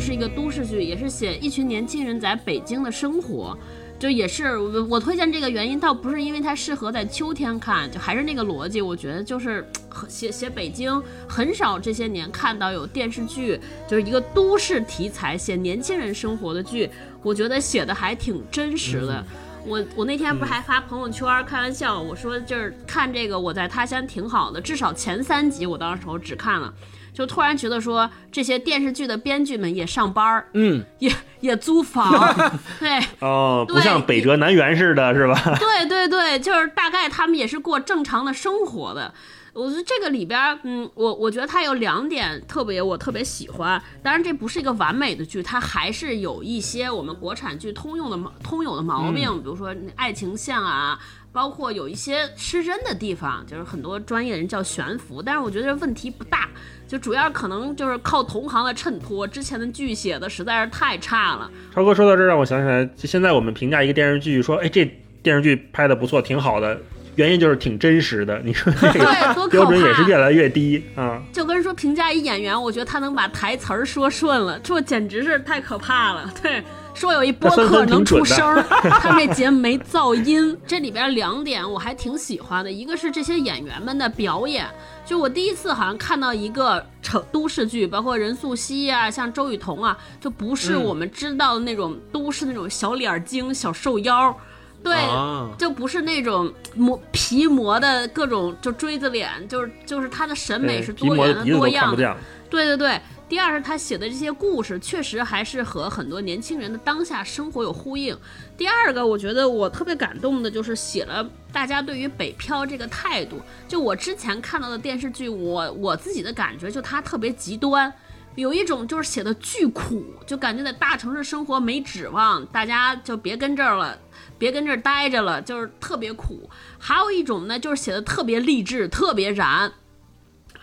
[0.04, 3.58] 是一个都市剧，也是写一群年轻人在北京的生活。
[3.98, 8.82] 就也是我我推荐这个原因，倒不是因为它适合在秋天看，就还是那个逻辑。
[8.82, 9.66] 我觉得就是
[10.10, 13.58] 写写北京，很少这些年看到有电视剧，
[13.88, 16.90] 就是一个都市题材写年轻人生活的剧，
[17.22, 19.26] 我觉得写的还挺真实的。
[19.66, 26.74] 我我那天不是还发朋友圈开玩笑，我说就是看这个我在他乡挺好的，至少前三集我当时我只看了。
[27.14, 31.12] 就突然觉得说，这些电视剧的编剧们也上班儿，嗯， 也
[31.42, 32.12] 也租房，
[32.80, 35.40] 对，哦，不像北辙南辕似的，是吧？
[35.60, 39.14] 对对对，就是大概他们也是过正常的生活的。
[39.54, 43.80] 我觉得这个里边，嗯，我我觉得它有两点特别，我特别喜欢。
[44.02, 50.98] 当然，这不是一个完美的剧，它还是有一些我们国产剧通用的毛通有的毛病，比如说爱情线啊，
[51.32, 55.22] 包括有一些失真的地方，就是很多专业人叫悬浮。
[55.22, 56.50] 但是我觉得问题不大，
[56.94, 61.50] 就主要可能就是靠同行的衬托，之前的剧写的实在是太差了。
[61.74, 64.86] 超哥说到这儿，让我想起来，就现在我们评价一个电视剧，说，哎，这
[65.24, 66.80] 电视剧拍的不错，挺好的。
[67.16, 68.40] 原因就是挺真实的。
[68.46, 71.20] 你说这对标准也是越来越低啊。
[71.34, 76.32] 就跟说评价一演员，我觉得他能把台词儿说顺了，这简直是太可怕了。
[76.44, 76.62] 对，
[76.94, 78.64] 说有一播客能出声儿，
[79.02, 80.58] 他们这节目没噪音。
[80.66, 84.66] 这里边两点我还挺喜欢的，一个是这些演员们的表演，
[85.06, 94.36] 就我第一次好像看到一个城都市剧，包括任素汐啊，像周雨彤啊，就不是嗯我们知道的那种都市那种小脸儿精、小瘦腰。
[94.84, 102.18] 对，啊就不是那种磨皮磨的各种就锥子脸，就是就是他的审美是多元的、多样的。
[102.50, 103.02] 对对对，
[103.34, 108.16] 第二是他写的这些故事，确实还是和很多年轻人的当下生活有呼应。
[108.56, 113.42] 第二个，我觉得我特别感动的就是写了大家对于北漂这个态度。
[113.68, 117.92] 就我之前看到的电视剧，我我自己的感觉就它特别极端。
[118.36, 123.98] 有一种就是写的巨苦，就感觉在大城市生活没指望，大家就别跟这儿了，
[124.38, 126.48] 别跟这儿待着了，就是特别苦。
[126.78, 129.74] 还有一种呢，就是写的特别励志，特别燃。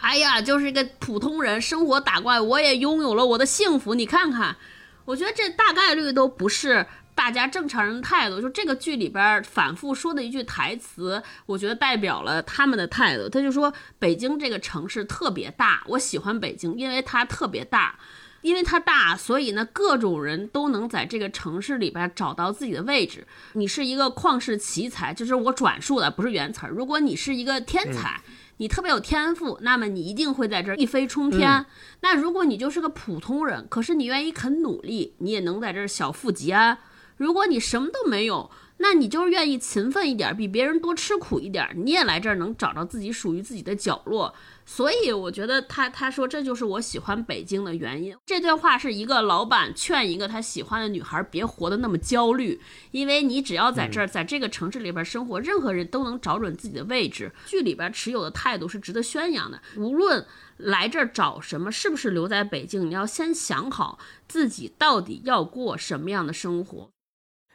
[0.01, 3.94] 哎呀，就是一个普通人，生活打怪，我也拥有了我的幸福。
[3.94, 4.56] 你看看，
[5.05, 8.40] 我觉得这大概率都不是大家正常人的态度。
[8.40, 13.28] 就这个剧里边反复说的一句台词，我觉得代表了他们的态度。
[13.28, 17.98] 他就说，北京这个城市特别大，我喜欢北京，因为它特别大。
[18.43, 23.27] 因为它大，所以呢，各种人都能在这个城市里边找到自己的位置。
[23.52, 26.70] 你是一个旷世奇才，就是我转述的，不是原词儿。
[26.70, 28.18] 如果你是一个天才，
[28.61, 31.65] 你特别有天赋，那么你一定会在这儿一飞冲天。
[32.03, 36.77] 那如果你就是个普通人，可是你愿意肯努力，你也能在这儿小富即安。
[37.16, 44.35] 如果你什么都没有，那你就是愿意勤奋一点，比别人多吃苦一点，你也来这儿能找到自己属于自己的角落。
[44.72, 48.16] 所以我觉得他他说这就是我喜欢北京的原因。
[48.24, 52.60] 这段话是一个老板劝一个他喜欢的女孩别活得那么焦虑，
[52.92, 57.32] 因为你只要在这儿，在这个城市里边生活，任何人都能找准自己的位置。
[57.47, 59.60] 剧里边持有的态度是值得宣扬的。
[59.76, 60.24] 无论
[60.56, 63.98] 来这儿找什么，是不是留在北京，你要先想好
[64.28, 66.90] 自己到底要过什么样的生活。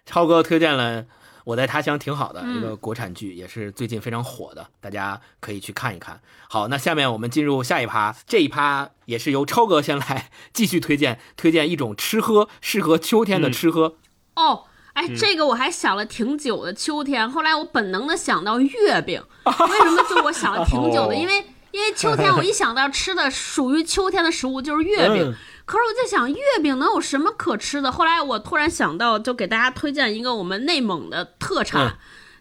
[0.06, 1.04] 超哥推荐了
[1.46, 6.20] 《我在他乡挺好的》嗯一个国产剧，也是最近非常火的，大家可以去看一看。
[6.50, 13.96] 好，那下面我们进入下一趴，这一趴也是由超哥先来 继续推荐，推荐一种吃喝适合秋天的吃喝。
[14.36, 16.74] 哦，哎，这个我还想了挺久的。
[16.74, 20.04] 秋天，后来我本能的想到月饼，为什么？
[20.10, 25.36] 就我想了挺久的，哦 因为因为秋天， 我一想到吃的属于秋天的食物就是月饼。
[25.66, 27.92] 嗯可是我在想，月饼能有什么可吃的？
[27.92, 31.98] 后来我突然想到，就给大家推荐一个我们内蒙的特产，嗯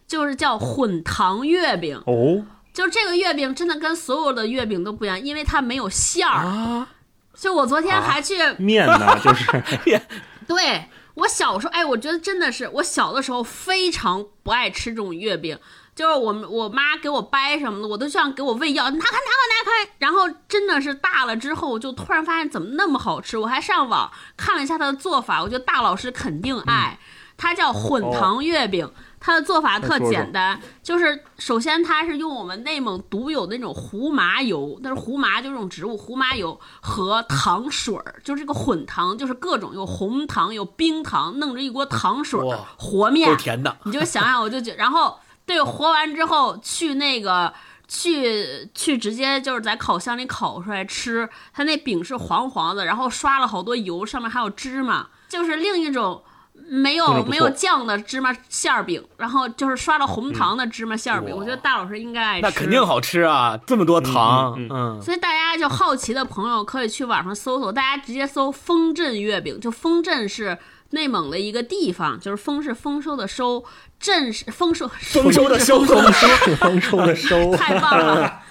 [0.07, 1.99] 就是叫混糖月饼。
[2.05, 6.45] 哦，就这个月饼真的跟所有的月饼都不一样，因为它没有馅儿。
[6.45, 6.87] 啊，
[7.33, 9.51] 就我昨天还去面呢，就是
[10.47, 10.85] 对
[11.15, 15.57] 我小时候，哎，我觉得真的是我小的时候非常不爱吃这种月饼，
[15.95, 19.91] 就是我们我妈给我掰什么的，我都像给我喂药，拿开拿开拿开。
[19.97, 26.99] 然后真的是大了之后，就突然发现怎么那么好吃，我还上网看了一下它的做法，我觉得大老师肯定爱，
[27.37, 28.91] 它叫混糖月饼。
[29.17, 43.75] 它的做法特简单，就是首先它是用我们内蒙独有的那种胡麻油，但是胡麻就是这种植物，胡麻油和糖水儿，就是这个混糖，就是各种有红糖有冰糖，弄着一锅糖水儿和面，甜的。
[43.85, 47.53] 你就想想，我就觉，然后对活完之后去那个
[47.87, 56.23] 去去直接就是在烤箱里烤出来吃，它那饼是黄黄的，然后刷了好多油，上面还有芝麻，就是另一种。
[56.69, 62.41] 没有没有酱的芝麻馅儿饼，然后就是刷了红糖的芝麻馅儿饼，哇我觉得大老师应该爱吃。
[62.41, 70.57] 那肯定好吃啊，这么多糖，嗯嗯所以大家就好奇的朋友可以去网上搜搜，大家直接搜丰镇月饼，就丰镇是
[70.91, 73.63] 内蒙的一个地方，就是丰是丰收的收，
[73.99, 78.41] 镇是丰收丰收的收丰收 丰收的收，太棒了。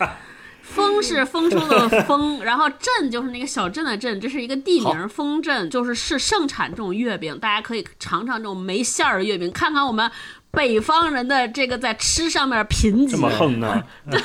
[0.62, 5.08] 丰是丰收的丰，然后镇就是那个小镇的镇，这是一个地名。
[5.08, 10.10] 丰镇就是是盛产这种月饼，大家可以尝尝这种没馅儿的月饼，看看我们
[10.50, 13.10] 北方人的这个在吃上面贫瘠。
[13.12, 13.84] 这么横呢？
[14.10, 14.18] 对，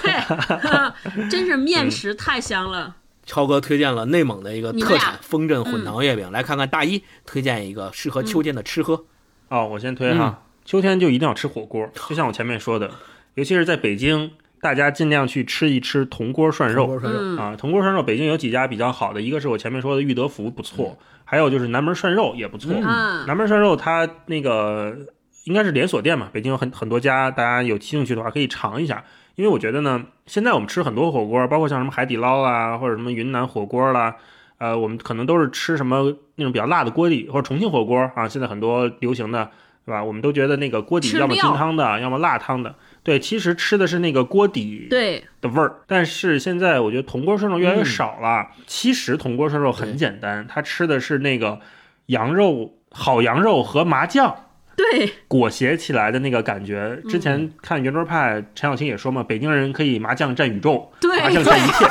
[1.30, 2.96] 真是面食太香了。
[3.30, 9.06] 超哥推荐了内蒙的一个特产风镇混糖月饼，来看看大一推荐一个适合秋天的吃喝。
[9.50, 12.90] 哦，我先推哈，秋天就一定要吃火锅，就像我前面说的，
[13.36, 17.00] 尤其是在北京，大家尽量去吃一吃铜锅涮肉。
[17.04, 17.38] 嗯。
[17.38, 22.74] 啊，铜锅涮肉，北京有几家比较好的，一个是我前面说的裕德福不错，还有就是南门涮肉也不错。
[22.74, 23.28] 嗯。
[23.28, 24.98] 南门涮肉它那个
[25.44, 29.04] 应该是连锁店嘛，北京有很很多家，大家有兴趣的话可以尝一下。
[29.40, 34.14] 因为我觉得呢，现在我们吃很多火锅，包括像什么海底捞啦，或者什么云南火锅啦，
[34.58, 39.50] 呃，我们可能都是吃什么那种比较辣的锅底，或者重庆火锅啊，现在很多流行的，
[39.86, 40.04] 对吧？
[40.04, 42.76] 我们都觉得那个锅底要么清汤的，要么辣汤的。
[43.02, 45.74] 对，其实吃的是那个锅底对，的味儿。
[45.88, 48.46] 但是现在我觉得铜锅涮肉越来越少了。
[48.68, 51.62] 其实铜锅涮肉很简单，它吃的是那个
[52.08, 54.36] 羊肉，好羊肉和麻酱。
[54.80, 61.86] 对，裹挟起来的那个感觉，之前看圆桌派，陈小青也说嘛，北京人可以麻将占宇宙，对麻将占一切，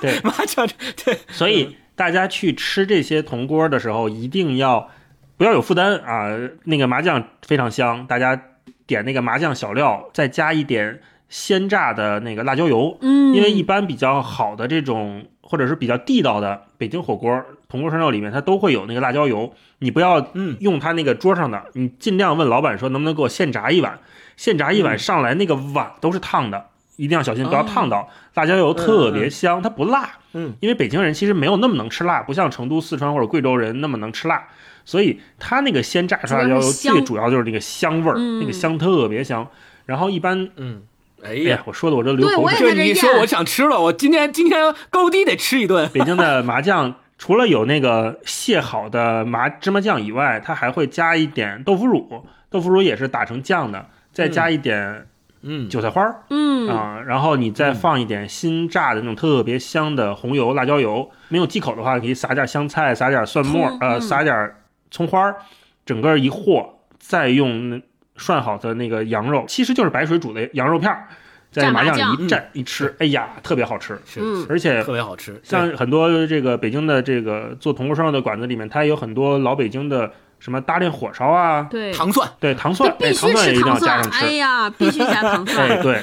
[0.00, 0.64] 对， 麻将
[1.04, 4.88] 对，所以大家去吃这些铜锅的时候，一定要
[5.36, 6.28] 不要有负担啊。
[6.64, 8.40] 那个麻酱非常香，大家
[8.86, 12.96] 点那个麻酱小料，再加一点鲜榨的那个辣椒油。
[13.00, 19.54] 嗯，因为一般比较好的这种，或者是比较地道的北京火锅、铜锅涮肉里面，它都会有那个辣椒油。
[19.78, 23.98] 你不要嗯用它那个桌上的，你尽量问老板说能不能给我现炸一碗。
[24.36, 26.66] 现炸一碗上来那个碗都是烫的，
[26.96, 28.08] 一定要小心不要烫到。
[28.34, 30.10] 辣椒油特别香，它不辣。
[30.32, 34.42] 嗯，因为北京人其实没有那么能吃辣，不像成都、四川或者贵州人那么能吃辣，
[34.84, 39.46] 所以它那个鲜榨出来的辣椒油最主要就是那个香味儿，嗯那个香特别香。
[39.86, 40.82] 然后一般，嗯，
[41.22, 42.76] 哎哎呀呀，，我说的我这流口水对我也。
[42.76, 45.90] 这你一说我想吃了，我今天今天高低得吃一顿。
[45.92, 55.06] 北京的麻酱除了有那个卸好的麻芝麻酱以外，它还会加一点豆腐乳，豆腐乳也是打成酱的，再加一点
[55.42, 56.22] 嗯，韭菜花儿。
[56.30, 61.10] 嗯，啊、然后你再放一点新榨的那种特别香的红油、辣椒油。
[61.28, 64.00] 没有忌口的话，可以撒点香菜，撒点蒜末，呃，嗯。
[64.00, 64.54] 撒点
[64.90, 65.36] 葱花儿，
[65.84, 66.66] 整个一和，
[66.98, 67.82] 再用那
[68.16, 71.06] 涮好的那个羊肉，其实就是白水煮的羊肉片儿，
[71.50, 73.98] 在麻酱蘸麻酱里一蘸一吃，哎呀，特别好吃。
[74.06, 84.24] 是嗯而且特别好吃，像很多这个北京的这个做铜锅烧肉的馆子里面，它也有很多老北京的什么大炼火烧啊，对，糖蒜，对糖蒜，哎，必须吃糖蒜也一定要，加上吃。
[84.24, 86.00] 哎呀， 必须加糖哎，蒜，对，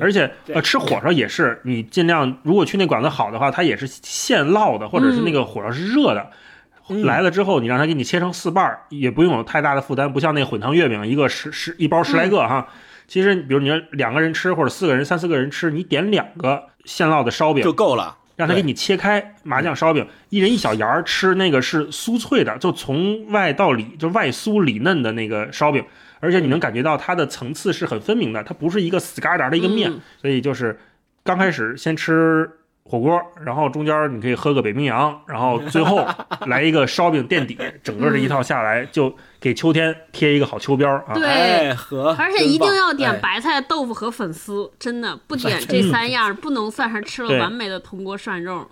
[0.00, 6.22] 而且呃，吃火烧也是，你尽量如果去那馆子好的话，它也是现烙的，或者是那个火烧是热的。
[6.22, 12.66] 嗯来了之后，你让他给你切成四瓣儿，也不用有太大的负担，不像那混汤月饼，一个十十一包十来个哈。
[13.10, 18.16] 其实，比如你要两个人吃，或者四个人、三四个人吃，你点两个现烙的烧饼就够了。
[18.36, 25.84] 让他给你切开麻酱烧饼，一人一小芽儿吃，那个是酥脆的，就从外到里就外酥里嫩的那个烧饼，
[26.20, 30.78] 而且你能感觉到它的层次是很分明的，它不是一个死疙瘩的一个面，嗯所以就是
[31.24, 32.48] 刚开始先吃
[32.90, 36.04] 火锅，然后中间你可以喝个北冰洋，然后最后
[36.48, 41.14] 来一个烧饼垫底，整个这一套下来就给秋天贴一个好秋膘啊！
[41.14, 41.70] 对。
[42.18, 48.68] 而且一定要点白菜、豆腐和粉丝，真的不点这三样，不能算是吃了完美的铜锅涮肉。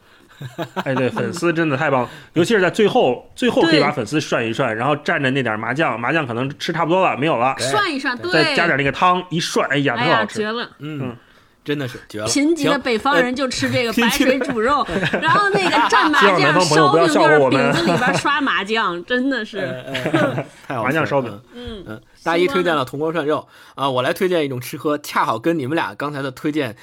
[0.84, 10.38] 哎，对，粉丝真的太棒了，尤其是在最后，最后可以把粉丝涮一涮，然后蘸着那点麻酱，麻酱可能吃差不多了，没有了，涮一涮，对，再加点那个汤一涮，哎呀，特哎呀，好吃。
[10.38, 10.70] 绝了！
[10.78, 11.16] 嗯，
[11.68, 12.26] 真的是绝了。
[12.26, 14.86] 贫瘠的北方人就吃这个白水煮肉，
[15.20, 19.84] 然后那个蘸麻酱烧饼就是饼子里边刷麻酱，真的是。
[20.66, 26.74] 太好吃了麻酱烧饼嗯嗯，大一推荐了铜锅涮肉啊，我来推荐一种吃喝，恰好跟你们俩刚才的推荐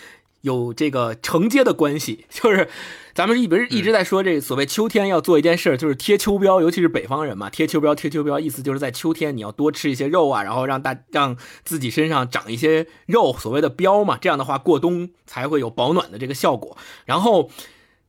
[0.42, 2.70] 有这个承接的关系，就是
[3.16, 17.50] 咱们一直一直在说这所谓秋天要做一件事儿，就是贴秋膘，尤其是北方人嘛，贴秋膘贴秋膘，意思就是在秋天你要多吃一些肉啊，然后让大让自己身上长一些肉，所谓的膘嘛，这样的话过冬才会有保暖的这个效果，然后。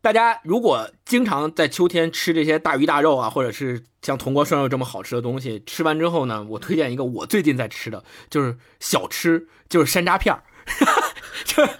[0.02, 10.44] 大家如果经常在秋天吃这些大鱼大肉啊，或者是像铜锅涮肉这么好吃的东西，吃完之后呢，我推荐一个我最近在吃的，就是小吃，就是山楂片儿。
[11.44, 11.70] 就是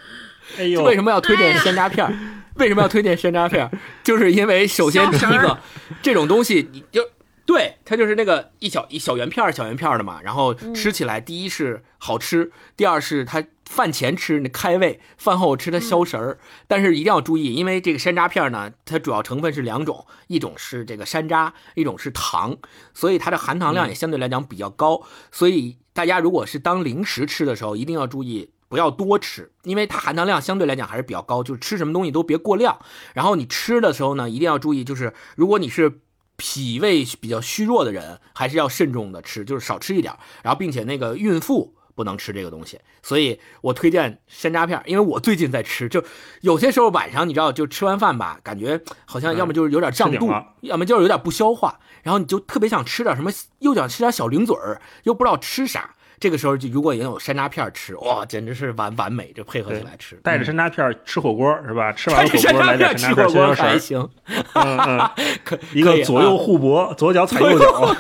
[0.59, 2.13] 哎呦，为什么要推荐山楂片儿？
[2.59, 3.71] 为什么要推荐山楂片儿？
[4.03, 5.59] 就是因为首先第一个，
[6.03, 7.03] 这种东西你就
[7.45, 16.39] 对它就是那个一小一小圆片儿小圆片儿的嘛，然后吃起来第一是好吃，第二是它饭前吃那开胃，饭后吃它消食儿。
[16.67, 22.57] 但是一定要注意，因为这个山楂片儿呢，它主要成分是两种，一种是这个山楂，一种是糖，
[22.95, 25.03] 所以它的含糖量也相对来讲比较高。
[25.31, 28.51] 所以大家如果是当零食吃的时候，一定要注意。
[28.69, 32.79] 不要多吃，因为它含糖量相对来讲还是比较高，就是吃什么东西都别过量。
[33.15, 36.01] 然后你吃的时候呢，一定要注意，就是如果你是
[36.37, 40.15] 脾胃比较虚弱的人，还是要慎重的吃，就是少吃一点。
[40.43, 46.05] 然后并且那个孕妇不能吃这个东西，所以我推荐山楂片，因为我最近在吃，就
[46.43, 50.31] 有些时候晚上你知道，就吃完饭吧，感觉好像要么就是有点胀肚，
[50.61, 53.31] 要么就是有点不消化，然后你就特别想吃点什么，
[53.61, 55.95] 又想吃点小零嘴儿，又不知道吃啥。
[56.19, 61.93] 这个时候就如果也有山楂片吃，哇，简直是完完美，就配合起来吃，带着山楂片吃火锅是吧？
[61.93, 64.09] 吃完火锅来点山楂片火锅还行，
[64.55, 65.11] 嗯嗯，
[65.45, 67.95] 可一可以啊个左右互搏，左脚踩右脚。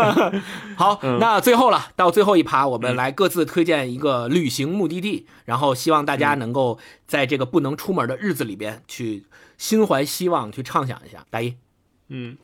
[0.76, 9.24] 好，嗯那最后了，到最后一趴，我们来各自推荐一个旅行目的地，然后希望大嗯家能够在这个不能出门的日子里边，去
[9.58, 11.24] 心怀希望，去畅想一下。
[11.28, 11.54] 大一
[12.08, 12.36] 嗯，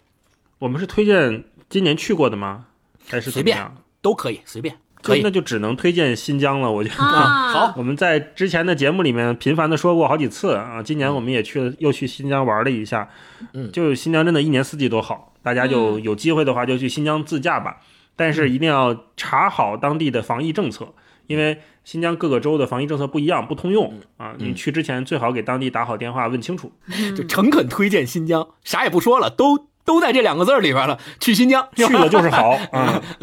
[0.58, 2.66] 我们是推荐今年去过的吗？
[3.08, 3.58] 还是随便？
[4.00, 4.76] 都可以，随便。
[5.08, 6.70] 可以那就只能推荐新疆了。
[6.70, 10.82] 我觉得，啊 好我们在之前的节目里面频繁的说过好几次啊。
[10.82, 13.08] 今年我们也去了，又去新疆玩了一下。
[13.52, 17.78] 嗯就新疆真的一年四季都好，大家就嗯有机会的话就去新疆自驾吧。
[18.16, 20.88] 但是一定要查好当地的防疫政策，
[21.28, 24.34] 因为新疆各个州的防疫政策不一样，不通用啊。
[24.38, 26.72] 你去之前最好给当地打好电话问清楚。
[27.16, 31.00] 就诚恳推荐新疆，啥也不说了，都都在这两个字儿里边了。
[31.18, 32.58] 去新疆， 去了就是好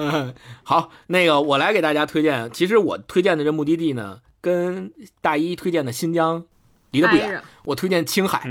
[0.63, 2.49] 好，那个我来给大家推荐。
[2.51, 6.43] 其实我推荐的这目的地呢，跟大一推荐的新疆
[6.89, 7.39] 离得不远。
[7.65, 8.41] 我推荐青海。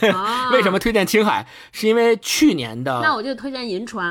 [0.50, 1.46] 为什么推荐青海？
[1.70, 3.00] 是因为去年的。
[3.02, 4.10] 那我就推荐银川。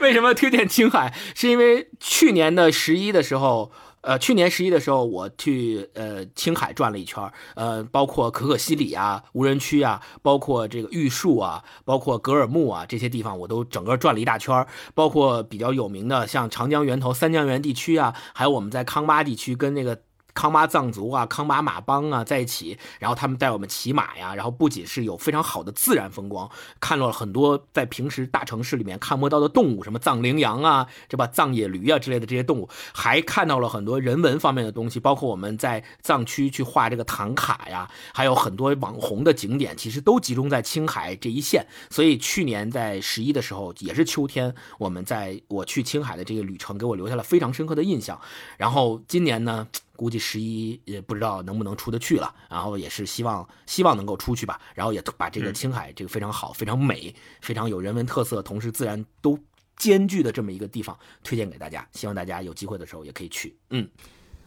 [0.00, 1.14] 为什么推荐青海？
[1.34, 3.72] 是因为去年的十一的时候，
[4.02, 14.66] 呃，去年十一的时候，我去呃青海转了一圈，呃，包括可可西里啊、无人区啊，包括这个玉树啊，包括格尔木啊这些地方，我都整个转了一大圈。
[14.94, 19.98] 包括比较有名的像长江源头、三江源地区啊，还有我们在康巴地区跟那个。
[20.34, 26.50] 康巴藏族啊、康巴马帮啊在一起，然后他们带我们骑马呀，然后不仅是有非常好的自然风光，
[26.80, 41.66] 看到了很多在平时大城市里面看不到的动物，什么藏羚羊啊，这吧藏野驴啊之类的这些动物，还看到了很多人文方面的东西，包括我们在藏区去画这个唐卡呀，还有很多网红的景点，其实都集中在青海这一线。
[41.90, 48.20] 所以去年在十一的时候，也是秋天，我们在我去青海的这个旅程给我留下了非常深刻的印象。
[48.56, 49.66] 然后今年呢？
[50.00, 59.38] 估计十一也不知道能不能出得去了，然后也是希望希望能够出去吧，然后也把这个青海这个非常好、非常美、非常有人文特色，同时自然都
[59.76, 63.54] 兼具的这么一个地方推荐给大家，希望大家有机会的时候也可以去。
[63.68, 63.86] 嗯，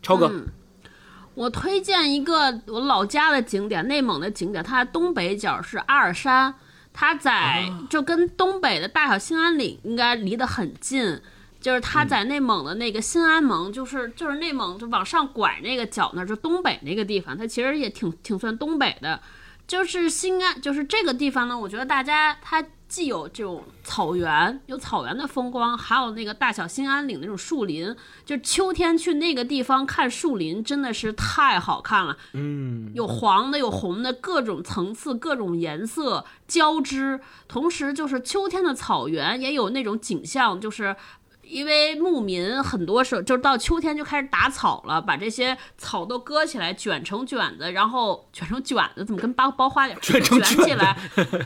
[0.01, 0.47] 超哥，嗯
[1.35, 6.55] 我推荐一个我老家的景点，内蒙的景点，它东北角是阿尔山，
[6.91, 11.21] 它在就跟东北的大小兴安岭应该离得很近。
[11.63, 19.21] 就是他在内蒙的那个新安盟，就是就是内蒙就往上拐那个角那儿，就东北那个地方，它其实也挺挺算东北的。
[19.65, 27.95] 就是新安，就是这个地方呢，我觉得大家它既有这种草原，有草原的风光，还有那个大小兴安岭那种树林。
[28.25, 32.17] 就秋天去那个地方看树林，真的是太好看了。
[32.33, 37.21] 嗯，有黄的，有红的，各种层次、各种颜色交织。
[37.47, 40.93] 同时，就是秋天的草原也有那种景象，就是。
[41.43, 50.97] 因为牧民很多时候就是到秋天就开始打草了，把这些草都割起来，卷成卷子，然后卷成卷子，怎么跟包包花卷卷成卷起来？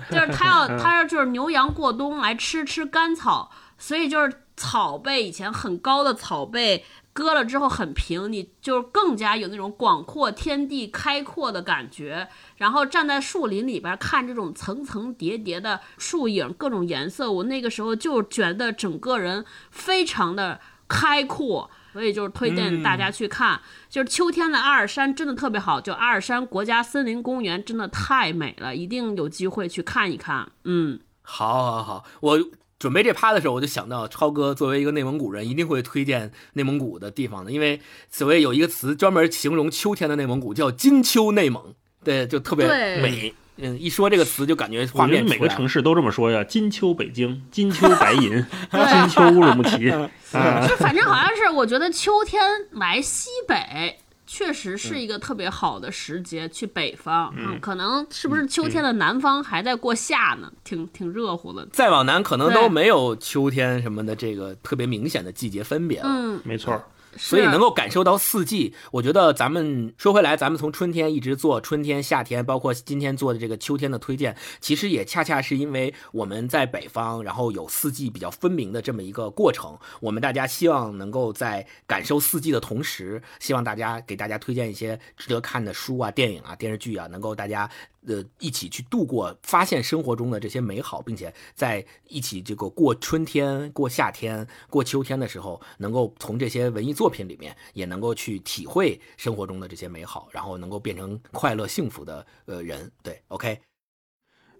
[0.09, 12.27] 就是他要 他要就是牛羊过冬来吃吃干草，所以就是草被以前很高的草被割了之后很平，你就是更加有那种广阔天地开阔的感觉。
[12.57, 21.71] 然后站在树林里边看这种层层叠叠的树影，各种颜色，我那个时候就觉得整个人非常的开阔。
[21.93, 23.59] 所以就是推荐大家去看，
[23.89, 30.51] 就是秋天的阿尔山真的特别好，就阿尔山国家森林公园真的太美了，一定有机会去看一看。
[30.65, 32.39] 嗯，好，好，好，我。
[32.79, 41.73] 准备这趴的时候，我就想到超哥作为一个内蒙古人，一定会推荐内蒙古的地方的，因为所谓有一个词专门形容秋天的内蒙古，叫金秋内蒙，
[42.03, 43.33] 对，就特别美。
[43.59, 52.39] 嗯，一说这个词就感觉画面每个城市都这么说呀，金秋北京，金秋白银， 金秋乌鲁木齐啊，就反正好像是，我觉得秋天
[52.73, 53.97] 来西北。
[54.27, 60.51] 确实是一个特别好的时节去北方，嗯，可能是不是秋天的南方还在过夏呢？
[60.63, 61.65] 挺挺热乎的。
[61.71, 66.05] 再往南可能都没有秋天什么的这个特别明显的季节分别了。
[66.07, 66.79] 嗯，没错。
[67.17, 79.77] 所以能够感受到四季，我觉得咱们说回来，咱们从春天一直做春天、夏天，包括今天做的这个秋天的推荐，其实也恰恰是因为我们在北方，然后有四季比较分明的这么一个过程。
[79.99, 87.69] 我们大家希望能够在感受四季的同时，希望大家给大家推荐一些值得看的书啊、电影啊、电视剧啊，能够大家。
[88.05, 102.91] 呃，一起去度过、发现生活中的这些美好，并且在一起这个过春天、过夏天、过秋天的时候，能够从这些文艺作品里面，也能够去体会生活中的这些美好，然后能够变成快乐、幸福的呃人。
[103.01, 103.59] 对，OK。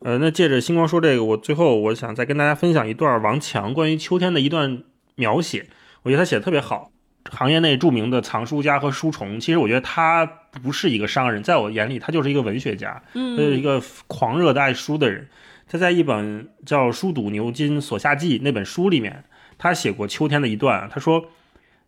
[0.02, 4.84] 呃，那借着星光说这个，我最后我想再跟大家分享一段王强关于秋天的一段
[5.16, 5.70] 描写，
[6.04, 6.92] 我觉得他写的特别好。
[7.30, 10.26] 行业内著名的藏书家和书虫，其实我觉得他
[10.58, 15.28] 不是一个商人，在我眼里他就是一个文学家，嗯他是一个狂热的爱书的人。
[15.70, 19.26] 他在一本叫《书读牛津所下记》那本书里面，
[19.58, 21.26] 他写过秋天的一段，他说：“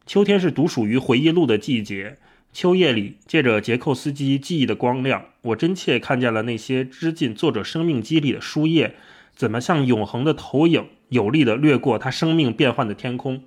[0.06, 2.18] 秋天是独属于回忆录的季节。
[2.52, 8.96] 秋夜里，借着捷寇斯基记忆的光亮，我真切看见了那些织进作者生命肌理的书页，
[9.34, 13.42] 怎么像永恒的投影，有力地掠过他生命变幻的天空。”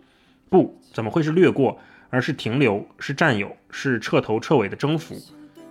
[0.49, 1.79] 不，怎么会是掠过，
[2.09, 5.17] 而是停留，是占有，是彻头彻尾的征服。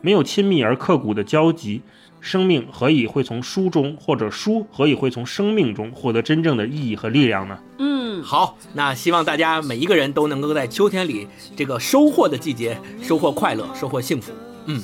[0.02, 1.84] 没有亲密而刻骨的交集，
[2.20, 7.58] 生命何以会从书中，或者书何以会从生命中获得真正的意义和力量呢？
[7.78, 14.32] 嗯，好，那希望大家每一个人都能够在秋天里这个收获的季节收获快乐，收获幸福。
[14.66, 14.82] 嗯，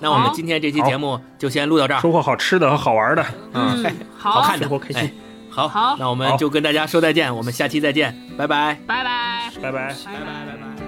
[0.00, 2.00] 那我们今天这期节目就先录到这儿。
[2.00, 3.24] 收获好吃的和好玩的，
[3.54, 3.84] 嗯，
[4.18, 5.12] 好，好看的，生活开心哎
[5.48, 8.78] 好，好那我们就跟大家说再见，我们下期再见，拜拜。
[8.86, 9.50] 拜拜。
[9.62, 9.88] 拜拜。
[9.88, 10.87] 拜拜拜拜。